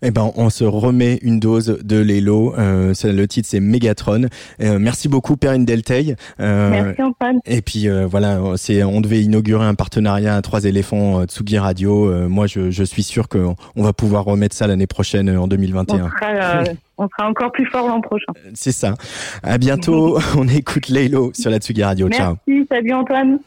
Eh 0.00 0.12
ben, 0.12 0.30
on 0.36 0.48
se 0.48 0.62
remet 0.62 1.18
une 1.22 1.40
dose 1.40 1.76
de 1.82 1.96
Lelo. 1.96 2.54
Euh, 2.56 2.94
le 3.02 3.26
titre, 3.26 3.48
c'est 3.50 3.58
Megatron. 3.58 4.26
Euh, 4.62 4.78
merci 4.78 5.08
beaucoup, 5.08 5.36
Perrine 5.36 5.64
Delteil. 5.64 6.14
Euh, 6.38 6.70
Merci 6.70 7.02
Antoine. 7.02 7.40
Et 7.46 7.62
puis 7.62 7.88
voilà, 8.08 8.40
c'est 8.56 8.84
on 8.84 9.00
devait 9.00 9.20
inaugurer 9.22 9.64
un 9.66 9.74
partenariat 9.74 10.36
à 10.36 10.42
trois 10.42 10.64
éléphants 10.64 11.24
Tsugi 11.24 11.58
Radio. 11.58 12.28
Moi, 12.28 12.46
je, 12.46 12.70
je 12.70 12.84
suis 12.84 13.02
sûr 13.02 13.28
qu'on 13.28 13.56
on 13.74 13.82
va 13.82 13.92
pouvoir 13.92 14.24
remettre 14.24 14.54
ça 14.54 14.68
l'année 14.68 14.86
prochaine 14.86 15.28
en 15.36 15.44
On 15.44 15.48
2021. 15.48 16.10
sera, 16.10 16.26
euh, 16.30 16.64
on 16.96 17.08
sera 17.08 17.28
encore 17.28 17.50
plus 17.50 17.66
fort 17.66 17.88
l'an 17.88 18.00
prochain. 18.00 18.32
C'est 18.54 18.72
ça. 18.72 18.94
À 19.42 19.58
bientôt. 19.58 20.18
on 20.36 20.46
écoute 20.46 20.88
Lelo 20.90 21.32
sur 21.34 21.50
la 21.50 21.58
Tsugi 21.58 21.82
Radio. 21.82 22.08
Ciao. 22.08 22.36
Merci, 22.46 22.66
salut 22.70 22.92
Antoine. 22.94 23.38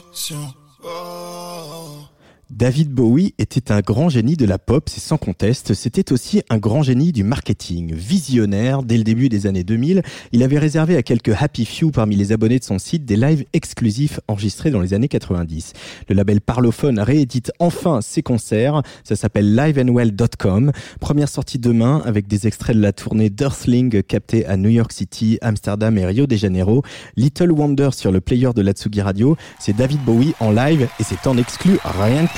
Pression. 0.00 0.54
Oh. 0.84 2.08
David 2.50 2.90
Bowie 2.90 3.34
était 3.36 3.70
un 3.70 3.80
grand 3.80 4.08
génie 4.08 4.34
de 4.34 4.46
la 4.46 4.58
pop, 4.58 4.88
c'est 4.88 5.02
sans 5.02 5.18
conteste. 5.18 5.74
C'était 5.74 6.12
aussi 6.12 6.40
un 6.48 6.56
grand 6.56 6.82
génie 6.82 7.12
du 7.12 7.22
marketing. 7.22 7.92
Visionnaire, 7.92 8.82
dès 8.82 8.96
le 8.96 9.04
début 9.04 9.28
des 9.28 9.46
années 9.46 9.64
2000, 9.64 10.02
il 10.32 10.42
avait 10.42 10.58
réservé 10.58 10.96
à 10.96 11.02
quelques 11.02 11.34
happy 11.38 11.66
few 11.66 11.90
parmi 11.90 12.16
les 12.16 12.32
abonnés 12.32 12.58
de 12.58 12.64
son 12.64 12.78
site 12.78 13.04
des 13.04 13.16
lives 13.16 13.44
exclusifs 13.52 14.18
enregistrés 14.28 14.70
dans 14.70 14.80
les 14.80 14.94
années 14.94 15.08
90. 15.08 15.74
Le 16.08 16.14
label 16.14 16.40
Parlophone 16.40 16.98
réédite 16.98 17.52
enfin 17.58 18.00
ses 18.00 18.22
concerts. 18.22 18.80
Ça 19.04 19.14
s'appelle 19.14 19.54
liveandwell.com. 19.54 20.72
Première 21.00 21.28
sortie 21.28 21.58
demain 21.58 22.02
avec 22.06 22.28
des 22.28 22.46
extraits 22.46 22.74
de 22.74 22.80
la 22.80 22.94
tournée 22.94 23.28
d'Earthling 23.28 24.02
captée 24.02 24.46
à 24.46 24.56
New 24.56 24.70
York 24.70 24.92
City, 24.92 25.36
Amsterdam 25.42 25.98
et 25.98 26.06
Rio 26.06 26.26
de 26.26 26.34
Janeiro. 26.34 26.82
Little 27.14 27.52
Wonder 27.52 27.90
sur 27.92 28.10
le 28.10 28.22
player 28.22 28.48
de 28.56 28.62
l'Atsugi 28.62 29.02
Radio. 29.02 29.36
C'est 29.60 29.76
David 29.76 30.00
Bowie 30.00 30.32
en 30.40 30.50
live 30.50 30.88
et 30.98 31.04
c'est 31.04 31.26
en 31.26 31.36
exclu 31.36 31.76
rien 31.84 32.26
que 32.26 32.37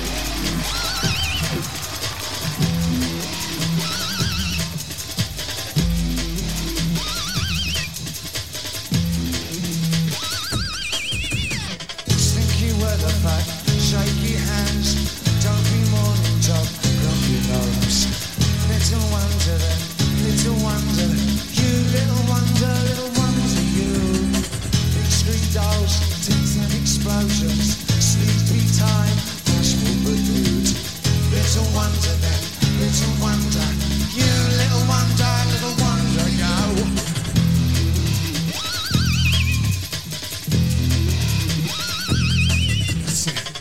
Wonder 31.81 32.15
then, 32.21 32.41
little 32.77 33.15
wonder, 33.25 33.67
you 34.13 34.29
little 34.61 34.85
wonder, 34.85 35.33
little 35.49 35.75
wonder 35.81 36.27
you. 36.29 36.53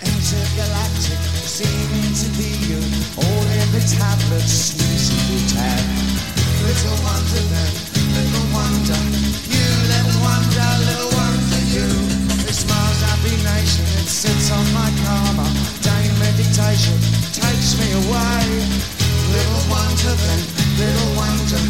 intergalactic, 0.04 1.20
seeming 1.48 2.12
to 2.20 2.28
be 2.36 2.50
you. 2.68 2.80
All 3.24 3.44
in 3.56 3.68
the 3.72 3.82
tablets, 3.88 4.52
sleazy 4.68 5.16
you 5.32 5.40
tab. 5.56 5.80
Little 6.68 6.98
wonder 7.00 7.44
then, 7.52 7.72
little 8.16 8.46
wonder, 8.52 9.00
you 9.48 9.66
little 9.92 10.16
wonder, 10.28 10.68
little 10.88 11.12
wonder 11.16 11.62
you. 11.72 11.88
It 12.44 12.56
smiles 12.62 13.00
happy 13.00 13.36
nation, 13.48 13.88
it 13.96 14.08
sits 14.12 14.52
on 14.52 14.66
my 14.76 14.90
karma. 15.04 15.59
Day 16.60 16.76
takes 17.32 17.72
me 17.80 17.88
away. 17.92 18.44
Little 19.32 19.64
wonder 19.72 20.12
then, 20.12 20.40
little 20.76 21.12
wonder, 21.16 21.62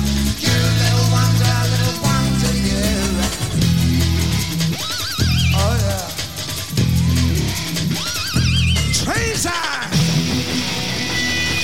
you 0.43 0.57
little 0.83 1.09
wonder, 1.15 1.55
little 1.71 1.99
wonder 2.03 2.53
you. 2.69 2.91
Oh 5.55 5.75
yeah. 5.85 6.11
treason! 9.05 9.89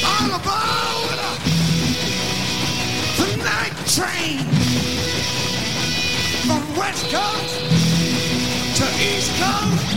All 0.07 0.31
aboard 0.39 1.19
the 3.19 3.29
night 3.43 3.77
train 3.97 4.39
from 6.47 6.63
West 6.79 7.05
Coast 7.11 7.55
to 8.79 8.85
East 9.03 9.33
Coast, 9.43 9.96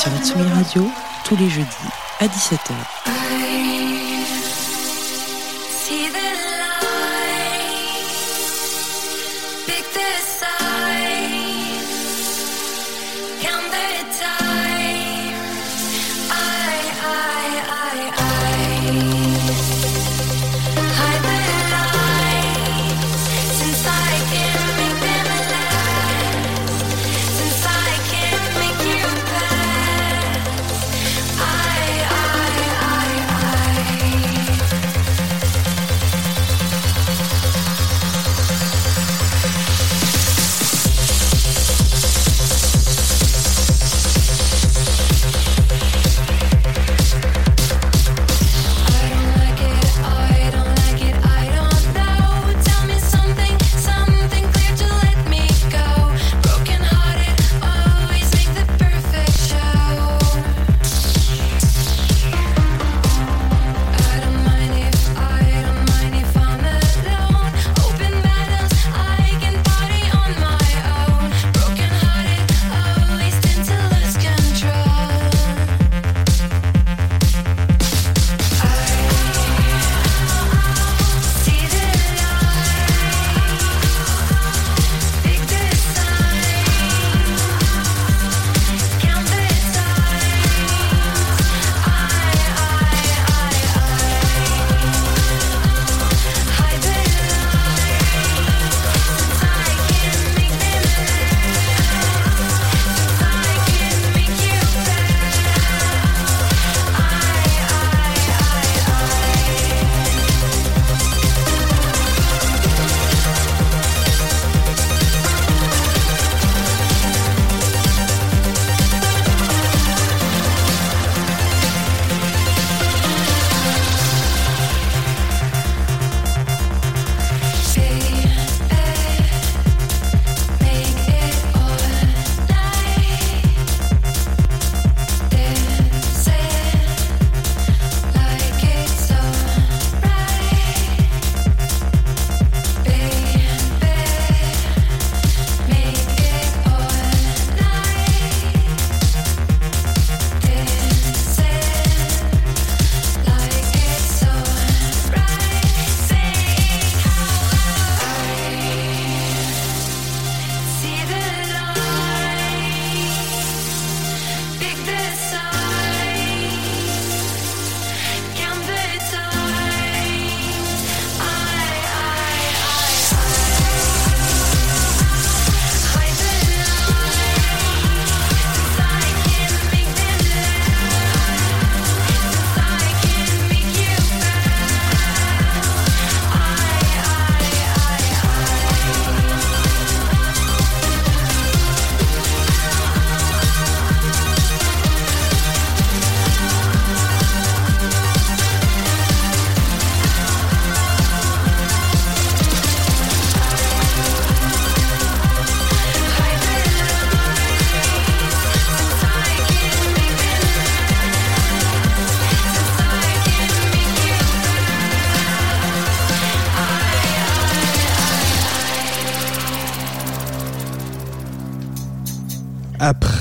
sur 0.00 0.10
Tsugi 0.24 0.48
Radio, 0.54 0.90
tous 1.24 1.36
les 1.36 1.50
jeudis 1.50 1.66
à 2.20 2.26
17h. 2.26 3.19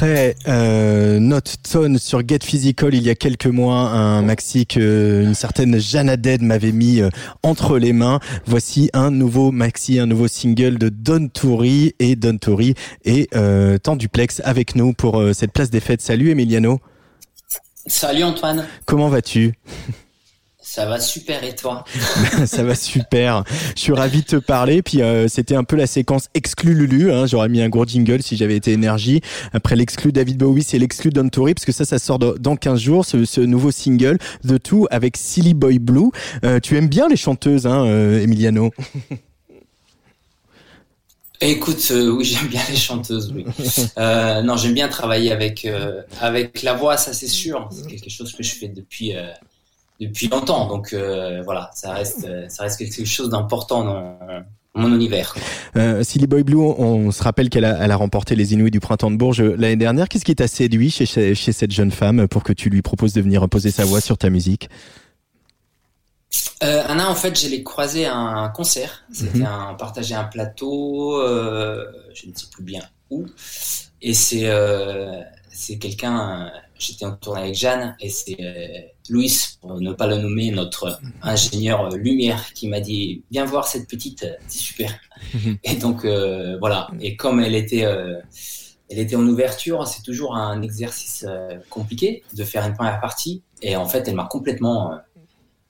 Après 0.10 0.36
euh, 0.48 1.40
Tone 1.72 2.00
sur 2.00 2.28
Get 2.28 2.40
Physical 2.42 2.96
il 2.96 3.04
y 3.04 3.12
a 3.12 3.16
quelques 3.16 3.46
mois, 3.46 3.90
un 3.92 4.24
maxi 4.24 4.66
que 4.66 5.22
une 5.24 5.36
certaine 5.36 5.80
Jeanne 5.80 6.16
Dead 6.16 6.42
m'avait 6.42 6.72
mis 6.72 7.00
euh, 7.00 7.12
entre 7.44 7.78
les 7.78 7.94
mains. 7.94 8.20
Voici 8.48 8.90
un 8.94 9.12
nouveau 9.12 9.52
maxi, 9.52 10.00
un 10.00 10.08
nouveau 10.08 10.28
single 10.28 10.80
de 10.80 10.90
Don 10.90 11.28
Toury 11.28 11.94
et 12.00 12.16
Don 12.16 12.40
Toury 12.40 12.74
est 13.06 13.32
euh, 13.36 13.78
en 13.86 13.96
duplex 13.96 14.42
avec 14.46 14.76
nous 14.76 14.94
pour 14.94 15.20
euh, 15.20 15.34
cette 15.34 15.52
place 15.52 15.70
des 15.70 15.80
fêtes. 15.80 16.02
Salut 16.02 16.32
Emiliano, 16.32 16.80
Salut 17.86 18.24
Antoine, 18.24 18.66
comment 18.86 19.10
vas-tu? 19.10 19.54
Ça 20.70 20.86
va 20.86 21.00
super 21.00 21.44
et 21.44 21.56
toi 21.56 21.84
Ça 22.46 22.64
va 22.64 22.76
super. 22.76 23.44
Je 23.76 23.82
suis 23.82 23.94
ravi 23.94 24.22
de 24.22 24.28
te 24.28 24.36
parler. 24.36 24.84
Puis 24.84 25.02
euh, 25.02 25.28
c'était 25.28 25.56
un 25.56 25.64
peu 25.64 25.76
la 25.76 25.88
séquence 25.88 26.28
exclu 26.36 26.76
Lulu. 26.76 27.12
Hein. 27.12 27.26
J'aurais 27.26 27.50
mis 27.50 27.60
un 27.60 27.70
gros 27.70 27.86
jingle 27.86 28.22
si 28.22 28.38
j'avais 28.38 28.56
été 28.56 28.72
énergie. 28.72 29.22
Après 29.52 29.76
l'exclu 29.76 30.12
David 30.12 30.38
Bowie, 30.38 30.62
c'est 30.62 30.78
l'exclu 30.78 31.10
Don 31.10 31.28
Tory 31.28 31.56
parce 31.56 31.66
que 31.66 31.72
ça, 31.72 31.86
ça 31.86 31.98
sort 31.98 32.20
dans 32.20 32.36
dans 32.40 32.56
15 32.56 32.80
jours. 32.80 33.04
Ce, 33.04 33.26
ce 33.26 33.42
nouveau 33.42 33.72
single 33.72 34.20
The 34.48 34.62
Two 34.62 34.88
avec 34.92 35.18
Silly 35.18 35.56
Boy 35.56 35.80
Blue. 35.80 36.12
Euh, 36.44 36.60
tu 36.60 36.78
aimes 36.78 36.88
bien 36.88 37.08
les 37.08 37.18
chanteuses, 37.18 37.66
hein, 37.66 37.86
euh, 37.86 38.22
Emiliano? 38.22 38.72
Écoute, 41.42 41.88
euh, 41.92 42.10
oui 42.10 42.26
j'aime 42.26 42.48
bien 42.48 42.62
les 42.70 42.76
chanteuses, 42.76 43.32
oui. 43.34 43.46
Euh, 43.98 44.42
non 44.42 44.58
j'aime 44.58 44.74
bien 44.74 44.90
travailler 44.90 45.32
avec 45.32 45.64
euh, 45.64 46.02
avec 46.20 46.64
la 46.64 46.74
voix, 46.74 46.98
ça 46.98 47.14
c'est 47.14 47.28
sûr. 47.28 47.70
C'est 47.72 47.88
quelque 47.88 48.10
chose 48.10 48.34
que 48.34 48.44
je 48.44 48.56
fais 48.56 48.68
depuis 48.68 49.14
depuis 50.00 50.28
longtemps, 50.30 50.68
donc 50.68 50.94
euh, 50.94 51.42
voilà, 51.44 51.70
ça 51.74 51.94
reste 51.94 52.26
euh, 52.26 52.48
ça 52.48 52.64
reste 52.64 52.78
quelque 52.80 53.04
chose 53.06 53.30
d'important 53.30 53.84
dans 53.84 54.18
mon 54.76 54.94
univers. 54.96 55.36
Euh, 55.76 56.04
Silly 56.04 56.28
Boy 56.28 56.44
Blue, 56.44 56.58
on, 56.58 56.80
on 56.80 57.12
se 57.12 57.22
rappelle 57.22 57.50
qu'elle 57.50 57.66
a, 57.66 57.84
elle 57.84 57.92
a 57.92 57.96
remporté 57.96 58.36
les 58.36 58.54
Inuits 58.54 58.72
du 58.72 58.80
printemps 58.80 59.12
de 59.12 59.18
Bourges 59.18 59.42
l'année 59.42 59.76
dernière. 59.76 60.08
Qu'est-ce 60.08 60.24
qui 60.24 60.36
t'a 60.36 60.48
séduit 60.48 60.90
chez, 60.90 61.06
cette 61.06 61.72
jeune 61.72 61.92
femme 61.92 62.28
pour 62.28 62.44
que 62.44 62.54
tu 62.54 62.70
lui 62.70 62.82
proposes 62.82 63.14
de 63.14 63.22
venir 63.22 63.48
poser 63.50 63.72
sa 63.72 63.84
voix 63.84 64.00
sur 64.00 64.18
ta 64.18 64.30
musique? 64.30 64.70
Euh, 66.64 66.84
Anna, 66.88 67.10
en 67.10 67.16
fait, 67.16 67.40
je 67.40 67.48
l'ai 67.48 67.64
croisée 67.64 68.06
à 68.06 68.16
un 68.16 68.50
concert. 68.50 69.04
C'était 69.12 69.40
Mhm. 69.40 69.46
un 69.46 69.74
partager 69.74 70.14
un 70.16 70.26
plateau, 70.26 71.20
euh, 71.20 71.86
je 72.14 72.28
ne 72.28 72.34
sais 72.36 72.48
plus 72.52 72.64
bien 72.64 72.82
où. 73.10 73.26
Et 74.02 74.14
c'est 74.14 74.50
c'est 75.52 75.78
quelqu'un. 75.78 76.52
J'étais 76.78 77.06
en 77.06 77.12
tournée 77.12 77.42
avec 77.42 77.56
Jeanne 77.56 77.96
et 78.00 78.10
c'est 78.10 78.94
Louis, 79.10 79.58
pour 79.62 79.80
ne 79.80 79.94
pas 79.94 80.08
le 80.08 80.18
nommer, 80.18 80.52
notre 80.52 81.00
ingénieur 81.22 81.90
lumière, 81.90 82.54
qui 82.54 82.68
m'a 82.68 82.80
dit 82.80 83.24
viens 83.32 83.46
voir 83.46 83.68
cette 83.68 83.88
petite, 83.88 84.24
euh, 84.24 84.34
c'est 84.48 84.60
super. 84.60 85.00
et 85.64 85.76
donc 85.76 86.06
euh, 86.06 86.58
voilà. 86.60 86.90
Et 87.00 87.16
comme 87.16 87.40
elle 87.40 87.56
était, 87.56 87.86
euh, 87.86 88.20
elle 88.90 89.00
était 89.00 89.16
en 89.16 89.26
ouverture, 89.26 89.88
c'est 89.88 90.04
toujours 90.04 90.36
un 90.36 90.62
exercice 90.62 91.26
euh, 91.28 91.58
compliqué 91.70 92.24
de 92.34 92.44
faire 92.44 92.66
une 92.66 92.74
première 92.74 93.00
partie. 93.00 93.44
Et 93.62 93.76
en 93.76 93.88
fait, 93.88 94.08
elle 94.08 94.16
m'a 94.16 94.26
complètement 94.26 94.98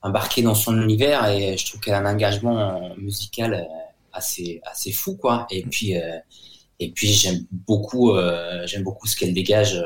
embarqué 0.02 0.42
dans 0.42 0.56
son 0.56 0.82
univers 0.82 1.28
et 1.28 1.58
je 1.58 1.66
trouve 1.66 1.82
qu'elle 1.82 1.94
a 1.94 2.00
un 2.00 2.06
engagement 2.06 2.96
musical 2.98 3.68
assez 4.14 4.62
assez 4.64 4.92
fou 4.92 5.18
quoi. 5.18 5.46
Et 5.52 5.64
puis 5.64 5.94
et 6.80 6.92
puis 6.92 7.10
j'aime 7.10 7.46
beaucoup 7.52 8.14
j'aime 8.64 8.84
beaucoup 8.84 9.08
ce 9.08 9.18
qu'elle 9.18 9.34
dégage 9.34 9.84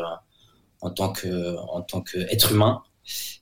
en 0.81 0.91
tant 0.91 1.11
que 1.11 1.55
en 1.57 1.81
tant 1.81 2.01
qu'être 2.01 2.51
humain. 2.51 2.83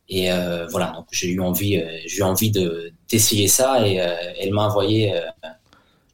Et 0.10 0.32
euh, 0.32 0.68
voilà, 0.68 0.92
donc 0.92 1.08
j'ai 1.12 1.30
eu 1.30 1.40
envie 1.40 1.78
euh, 1.78 2.00
j'ai 2.06 2.18
eu 2.18 2.24
envie 2.24 2.52
de 2.52 2.92
d'essayer 3.10 3.48
ça 3.48 3.88
et 3.88 4.02
euh, 4.02 4.14
elle 4.40 4.52
m'a 4.52 4.68
envoyé 4.68 5.16
euh, 5.16 5.22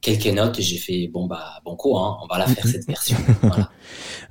quelques 0.01 0.27
notes 0.27 0.59
et 0.59 0.61
j'ai 0.61 0.77
fait 0.77 1.07
bon 1.07 1.25
bah 1.25 1.59
banco 1.65 1.97
hein, 1.97 2.17
on 2.21 2.27
va 2.27 2.37
la 2.37 2.47
faire 2.47 2.67
cette 2.67 2.85
version. 2.85 3.17
Voilà. 3.41 3.71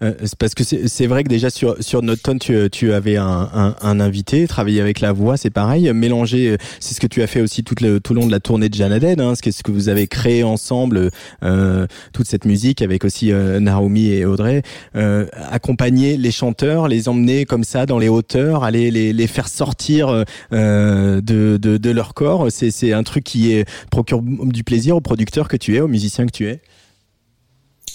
Euh, 0.02 0.12
parce 0.38 0.54
que 0.54 0.64
c'est 0.64 1.06
vrai 1.06 1.24
que 1.24 1.28
déjà 1.28 1.50
sur 1.50 1.76
sur 1.80 2.02
notre 2.02 2.22
tone 2.22 2.38
tu, 2.38 2.68
tu 2.70 2.92
avais 2.92 3.16
un, 3.16 3.48
un, 3.54 3.76
un 3.80 4.00
invité 4.00 4.46
travailler 4.46 4.80
avec 4.80 5.00
la 5.00 5.12
voix 5.12 5.36
c'est 5.36 5.50
pareil. 5.50 5.90
Mélanger 5.92 6.50
euh, 6.50 6.56
c'est 6.80 6.94
ce 6.94 7.00
que 7.00 7.06
tu 7.06 7.22
as 7.22 7.26
fait 7.26 7.40
aussi 7.40 7.64
tout 7.64 7.74
le 7.80 8.00
tout 8.00 8.14
le 8.14 8.20
long 8.20 8.26
de 8.26 8.32
la 8.32 8.40
tournée 8.40 8.68
de 8.68 8.74
Janaded 8.74 9.20
hein, 9.20 9.34
ce 9.34 9.62
que 9.62 9.70
vous 9.70 9.88
avez 9.88 10.06
créé 10.06 10.42
ensemble 10.42 11.10
euh, 11.42 11.86
toute 12.12 12.26
cette 12.26 12.44
musique 12.44 12.82
avec 12.82 13.04
aussi 13.04 13.32
euh, 13.32 13.60
Naomi 13.60 14.08
et 14.08 14.24
Audrey. 14.24 14.62
Euh, 14.96 15.26
accompagner 15.50 16.16
les 16.16 16.30
chanteurs 16.30 16.88
les 16.88 17.08
emmener 17.08 17.44
comme 17.44 17.64
ça 17.64 17.86
dans 17.86 17.98
les 17.98 18.08
hauteurs 18.08 18.64
aller 18.64 18.90
les, 18.90 19.12
les 19.12 19.26
faire 19.26 19.48
sortir 19.48 20.24
euh, 20.52 21.20
de, 21.20 21.56
de 21.56 21.76
de 21.76 21.90
leur 21.90 22.14
corps 22.14 22.48
c'est 22.50 22.92
un 22.92 23.02
truc 23.02 23.24
qui 23.24 23.52
est 23.52 23.68
procure 23.90 24.22
du 24.22 24.64
plaisir 24.64 24.96
au 24.96 25.00
producteur 25.00 25.48
que 25.48 25.56
tu 25.56 25.76
es 25.76 25.80
au 25.80 25.88
musicien 25.88 26.26
que 26.26 26.32
tu 26.32 26.48
es 26.48 26.60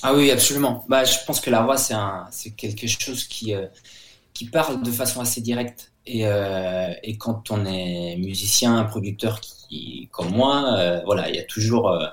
Ah 0.04 0.14
oui, 0.16 0.32
absolument. 0.32 0.86
Bah, 0.90 1.04
je 1.04 1.18
pense 1.26 1.40
que 1.40 1.50
la 1.50 1.62
voix, 1.62 1.78
c'est 1.78 1.94
un, 1.94 2.28
c'est 2.32 2.52
quelque 2.52 2.88
chose 2.88 3.26
qui, 3.26 3.54
euh, 3.54 3.68
qui 4.34 4.46
parle 4.46 4.82
de 4.84 4.92
façon 4.92 5.22
assez 5.22 5.42
directe. 5.42 5.92
Et, 6.08 6.26
euh, 6.26 6.92
et 7.04 7.18
quand 7.18 7.52
on 7.52 7.66
est 7.66 8.16
musicien, 8.18 8.78
un 8.78 8.86
producteur 8.86 9.40
qui, 9.42 10.10
comme 10.12 10.30
moi, 10.32 10.76
euh, 10.80 11.02
voilà, 11.06 11.30
il 11.30 11.36
y 11.36 11.40
a 11.40 11.44
toujours, 11.44 11.90
euh, 11.92 12.08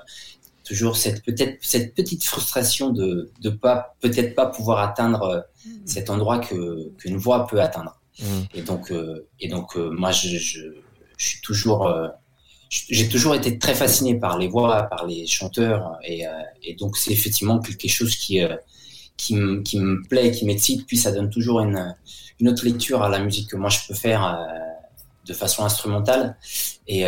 toujours 0.63 0.97
cette 0.97 1.23
peut-être 1.25 1.57
cette 1.61 1.95
petite 1.95 2.23
frustration 2.23 2.91
de 2.91 3.31
de 3.41 3.49
pas 3.49 3.95
peut-être 4.01 4.35
pas 4.35 4.45
pouvoir 4.45 4.79
atteindre 4.87 5.23
euh, 5.23 5.41
cet 5.83 6.11
endroit 6.11 6.37
que 6.37 6.89
qu'une 6.99 7.17
voix 7.17 7.47
peut 7.47 7.59
atteindre. 7.59 7.99
Et 8.53 8.61
donc 8.61 8.91
euh, 8.91 9.27
et 9.39 9.47
donc 9.47 9.75
euh, 9.77 9.89
moi 9.89 10.11
je, 10.11 10.27
je 10.37 10.61
je 11.17 11.25
suis 11.27 11.41
toujours 11.41 11.87
euh, 11.87 12.07
j'ai 12.69 13.09
toujours 13.09 13.33
été 13.33 13.57
très 13.57 13.73
fasciné 13.73 14.15
par 14.15 14.37
les 14.37 14.47
voix, 14.47 14.83
par 14.83 15.07
les 15.07 15.25
chanteurs, 15.25 15.97
et, 16.03 16.27
euh, 16.27 16.31
donc 16.77 16.97
c'est 16.97 17.11
effectivement 17.11 17.59
quelque 17.59 17.89
chose 17.89 18.15
qui 18.15 18.41
euh, 18.41 18.55
qui 19.17 19.35
me 19.35 20.07
plaît, 20.07 20.31
qui 20.31 20.45
m'excite. 20.45 20.85
Puis 20.85 20.97
ça 20.97 21.11
donne 21.11 21.29
toujours 21.29 21.61
une 21.61 21.95
une 22.39 22.47
autre 22.47 22.63
lecture 22.63 23.01
à 23.01 23.09
la 23.09 23.19
musique 23.19 23.49
que 23.49 23.57
moi 23.57 23.69
je 23.69 23.79
peux 23.87 23.95
faire 23.95 24.23
euh, 24.23 24.45
de 25.25 25.33
façon 25.33 25.63
instrumentale, 25.63 26.37
et 26.87 27.05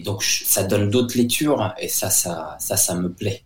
donc 0.00 0.22
ça 0.22 0.62
donne 0.62 0.88
d'autres 0.88 1.16
lectures, 1.16 1.74
et 1.78 1.88
ça 1.88 2.10
ça 2.10 2.56
ça 2.60 2.76
ça 2.76 2.94
me 2.94 3.12
plaît. 3.12 3.42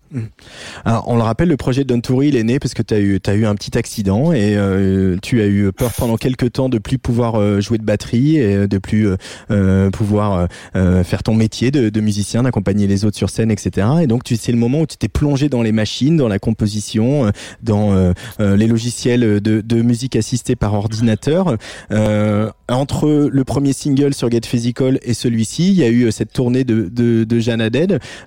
Alors, 0.85 1.05
on 1.09 1.17
le 1.17 1.23
rappelle, 1.23 1.49
le 1.49 1.57
projet 1.57 1.85
Don 1.85 2.01
Toury, 2.01 2.29
il 2.29 2.37
est 2.37 2.45
né 2.45 2.59
parce 2.59 2.75
que 2.75 2.83
tu 2.83 2.95
as 2.95 3.01
eu, 3.01 3.21
eu 3.35 3.47
un 3.47 3.55
petit 3.55 3.77
accident 3.77 4.33
et 4.33 4.57
euh, 4.57 5.17
tu 5.23 5.41
as 5.41 5.47
eu 5.47 5.71
peur 5.73 5.93
pendant 5.97 6.17
quelques 6.17 6.53
temps 6.53 6.69
de 6.69 6.79
plus 6.79 6.99
pouvoir 6.99 7.37
euh, 7.37 7.61
jouer 7.61 7.79
de 7.79 7.85
batterie 7.85 8.39
et 8.39 8.67
de 8.67 8.79
plus 8.79 9.09
euh, 9.09 9.17
euh, 9.51 9.91
pouvoir 9.91 10.49
euh, 10.77 11.05
faire 11.05 11.23
ton 11.23 11.35
métier 11.35 11.71
de, 11.71 11.89
de 11.89 12.01
musicien, 12.01 12.43
d'accompagner 12.43 12.87
les 12.87 13.05
autres 13.05 13.17
sur 13.17 13.31
scène, 13.31 13.51
etc. 13.51 13.87
Et 14.03 14.07
donc, 14.07 14.25
tu 14.25 14.37
c'est 14.37 14.53
le 14.53 14.59
moment 14.59 14.81
où 14.81 14.87
tu 14.87 14.97
t'es 14.97 15.09
plongé 15.09 15.49
dans 15.49 15.63
les 15.63 15.73
machines, 15.73 16.17
dans 16.17 16.29
la 16.29 16.39
composition, 16.39 17.27
euh, 17.27 17.31
dans 17.63 17.93
euh, 17.93 18.13
euh, 18.41 18.57
les 18.57 18.67
logiciels 18.67 19.41
de, 19.41 19.61
de 19.61 19.83
musique 19.83 20.17
assistée 20.17 20.57
par 20.57 20.75
ordinateur. 20.75 21.57
Euh, 21.91 22.51
entre 22.69 23.29
le 23.31 23.45
premier 23.45 23.73
single 23.73 24.15
sur 24.15 24.31
Get 24.31 24.43
Physical 24.45 24.99
et 25.03 25.15
celui-ci, 25.15 25.71
il 25.71 25.77
y 25.77 25.83
a 25.83 25.89
eu 25.89 26.11
cette 26.13 26.33
tournée 26.33 26.65
de, 26.65 26.89
de, 26.89 27.25
de 27.25 27.39
Jeanne. 27.39 27.59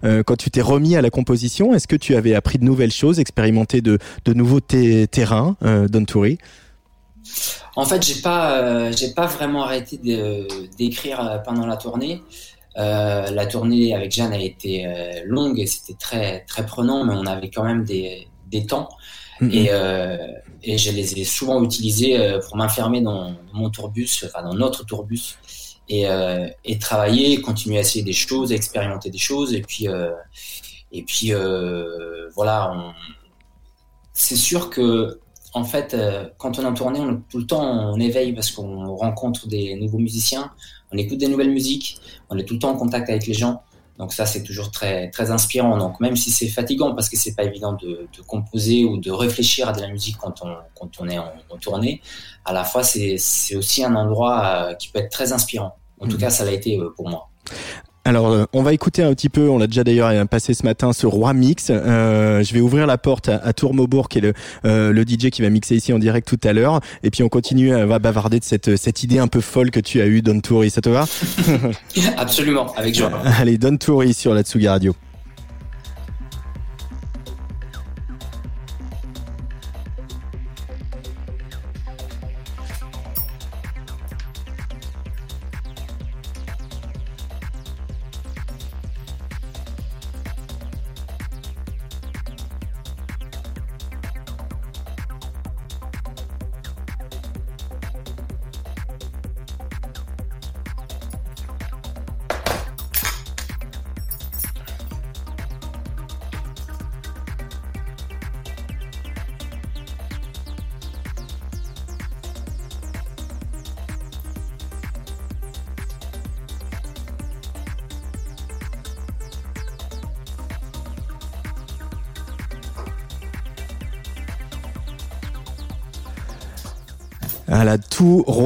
Euh, 0.03 0.23
quand 0.23 0.35
tu 0.35 0.49
t'es 0.51 0.61
remis 0.61 0.95
à 0.95 1.01
la 1.01 1.09
composition, 1.09 1.70
est-ce 1.73 1.87
que 1.87 1.95
tu 1.95 2.15
avais 2.15 2.35
appris 2.35 2.57
de 2.57 2.63
nouvelles 2.63 2.91
choses, 2.91 3.19
expérimenté 3.19 3.81
de, 3.81 3.99
de 4.25 4.33
nouveaux 4.33 4.59
terrains, 4.59 5.55
euh, 5.63 5.87
Don 5.87 6.05
Toury 6.05 6.37
En 7.75 7.85
fait, 7.85 8.05
j'ai 8.05 8.21
pas, 8.21 8.57
euh, 8.57 8.93
j'ai 8.95 9.13
pas 9.13 9.25
vraiment 9.25 9.63
arrêté 9.63 9.97
d'écrire 10.77 11.19
euh, 11.19 11.37
pendant 11.39 11.65
la 11.65 11.77
tournée. 11.77 12.21
Euh, 12.77 13.29
la 13.31 13.45
tournée 13.45 13.93
avec 13.93 14.11
Jeanne 14.11 14.33
a 14.33 14.39
été 14.39 14.87
longue 15.25 15.59
et 15.59 15.65
c'était 15.65 15.97
très, 15.99 16.45
très 16.45 16.65
prenant, 16.65 17.03
mais 17.03 17.13
on 17.13 17.25
avait 17.25 17.49
quand 17.49 17.63
même 17.63 17.83
des, 17.83 18.27
des 18.47 18.65
temps. 18.65 18.89
Et, 19.41 19.69
et 20.63 20.77
je 20.77 20.91
les 20.91 21.19
ai 21.19 21.23
souvent 21.23 21.63
utilisés 21.63 22.15
pour 22.47 22.57
m'enfermer 22.57 23.01
dans 23.01 23.33
mon 23.53 23.71
tourbus, 23.71 24.23
enfin 24.23 24.43
dans 24.43 24.53
notre 24.53 24.85
tourbus, 24.85 25.35
et, 25.91 26.07
euh, 26.07 26.47
et 26.63 26.79
travailler, 26.79 27.41
continuer 27.41 27.77
à 27.77 27.81
essayer 27.81 28.03
des 28.03 28.13
choses, 28.13 28.51
expérimenter 28.51 29.09
des 29.09 29.17
choses. 29.17 29.53
Et 29.53 29.61
puis, 29.61 29.87
euh, 29.87 30.11
et 30.91 31.03
puis 31.03 31.33
euh, 31.33 32.29
voilà, 32.35 32.71
on... 32.75 32.93
c'est 34.13 34.35
sûr 34.35 34.69
que 34.69 35.19
en 35.53 35.65
fait, 35.65 35.93
euh, 35.93 36.29
quand 36.37 36.59
on 36.59 36.63
est 36.63 36.65
en 36.65 36.73
tournée, 36.73 36.99
on, 37.01 37.21
tout 37.29 37.37
le 37.39 37.45
temps 37.45 37.61
on 37.93 37.99
éveille 37.99 38.33
parce 38.33 38.51
qu'on 38.51 38.95
rencontre 38.95 39.47
des 39.47 39.75
nouveaux 39.75 39.97
musiciens, 39.99 40.51
on 40.93 40.97
écoute 40.97 41.17
des 41.17 41.27
nouvelles 41.27 41.51
musiques, 41.51 41.99
on 42.29 42.37
est 42.37 42.43
tout 42.45 42.53
le 42.53 42.59
temps 42.59 42.71
en 42.71 42.77
contact 42.77 43.09
avec 43.09 43.27
les 43.27 43.33
gens. 43.33 43.61
Donc 43.97 44.13
ça, 44.13 44.25
c'est 44.25 44.41
toujours 44.43 44.71
très 44.71 45.11
très 45.11 45.29
inspirant. 45.29 45.77
Donc 45.77 45.99
même 45.99 46.15
si 46.15 46.31
c'est 46.31 46.47
fatigant 46.47 46.95
parce 46.95 47.07
que 47.09 47.17
c'est 47.17 47.35
pas 47.35 47.43
évident 47.43 47.73
de, 47.73 48.07
de 48.17 48.21
composer 48.25 48.83
ou 48.85 48.97
de 48.97 49.11
réfléchir 49.11 49.67
à 49.69 49.73
de 49.73 49.81
la 49.81 49.89
musique 49.89 50.17
quand 50.17 50.41
on 50.41 50.55
quand 50.73 50.89
on 50.99 51.07
est 51.09 51.19
en, 51.19 51.31
en 51.49 51.57
tournée, 51.57 52.01
à 52.45 52.53
la 52.53 52.63
fois 52.63 52.83
c'est 52.83 53.15
aussi 53.55 53.83
un 53.83 53.95
endroit 53.95 54.43
euh, 54.45 54.73
qui 54.75 54.87
peut 54.89 54.99
être 54.99 55.11
très 55.11 55.33
inspirant. 55.33 55.75
En 55.99 56.07
tout 56.07 56.15
Mhm. 56.15 56.21
cas, 56.21 56.29
ça 56.31 56.45
l'a 56.45 56.51
été 56.53 56.79
pour 56.95 57.09
moi. 57.09 57.29
Alors, 58.03 58.31
euh, 58.31 58.45
on 58.51 58.63
va 58.63 58.73
écouter 58.73 59.03
un 59.03 59.13
petit 59.13 59.29
peu, 59.29 59.47
on 59.47 59.59
l'a 59.59 59.67
déjà 59.67 59.83
d'ailleurs 59.83 60.09
euh, 60.09 60.25
passé 60.25 60.55
ce 60.55 60.63
matin, 60.63 60.91
ce 60.91 61.05
Roi 61.05 61.33
Mix. 61.33 61.67
Euh, 61.69 62.43
je 62.43 62.53
vais 62.53 62.59
ouvrir 62.59 62.87
la 62.87 62.97
porte 62.97 63.29
à, 63.29 63.37
à 63.37 63.53
Tour 63.53 63.75
Maubourg, 63.75 64.09
qui 64.09 64.17
est 64.17 64.21
le, 64.21 64.33
euh, 64.65 64.91
le 64.91 65.03
DJ 65.03 65.29
qui 65.29 65.43
va 65.43 65.49
mixer 65.49 65.75
ici 65.75 65.93
en 65.93 65.99
direct 65.99 66.27
tout 66.27 66.39
à 66.47 66.51
l'heure. 66.51 66.79
Et 67.03 67.11
puis 67.11 67.21
on 67.21 67.29
continue, 67.29 67.75
on 67.75 67.85
va 67.85 67.99
bavarder 67.99 68.39
de 68.39 68.43
cette, 68.43 68.75
cette 68.75 69.03
idée 69.03 69.19
un 69.19 69.27
peu 69.27 69.39
folle 69.39 69.69
que 69.69 69.79
tu 69.79 70.01
as 70.01 70.07
eue, 70.07 70.23
Don 70.23 70.39
Toury. 70.39 70.71
Ça 70.71 70.81
te 70.81 70.89
va? 70.89 71.05
Absolument, 72.17 72.73
avec 72.75 72.95
joie. 72.95 73.11
Allez, 73.39 73.59
Don 73.59 73.77
Toury 73.77 74.15
sur 74.15 74.33
la 74.33 74.41
Tsugi 74.41 74.67
Radio. 74.67 74.95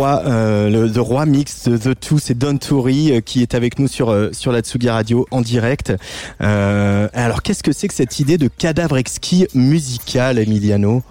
Roi, 0.06 0.22
euh, 0.26 0.69
le 0.69 0.91
The 0.91 0.98
Roi 0.98 1.26
Mix 1.26 1.68
de 1.68 1.77
The 1.77 1.99
Two, 1.99 2.19
c'est 2.19 2.38
Don 2.38 2.57
Toury 2.57 3.11
euh, 3.11 3.22
qui 3.22 3.41
est 3.41 3.56
avec 3.56 3.80
nous 3.80 3.88
sur 3.88 4.10
euh, 4.10 4.30
sur 4.34 4.52
la 4.52 4.61
Tsugi 4.61 4.90
Radio 4.90 5.26
en 5.32 5.41
direct. 5.41 5.94
Alors, 6.40 7.41
qu'est-ce 7.41 7.64
que 7.64 7.72
c'est 7.72 7.88
que 7.88 7.94
cette 7.94 8.19
idée 8.19 8.38
de 8.38 8.48
cadavre 8.48 8.98
exquis 8.98 9.48
musical, 9.53 10.38
Emiliano? 10.38 11.02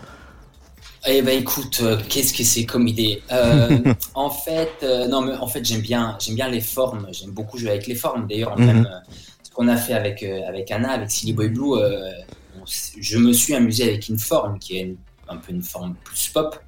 Eh 1.07 1.21
ben 1.21 1.39
écoute, 1.39 1.83
qu'est-ce 2.09 2.33
que 2.33 2.45
c'est 2.45 2.65
comme 2.65 2.87
idée? 2.87 3.23
En 4.15 4.31
fait, 4.31 4.87
non 5.11 5.21
mais 5.23 5.35
en 5.35 5.47
fait 5.49 5.65
j'aime 5.65 5.81
bien, 5.83 6.17
j'aime 6.21 6.37
bien 6.37 6.49
les 6.49 6.61
formes. 6.61 7.09
J'aime 7.13 7.31
beaucoup 7.31 7.59
jouer 7.59 7.71
avec 7.71 7.87
les 7.87 7.95
formes. 7.95 8.27
D'ailleurs, 8.29 8.59
Mhm. 8.59 8.89
ce 9.43 9.51
qu'on 9.51 9.69
a 9.69 9.77
fait 9.77 9.95
avec 9.95 10.23
avec 10.23 10.71
Anna, 10.71 10.93
avec 10.93 11.11
Silly 11.11 11.33
Boy 11.33 11.49
Blue, 11.49 11.75
on 11.75 12.65
je 12.67 13.19
me 13.19 13.33
suis 13.33 13.55
amusé 13.55 13.85
avec 13.85 14.09
une 14.09 14.19
forme 14.19 14.59
qui 14.59 14.79
est 14.79 14.83
une 14.83 14.97
un 15.29 15.37
peu 15.37 15.53
une 15.53 15.63
forme 15.63 15.95
plus 16.05 16.29
pop. 16.29 16.59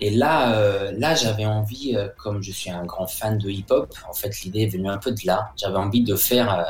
Et 0.00 0.10
là, 0.10 0.56
euh, 0.56 0.92
là, 0.96 1.14
j'avais 1.14 1.46
envie, 1.46 1.94
euh, 1.96 2.08
comme 2.18 2.42
je 2.42 2.52
suis 2.52 2.70
un 2.70 2.84
grand 2.84 3.06
fan 3.06 3.38
de 3.38 3.50
hip-hop, 3.50 3.92
en 4.08 4.12
fait, 4.12 4.40
l'idée 4.42 4.62
est 4.62 4.68
venue 4.68 4.88
un 4.88 4.98
peu 4.98 5.12
de 5.12 5.20
là. 5.24 5.52
J'avais 5.56 5.76
envie 5.76 6.02
de 6.02 6.14
faire 6.16 6.52
euh, 6.52 6.62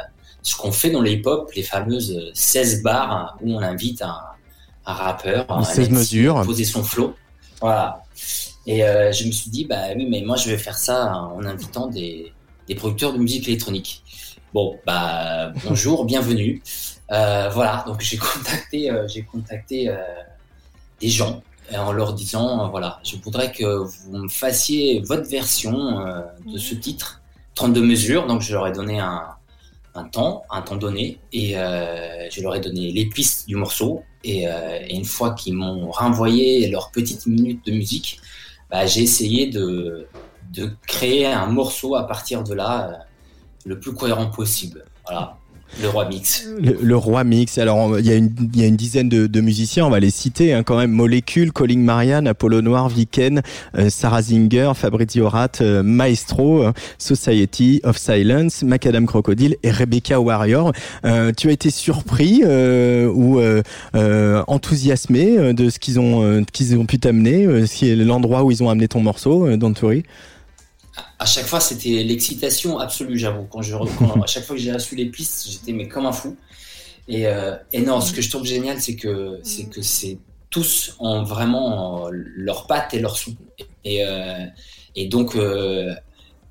ce 0.42 0.56
qu'on 0.56 0.72
fait 0.72 0.90
dans 0.90 1.00
le 1.00 1.10
hip-hop, 1.10 1.50
les 1.54 1.62
fameuses 1.62 2.16
euh, 2.16 2.30
16 2.34 2.82
bars 2.82 3.12
hein, 3.12 3.30
où 3.42 3.54
on 3.54 3.60
invite 3.60 4.02
un, 4.02 4.20
un 4.86 4.92
rappeur, 4.92 5.50
un 5.50 5.64
16 5.64 5.90
MC, 5.90 5.92
mesures. 5.92 6.38
à 6.38 6.44
poser 6.44 6.64
son 6.64 6.82
flow. 6.82 7.14
Voilà. 7.60 8.02
Et 8.68 8.80
je 8.80 9.26
me 9.26 9.30
suis 9.30 9.48
dit, 9.48 9.64
bah 9.64 9.82
oui, 9.94 10.08
mais 10.10 10.22
moi, 10.22 10.36
je 10.36 10.50
vais 10.50 10.58
faire 10.58 10.76
ça 10.76 11.14
en 11.14 11.44
invitant 11.44 11.86
des, 11.86 12.32
des 12.66 12.74
producteurs 12.74 13.12
de 13.12 13.18
musique 13.18 13.46
électronique. 13.46 14.02
Bon, 14.52 14.76
bah 14.84 15.52
bonjour, 15.64 16.04
bienvenue. 16.06 16.60
Voilà, 17.08 17.84
donc 17.86 18.00
j'ai 18.00 18.16
contacté, 18.16 18.90
j'ai 19.06 19.22
contacté 19.22 19.94
des 21.00 21.08
gens 21.08 21.44
en 21.74 21.92
leur 21.92 22.12
disant, 22.12 22.64
euh, 22.64 22.68
voilà, 22.68 23.00
je 23.04 23.16
voudrais 23.16 23.52
que 23.52 23.64
vous 23.64 24.16
me 24.16 24.28
fassiez 24.28 25.00
votre 25.00 25.28
version 25.28 26.00
euh, 26.00 26.22
de 26.46 26.58
ce 26.58 26.74
titre, 26.74 27.22
32 27.54 27.82
mesures. 27.82 28.26
Donc 28.26 28.42
je 28.42 28.52
leur 28.52 28.66
ai 28.66 28.72
donné 28.72 29.00
un, 29.00 29.36
un 29.96 30.04
temps, 30.04 30.44
un 30.50 30.62
temps 30.62 30.76
donné, 30.76 31.18
et 31.32 31.58
euh, 31.58 32.28
je 32.30 32.42
leur 32.42 32.54
ai 32.54 32.60
donné 32.60 32.92
les 32.92 33.06
pistes 33.06 33.48
du 33.48 33.56
morceau. 33.56 34.02
Et, 34.24 34.46
euh, 34.48 34.80
et 34.86 34.94
une 34.94 35.04
fois 35.04 35.34
qu'ils 35.34 35.54
m'ont 35.54 35.90
renvoyé 35.90 36.68
leurs 36.68 36.90
petites 36.90 37.26
minutes 37.26 37.64
de 37.66 37.72
musique, 37.72 38.20
bah, 38.70 38.86
j'ai 38.86 39.02
essayé 39.02 39.46
de, 39.46 40.06
de 40.52 40.70
créer 40.86 41.26
un 41.26 41.46
morceau 41.46 41.94
à 41.94 42.06
partir 42.06 42.42
de 42.44 42.54
là, 42.54 42.88
euh, 42.88 42.92
le 43.64 43.80
plus 43.80 43.94
cohérent 43.94 44.26
possible. 44.26 44.84
Voilà, 45.06 45.38
le 45.82 45.88
roi 45.88 46.08
mix. 46.08 46.46
Le, 46.58 46.96
roi 46.96 47.24
mix. 47.24 47.58
Alors, 47.58 47.98
il 47.98 48.06
y, 48.06 48.12
a 48.12 48.14
une- 48.16 48.76
dizaine 48.76 49.08
de, 49.08 49.40
musiciens, 49.40 49.84
on 49.86 49.90
va 49.90 50.00
les 50.00 50.10
citer 50.10 50.54
hein, 50.54 50.62
quand 50.62 50.76
même. 50.76 50.90
Molécule, 50.90 51.52
Calling 51.52 51.82
Marianne, 51.82 52.26
Apollo 52.26 52.62
Noir, 52.62 52.88
Viken, 52.88 53.42
euh, 53.76 53.90
Sarah 53.90 54.22
Zinger, 54.22 54.72
Fabrizio 54.74 55.28
Rat, 55.28 55.60
euh, 55.60 55.82
Maestro, 55.82 56.62
euh, 56.62 56.72
Society 56.98 57.80
of 57.84 57.98
Silence, 57.98 58.62
Macadam 58.62 59.06
Crocodile 59.06 59.56
et 59.62 59.70
Rebecca 59.70 60.20
Warrior. 60.20 60.72
Tu 61.36 61.48
as 61.48 61.52
été 61.52 61.70
surpris 61.70 62.42
ou 62.44 63.40
enthousiasmé 63.94 65.52
de 65.52 65.70
ce 65.70 65.78
qu'ils 65.78 66.00
ont, 66.00 66.22
ont 66.22 66.86
pu 66.86 66.98
t'amener, 66.98 67.46
l'endroit 67.82 68.44
où 68.44 68.50
ils 68.50 68.62
ont 68.62 68.70
amené 68.70 68.88
ton 68.88 69.00
morceau, 69.00 69.46
euh, 69.46 69.56
Dantouri 69.56 70.04
À 71.18 71.24
chaque 71.26 71.46
fois, 71.46 71.60
c'était 71.60 72.02
l'excitation 72.04 72.78
absolue, 72.78 73.18
j'avoue. 73.18 73.44
Quand 73.50 73.62
je, 73.62 73.74
quand- 73.98 74.20
à 74.22 74.26
chaque 74.26 74.44
fois 74.44 74.56
que 74.56 74.62
j'ai 74.62 74.72
reçu 74.72 74.96
les 74.96 75.06
pistes, 75.06 75.48
j'étais 75.50 75.72
mais 75.72 75.88
comme 75.88 76.06
un 76.06 76.12
fou. 76.12 76.36
Et, 77.08 77.26
euh, 77.26 77.56
et 77.72 77.80
non, 77.82 78.00
ce 78.00 78.12
que 78.12 78.20
je 78.20 78.28
trouve 78.30 78.44
génial, 78.44 78.80
c'est 78.80 78.96
que 78.96 79.38
c'est 79.42 79.66
que 79.70 79.80
c'est 79.82 80.18
tous 80.50 80.96
ont 80.98 81.22
vraiment 81.22 82.06
euh, 82.06 82.10
leur 82.12 82.66
patte 82.66 82.94
et 82.94 82.98
leur 83.00 83.16
son. 83.16 83.34
Et, 83.84 84.04
euh, 84.04 84.44
et 84.94 85.06
donc, 85.06 85.36
euh, 85.36 85.94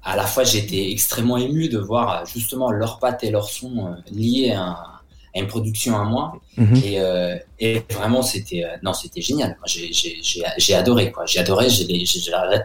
à 0.04 0.16
la 0.16 0.26
fois, 0.26 0.44
j'étais 0.44 0.92
extrêmement 0.92 1.38
ému 1.38 1.70
de 1.70 1.78
voir 1.80 2.26
justement 2.26 2.72
leur 2.72 3.00
patte 3.00 3.24
et 3.24 3.32
leur 3.32 3.50
son 3.50 3.88
euh, 3.88 3.92
liés 4.12 4.52
à, 4.52 4.62
un- 4.64 4.95
à 5.36 5.40
une 5.40 5.48
production 5.48 5.98
à 6.00 6.04
moi. 6.06 6.34
Mhm. 6.58 6.76
Et, 6.84 7.00
euh, 7.00 7.36
et 7.60 7.82
vraiment, 7.92 8.22
c'était 8.22 8.64
euh, 8.64 8.78
non, 8.84 8.94
c'était 8.94 9.22
génial. 9.22 9.58
J'ai 9.66 9.92
j'ai- 9.92 10.18
j'ai- 10.24 10.44
j'ai 10.58 10.74
adoré 10.76 11.12
quoi. 11.12 11.26
J'ai 11.26 11.40
adoré. 11.40 11.68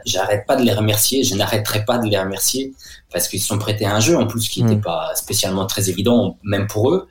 j'arrête 0.06 0.46
pas 0.46 0.56
de 0.56 0.62
les 0.64 0.72
remercier. 0.72 1.22
Je 1.24 1.34
n'arrêterai 1.34 1.84
pas 1.84 1.98
de 1.98 2.06
les 2.08 2.18
remercier 2.18 2.72
parce 3.12 3.26
qu'ils 3.28 3.40
se 3.40 3.48
sont 3.48 3.58
prêtés 3.58 3.84
à 3.86 3.94
un 3.96 4.00
jeu 4.00 4.16
en 4.16 4.26
plus 4.26 4.48
qui 4.48 4.62
n'était 4.62 4.76
Mhm. 4.76 4.82
pas 4.82 5.12
spécialement 5.16 5.66
très 5.66 5.90
évident, 5.90 6.36
même 6.44 6.66
pour 6.68 6.90
eux. 6.92 7.08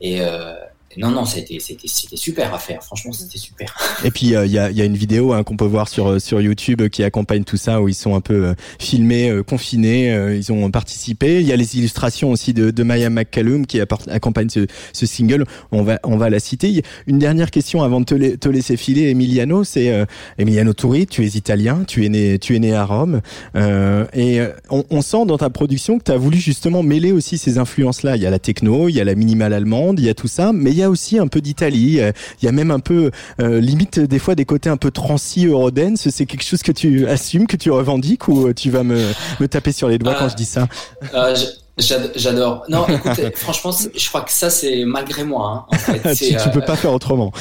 Et 0.00 0.20
euh, 0.20 0.54
non, 0.96 1.10
non, 1.10 1.24
c'était 1.24 1.58
c'était 1.60 1.86
c'était 1.88 2.16
super 2.16 2.52
à 2.52 2.58
faire. 2.58 2.82
Franchement, 2.82 3.12
c'était 3.12 3.38
super. 3.38 3.74
Et 4.04 4.10
puis 4.10 4.34
euh, 4.34 4.44
il 4.46 4.52
y, 4.52 4.58
a, 4.58 4.70
il 4.70 4.76
y 4.76 4.82
a 4.82 4.84
une 4.84 4.96
vidéo 4.96 5.32
hein, 5.32 5.44
qu'on 5.44 5.56
peut 5.56 5.64
voir 5.64 5.88
sur 5.88 6.08
euh, 6.08 6.18
sur 6.18 6.40
YouTube 6.40 6.80
euh, 6.82 6.88
qui 6.88 7.04
accompagne 7.04 7.44
tout 7.44 7.56
ça 7.56 7.80
où 7.80 7.88
ils 7.88 7.94
sont 7.94 8.14
un 8.14 8.20
peu 8.20 8.46
euh, 8.46 8.54
filmés, 8.78 9.30
euh, 9.30 9.42
confinés, 9.42 10.12
euh, 10.12 10.36
ils 10.36 10.50
ont 10.52 10.70
participé. 10.70 11.40
Il 11.40 11.46
y 11.46 11.52
a 11.52 11.56
les 11.56 11.78
illustrations 11.78 12.30
aussi 12.30 12.52
de, 12.52 12.70
de 12.70 12.82
Maya 12.82 13.08
McCallum 13.10 13.66
qui 13.66 13.80
accompagne 13.80 14.48
ce, 14.48 14.66
ce 14.92 15.06
single. 15.06 15.44
On 15.70 15.82
va 15.82 16.00
on 16.02 16.16
va 16.16 16.28
la 16.30 16.40
citer. 16.40 16.82
Une 17.06 17.18
dernière 17.18 17.50
question 17.50 17.82
avant 17.82 18.00
de 18.00 18.06
te, 18.06 18.14
la- 18.14 18.36
te 18.36 18.48
laisser 18.48 18.76
filer, 18.76 19.10
Emiliano, 19.10 19.62
c'est 19.64 19.92
euh, 19.92 20.04
Emiliano 20.38 20.72
Turi. 20.72 21.06
Tu 21.06 21.24
es 21.24 21.28
italien, 21.28 21.84
tu 21.86 22.04
es 22.04 22.08
né 22.08 22.38
tu 22.38 22.56
es 22.56 22.58
né 22.58 22.74
à 22.74 22.84
Rome 22.84 23.20
euh, 23.56 24.04
et 24.12 24.40
on, 24.70 24.84
on 24.90 25.02
sent 25.02 25.24
dans 25.26 25.38
ta 25.38 25.50
production 25.50 25.98
que 25.98 26.04
tu 26.04 26.12
as 26.12 26.16
voulu 26.16 26.38
justement 26.38 26.82
mêler 26.82 27.12
aussi 27.12 27.38
ces 27.38 27.58
influences 27.58 28.02
là. 28.02 28.16
Il 28.16 28.22
y 28.22 28.26
a 28.26 28.30
la 28.30 28.38
techno, 28.38 28.88
il 28.88 28.94
y 28.96 29.00
a 29.00 29.04
la 29.04 29.14
minimale 29.14 29.52
allemande, 29.52 30.00
il 30.00 30.06
y 30.06 30.08
a 30.08 30.14
tout 30.14 30.28
ça, 30.28 30.52
mais 30.52 30.70
il 30.70 30.76
y 30.80 30.84
a 30.84 30.90
aussi 30.90 31.18
un 31.18 31.28
peu 31.28 31.40
d'Italie. 31.40 32.00
euh, 32.00 32.12
Il 32.42 32.46
y 32.46 32.48
a 32.48 32.52
même 32.52 32.70
un 32.70 32.80
peu 32.80 33.10
euh, 33.40 33.60
limite 33.60 34.00
des 34.00 34.18
fois 34.18 34.34
des 34.34 34.44
côtés 34.44 34.68
un 34.68 34.76
peu 34.76 34.90
transi 34.90 35.46
eurodance. 35.46 36.08
C'est 36.10 36.26
quelque 36.26 36.44
chose 36.44 36.62
que 36.62 36.72
tu 36.72 37.06
assumes, 37.06 37.46
que 37.46 37.56
tu 37.56 37.70
revendiques 37.70 38.28
ou 38.28 38.48
euh, 38.48 38.54
tu 38.54 38.70
vas 38.70 38.82
me, 38.82 39.00
me 39.40 39.48
taper 39.48 39.72
sur 39.72 39.88
les 39.88 39.98
doigts 39.98 40.14
quand 40.14 40.28
je 40.28 40.36
dis 40.36 40.44
ça? 40.44 40.66
Euh, 41.14 41.34
J'adore. 41.78 42.64
Non, 42.68 42.86
écoute, 42.88 43.20
franchement, 43.36 43.72
je 43.94 44.08
crois 44.08 44.20
que 44.22 44.32
ça, 44.32 44.50
c'est 44.50 44.84
malgré 44.84 45.24
moi. 45.24 45.66
hein, 45.70 45.76
en 45.76 45.78
fait. 45.78 46.14
tu, 46.14 46.36
tu 46.36 46.50
peux 46.50 46.58
euh, 46.58 46.66
pas 46.66 46.76
faire 46.76 46.92
autrement. 46.92 47.32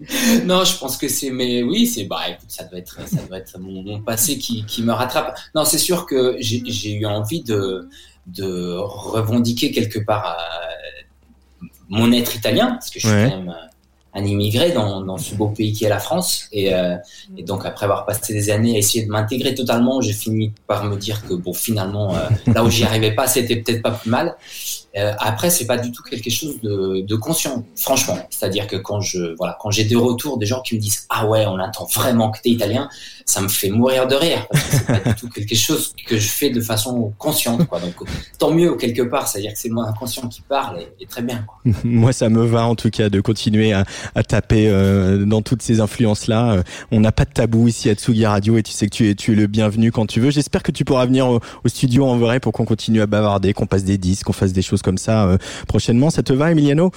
non, 0.46 0.64
je 0.64 0.76
pense 0.78 0.96
que 0.96 1.06
c'est, 1.06 1.30
mais 1.30 1.62
oui, 1.62 1.86
c'est, 1.86 2.04
bah, 2.04 2.22
écoute, 2.28 2.48
ça 2.48 2.64
doit 2.64 2.80
être, 2.80 2.98
ça 3.08 3.22
doit 3.28 3.38
être 3.38 3.56
mon, 3.60 3.82
mon 3.84 4.00
passé 4.00 4.36
qui, 4.38 4.64
qui 4.66 4.82
me 4.82 4.92
rattrape. 4.92 5.38
Non, 5.54 5.64
c'est 5.64 5.78
sûr 5.78 6.06
que 6.06 6.36
j'ai 6.40 6.92
eu 6.92 7.06
envie 7.06 7.42
de, 7.44 7.88
de 8.26 8.74
revendiquer 8.78 9.70
quelque 9.70 10.00
part 10.00 10.26
euh, 10.26 10.81
mon 11.92 12.10
être 12.12 12.34
italien, 12.34 12.72
parce 12.72 12.90
que 12.90 12.98
je 12.98 13.06
suis 13.06 13.16
Ouais. 13.16 13.28
quand 13.30 13.36
même 13.38 13.48
euh, 13.50 13.68
un 14.14 14.24
immigré 14.26 14.72
dans, 14.72 15.00
dans 15.00 15.16
ce 15.16 15.34
beau 15.34 15.48
pays 15.48 15.72
qui 15.72 15.84
est 15.86 15.88
la 15.88 15.98
France. 15.98 16.46
Et, 16.52 16.74
euh, 16.74 16.96
et 17.38 17.42
donc, 17.44 17.64
après 17.64 17.84
avoir 17.84 18.04
passé 18.04 18.34
des 18.34 18.50
années 18.50 18.74
à 18.74 18.78
essayer 18.78 19.06
de 19.06 19.10
m'intégrer 19.10 19.54
totalement, 19.54 20.02
j'ai 20.02 20.12
fini 20.12 20.52
par 20.66 20.84
me 20.84 20.96
dire 20.96 21.24
que, 21.26 21.32
bon, 21.32 21.54
finalement, 21.54 22.14
euh, 22.14 22.28
là 22.54 22.62
où 22.62 22.68
j'y 22.68 22.84
arrivais 22.84 23.14
pas, 23.14 23.26
c'était 23.26 23.56
peut-être 23.56 23.80
pas 23.80 23.92
plus 23.92 24.10
mal. 24.10 24.36
Euh, 24.98 25.14
après, 25.18 25.48
c'est 25.48 25.64
pas 25.66 25.78
du 25.78 25.90
tout 25.92 26.02
quelque 26.02 26.28
chose 26.28 26.60
de, 26.60 27.00
de 27.00 27.16
conscient, 27.16 27.64
franchement. 27.74 28.18
C'est-à-dire 28.28 28.66
que 28.66 28.76
quand 28.76 29.00
je, 29.00 29.34
voilà, 29.38 29.56
quand 29.60 29.70
j'ai 29.70 29.84
des 29.84 29.96
retours 29.96 30.36
des 30.36 30.44
gens 30.44 30.60
qui 30.60 30.74
me 30.74 30.80
disent 30.80 31.06
ah 31.08 31.26
ouais, 31.26 31.46
on 31.46 31.58
attend 31.58 31.86
vraiment 31.86 32.30
que 32.30 32.38
t'es 32.42 32.50
italien, 32.50 32.90
ça 33.26 33.40
me 33.40 33.48
fait 33.48 33.70
mourir 33.70 34.06
de 34.06 34.14
rire 34.14 34.46
c'est 34.70 34.86
pas 34.86 34.98
du 34.98 35.14
tout 35.14 35.28
quelque 35.28 35.54
chose 35.54 35.94
que 36.06 36.16
je 36.16 36.28
fais 36.28 36.50
de 36.50 36.60
façon 36.60 37.12
consciente, 37.18 37.66
quoi. 37.66 37.80
Donc 37.80 37.94
tant 38.38 38.52
mieux 38.52 38.76
quelque 38.76 39.02
part, 39.02 39.28
c'est-à-dire 39.28 39.52
que 39.52 39.58
c'est 39.58 39.68
moi 39.68 39.86
inconscient 39.88 40.28
qui 40.28 40.42
parle 40.42 40.80
et, 41.00 41.06
très 41.06 41.22
bien. 41.22 41.44
Moi, 41.84 42.12
ça 42.12 42.28
me 42.28 42.44
va 42.44 42.66
en 42.66 42.74
tout 42.74 42.90
cas 42.90 43.08
de 43.08 43.20
continuer 43.20 43.72
à, 43.72 43.84
taper 44.26 44.68
euh, 44.68 45.24
dans 45.24 45.42
toutes 45.42 45.62
ces 45.62 45.80
influences-là. 45.80 46.52
Euh, 46.52 46.62
On 46.90 47.00
n'a 47.00 47.12
pas 47.12 47.24
de 47.24 47.32
tabou 47.32 47.68
ici 47.68 47.90
à 47.90 47.94
Tsugi 47.94 48.26
Radio 48.26 48.56
et 48.56 48.62
tu 48.62 48.72
sais 48.72 48.86
que 48.86 48.94
tu 48.94 49.08
es, 49.08 49.14
tu 49.14 49.32
es 49.32 49.34
le 49.34 49.46
bienvenu 49.46 49.92
quand 49.92 50.06
tu 50.06 50.20
veux. 50.20 50.30
J'espère 50.30 50.62
que 50.62 50.72
tu 50.72 50.84
pourras 50.84 51.06
venir 51.06 51.28
au, 51.28 51.40
au 51.64 51.68
studio 51.68 52.06
en 52.06 52.16
vrai 52.16 52.40
pour 52.40 52.52
qu'on 52.52 52.64
continue 52.64 53.00
à 53.00 53.06
bavarder, 53.06 53.52
qu'on 53.52 53.66
passe 53.66 53.84
des 53.84 53.98
disques, 53.98 54.24
qu'on 54.24 54.32
fasse 54.32 54.52
des 54.52 54.62
choses 54.62 54.82
comme 54.82 54.98
ça 54.98 55.24
euh, 55.26 55.38
prochainement. 55.66 56.10
Ça 56.10 56.22
te 56.22 56.32
va, 56.32 56.50
Emiliano? 56.50 56.92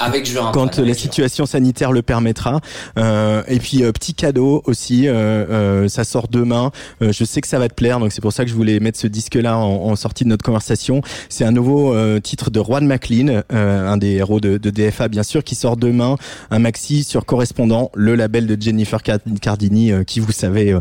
Avec 0.00 0.26
joie. 0.26 0.50
quand 0.52 0.78
euh, 0.80 0.84
la 0.84 0.94
situation 0.94 1.46
sanitaire 1.46 1.92
le 1.92 2.02
permettra. 2.02 2.60
Euh, 2.98 3.42
et 3.46 3.58
puis 3.60 3.84
euh, 3.84 3.92
petit 3.92 4.14
cadeau 4.14 4.62
aussi, 4.66 5.06
euh, 5.06 5.12
euh, 5.14 5.88
ça 5.88 6.02
sort 6.04 6.26
demain. 6.28 6.72
Euh, 7.02 7.12
je 7.12 7.24
sais 7.24 7.40
que 7.40 7.46
ça 7.46 7.58
va 7.60 7.68
te 7.68 7.74
plaire, 7.74 8.00
donc 8.00 8.10
c'est 8.12 8.20
pour 8.20 8.32
ça 8.32 8.44
que 8.44 8.50
je 8.50 8.54
voulais 8.56 8.80
mettre 8.80 8.98
ce 8.98 9.06
disque-là 9.06 9.56
en, 9.56 9.84
en 9.90 9.94
sortie 9.96 10.24
de 10.24 10.28
notre 10.28 10.44
conversation. 10.44 11.02
C'est 11.28 11.44
un 11.44 11.52
nouveau 11.52 11.94
euh, 11.94 12.18
titre 12.18 12.50
de 12.50 12.60
Juan 12.60 12.84
McLean, 12.84 13.42
euh, 13.52 13.88
un 13.88 13.96
des 13.96 14.14
héros 14.16 14.40
de, 14.40 14.58
de 14.58 14.70
DFA 14.70 15.06
bien 15.08 15.22
sûr, 15.22 15.44
qui 15.44 15.54
sort 15.54 15.76
demain. 15.76 16.16
Un 16.50 16.58
maxi 16.58 17.04
sur 17.04 17.24
Correspondant, 17.24 17.90
le 17.94 18.16
label 18.16 18.46
de 18.48 18.60
Jennifer 18.60 19.02
Card- 19.04 19.20
Cardini, 19.40 19.92
euh, 19.92 20.02
qui 20.02 20.18
vous 20.18 20.32
savez 20.32 20.76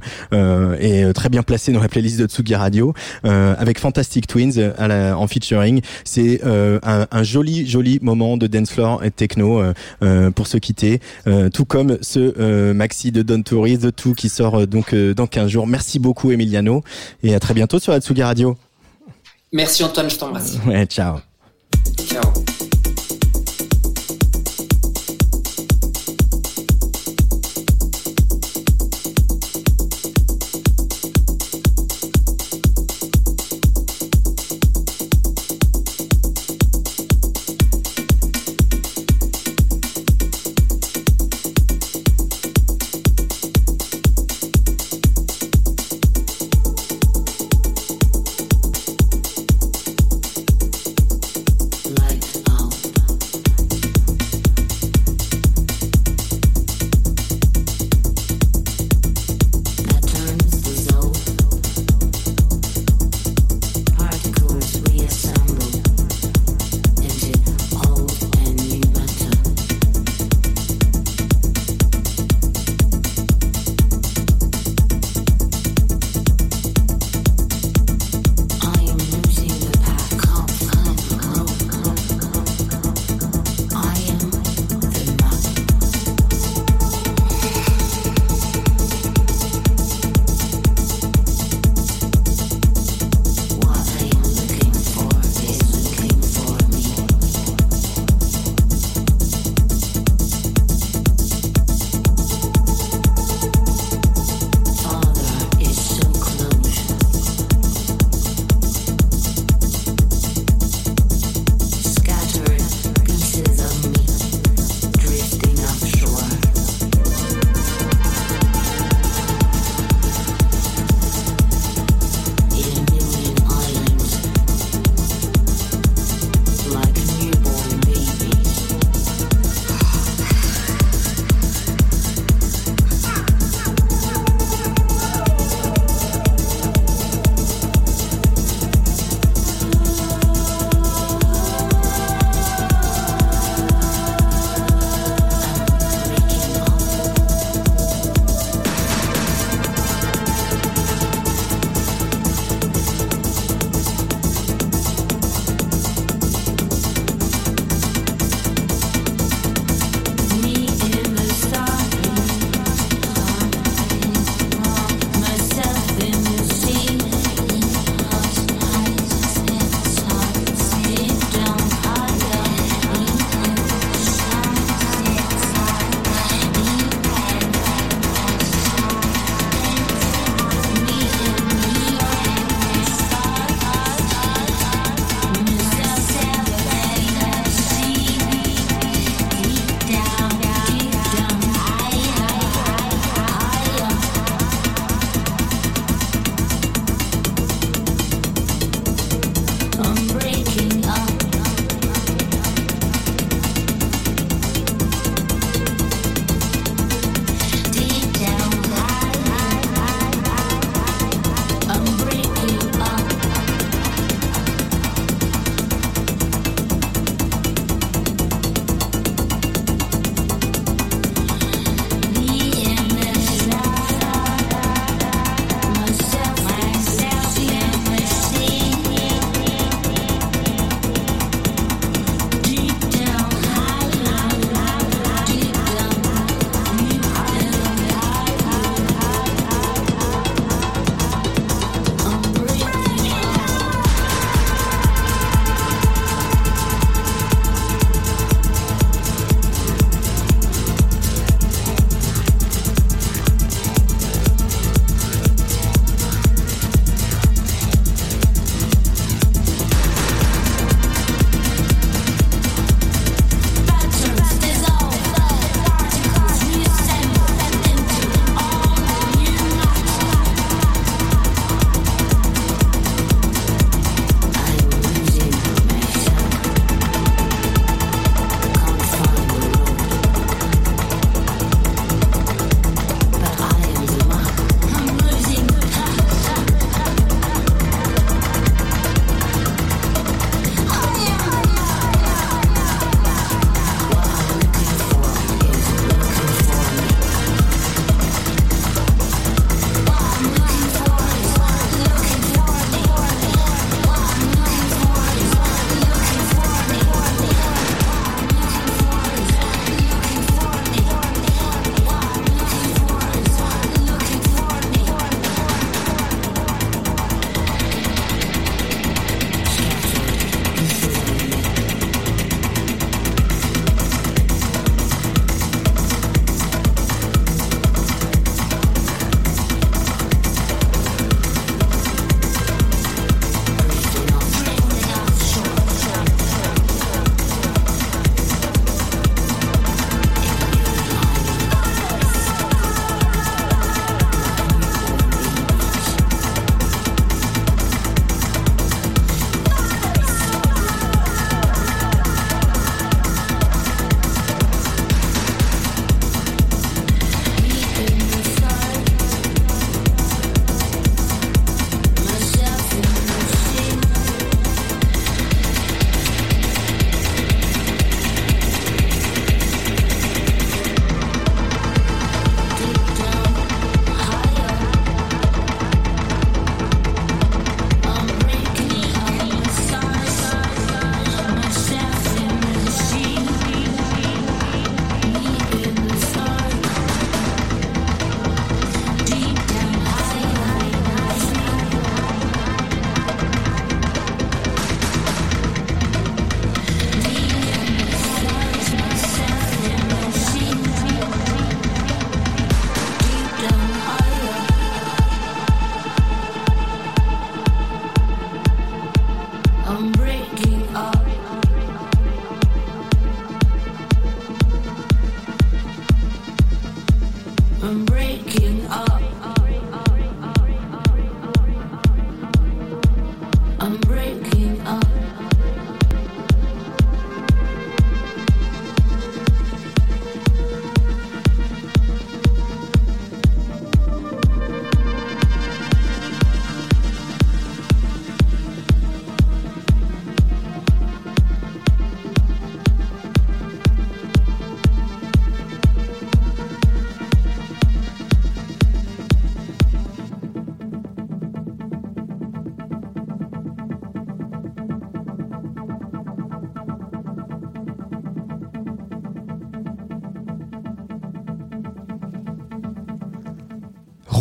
est 0.79 1.13
très 1.13 1.29
bien 1.29 1.43
placé 1.43 1.71
dans 1.71 1.79
la 1.81 1.87
playlist 1.89 2.19
de 2.19 2.25
Tsugi 2.25 2.55
Radio, 2.55 2.93
euh, 3.25 3.53
avec 3.59 3.79
Fantastic 3.79 4.25
Twins 4.25 4.71
à 4.77 4.87
la, 4.87 5.17
en 5.17 5.27
featuring. 5.27 5.81
C'est 6.05 6.41
euh, 6.43 6.79
un, 6.83 7.05
un 7.11 7.23
joli 7.23 7.67
joli 7.67 7.99
moment 8.01 8.35
de 8.37 8.47
dance 8.47 8.71
et 9.01 9.09
de 9.09 9.13
techno 9.15 9.59
euh, 9.59 9.73
euh, 10.03 10.31
pour 10.31 10.47
se 10.47 10.57
quitter, 10.57 10.99
euh, 11.27 11.49
tout 11.49 11.65
comme 11.65 11.97
ce 12.01 12.71
maxi 12.73 13.11
de 13.11 13.21
Don 13.21 13.41
Tori, 13.41 13.77
The 13.77 13.95
Two 13.95 14.13
qui 14.13 14.29
sort 14.29 14.67
donc 14.67 14.95
dans 14.95 15.27
15 15.27 15.47
jours. 15.49 15.67
Merci 15.67 15.99
beaucoup 15.99 16.31
Emiliano 16.31 16.83
et 17.23 17.33
à 17.35 17.39
très 17.39 17.53
bientôt 17.53 17.79
sur 17.79 17.91
la 17.91 17.99
Tsugi 17.99 18.23
Radio. 18.23 18.55
Merci 19.51 19.83
Antoine, 19.83 20.09
je 20.09 20.17
t'embrasse. 20.17 20.57
Ouais. 20.65 20.85
Ciao. 20.85 21.19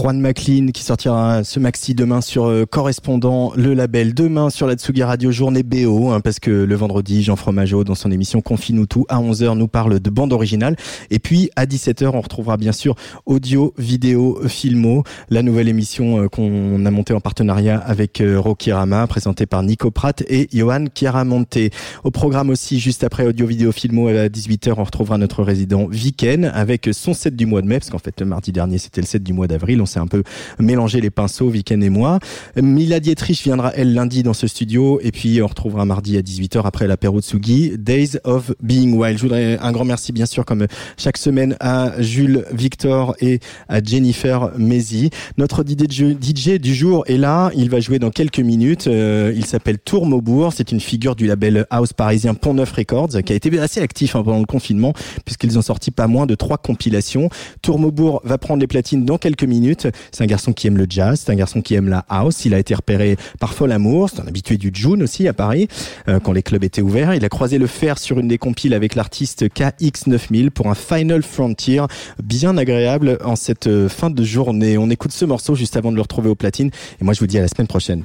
Juan 0.09 0.23
McLean 0.23 0.69
qui 0.73 0.85
sortira 0.85 1.45
ce 1.45 1.61
maxi 1.61 1.95
demain 1.95 2.23
sur 2.23 2.47
euh, 2.47 2.65
Correspondant, 2.65 3.53
le 3.55 3.75
label. 3.75 4.15
Demain 4.15 4.49
sur 4.49 4.67
la 4.67 4.73
Tsugi 4.73 5.03
Radio, 5.03 5.31
journée 5.31 5.63
BO, 5.63 6.09
hein, 6.09 6.21
parce 6.21 6.41
que 6.41 6.51
le 6.51 6.75
vendredi, 6.77 7.23
Jean 7.23 7.37
Fromageau, 7.37 7.85
dans 7.85 7.95
son 7.95 8.11
émission 8.11 8.41
Confine-nous 8.41 8.87
tout, 8.87 9.05
à 9.11 9.21
11h, 9.21 9.55
nous 9.59 9.69
parle 9.69 10.01
de 10.01 10.09
bande 10.09 10.33
originale. 10.33 10.77
Et 11.11 11.19
puis, 11.19 11.51
à 11.57 11.67
17h, 11.67 12.09
on 12.15 12.23
retrouvera 12.23 12.57
bien 12.57 12.73
sûr 12.73 12.95
Audio, 13.27 13.75
Vidéo, 13.77 14.41
Filmo, 14.49 15.05
la 15.29 15.43
nouvelle 15.43 15.69
émission 15.69 16.23
euh, 16.23 16.29
qu'on 16.29 16.87
a 16.87 16.91
montée 16.91 17.13
en 17.13 17.21
partenariat 17.21 17.77
avec 17.77 18.23
euh, 18.23 18.41
Rocky 18.41 18.73
Rama, 18.73 19.07
présentée 19.09 19.45
par 19.45 19.63
Nico 19.63 19.91
Pratt 19.91 20.25
et 20.27 20.49
Johan 20.55 20.87
Chiaramonte. 20.95 21.59
Au 22.03 22.11
programme 22.11 22.49
aussi, 22.49 22.81
juste 22.81 23.05
après 23.05 23.27
Audio, 23.27 23.47
Vidéo, 23.47 23.73
Filmo, 23.73 24.09
à 24.09 24.29
18h, 24.29 24.73
on 24.79 24.85
retrouvera 24.85 25.19
notre 25.19 25.43
résident 25.43 25.87
Viken 25.87 26.47
avec 26.47 26.89
son 26.93 27.13
set 27.13 27.37
du 27.37 27.45
mois 27.45 27.61
de 27.61 27.67
mai, 27.67 27.79
parce 27.79 27.91
qu'en 27.91 27.99
fait, 27.99 28.19
le 28.21 28.25
mardi 28.27 28.53
dernier, 28.53 28.79
c'était 28.79 29.03
le 29.03 29.07
set 29.07 29.23
du 29.23 29.35
mois 29.35 29.49
d'avril. 29.49 29.83
On 29.83 29.87
un 29.99 30.07
peu 30.07 30.23
mélangé 30.59 31.01
les 31.01 31.11
pinceaux, 31.11 31.49
Viken 31.49 31.83
et 31.83 31.91
moi. 31.91 32.19
Mila 32.57 33.01
Dietrich 33.01 33.43
viendra, 33.43 33.73
elle, 33.75 33.95
lundi 33.95 34.23
dans 34.23 34.35
ce 34.35 34.47
studio. 34.47 35.01
Et 35.03 35.12
puis, 35.12 35.41
on 35.43 35.47
retrouvera 35.47 35.85
mardi 35.85 36.16
à 36.16 36.20
18h 36.20 36.62
après 36.65 36.87
l'apéro 36.87 37.20
de 37.20 37.77
Days 37.77 38.19
of 38.25 38.53
Being 38.62 38.95
Wild. 38.95 39.19
Je 39.19 39.23
voudrais 39.23 39.59
un 39.59 39.73
grand 39.73 39.85
merci, 39.85 40.12
bien 40.12 40.27
sûr, 40.27 40.45
comme 40.45 40.66
chaque 40.97 41.19
semaine, 41.19 41.57
à 41.61 42.01
Jules 42.01 42.45
Victor 42.53 43.15
et 43.20 43.41
à 43.69 43.83
Jennifer 43.83 44.51
Mézi. 44.59 45.11
Notre 45.37 45.62
DJ 45.62 46.16
DJ 46.20 46.59
du 46.61 46.75
jour 46.75 47.05
est 47.07 47.16
là. 47.16 47.51
Il 47.55 47.70
va 47.70 47.81
jouer 47.81 47.99
dans 47.99 48.11
quelques 48.11 48.41
minutes. 48.41 48.87
Euh, 48.87 49.33
il 49.35 49.45
s'appelle 49.45 49.79
Tour 49.79 50.07
Maubourg. 50.07 50.53
C'est 50.55 50.73
une 50.73 50.81
figure 50.81 51.16
du 51.16 51.27
label 51.27 51.66
house 51.70 51.93
parisien 51.93 52.35
Pont 52.35 52.55
Neuf 52.55 52.73
Records 52.73 53.23
qui 53.25 53.33
a 53.33 53.37
été 53.37 53.59
assez 53.59 53.81
actif 53.81 54.16
hein, 54.16 54.23
pendant 54.23 54.41
le 54.41 54.47
confinement 54.47 54.93
puisqu'ils 55.25 55.59
ont 55.59 55.62
sorti 55.62 55.91
pas 55.91 56.07
moins 56.07 56.27
de 56.27 56.35
trois 56.35 56.59
compilations. 56.59 57.29
Tour 57.62 57.79
Maubourg 57.79 58.20
va 58.25 58.39
prendre 58.39 58.61
les 58.61 58.66
platines 58.66 59.05
dans 59.05 59.19
quelques 59.19 59.45
minutes. 59.45 59.88
C'est 60.12 60.24
un 60.24 60.27
garçon 60.27 60.52
qui 60.52 60.66
aime 60.66 60.77
le 60.77 60.86
jazz, 60.89 61.23
c'est 61.24 61.32
un 61.32 61.36
garçon 61.36 61.62
qui 61.62 61.74
aime 61.74 61.89
la 61.89 62.05
house. 62.09 62.44
Il 62.44 62.55
a 62.55 62.59
été 62.59 62.74
repéré 62.74 63.16
par 63.40 63.55
Fol 63.55 63.73
Amour, 63.73 64.10
c'est 64.10 64.20
un 64.20 64.27
habitué 64.27 64.56
du 64.56 64.70
June 64.73 65.02
aussi 65.02 65.28
à 65.28 65.32
Paris 65.32 65.69
euh, 66.09 66.20
quand 66.20 66.32
les 66.32 66.43
clubs 66.43 66.65
étaient 66.65 66.82
ouverts. 66.82 67.15
Il 67.15 67.24
a 67.24 67.28
croisé 67.28 67.59
le 67.59 67.66
fer 67.66 67.98
sur 67.98 68.19
une 68.19 68.28
des 68.28 68.39
compiles 68.39 68.74
avec 68.74 68.94
l'artiste 68.94 69.44
KX9000 69.48 70.51
pour 70.51 70.69
un 70.69 70.74
Final 70.74 71.23
Frontier 71.23 71.82
bien 72.23 72.56
agréable 72.56 73.19
en 73.24 73.36
cette 73.36 73.66
euh, 73.66 73.89
fin 73.89 74.10
de 74.10 74.24
journée. 74.24 74.78
On 74.78 74.90
écoute 74.90 75.12
ce 75.12 75.24
morceau 75.24 75.55
juste 75.55 75.77
avant 75.77 75.90
de 75.90 75.97
le 75.97 76.02
retrouver 76.02 76.28
aux 76.28 76.35
platines 76.35 76.70
et 77.01 77.05
moi 77.05 77.15
je 77.15 77.20
vous 77.20 77.27
dis 77.27 77.39
à 77.39 77.43
la 77.43 77.48
semaine 77.48 77.69
prochaine. 77.69 78.05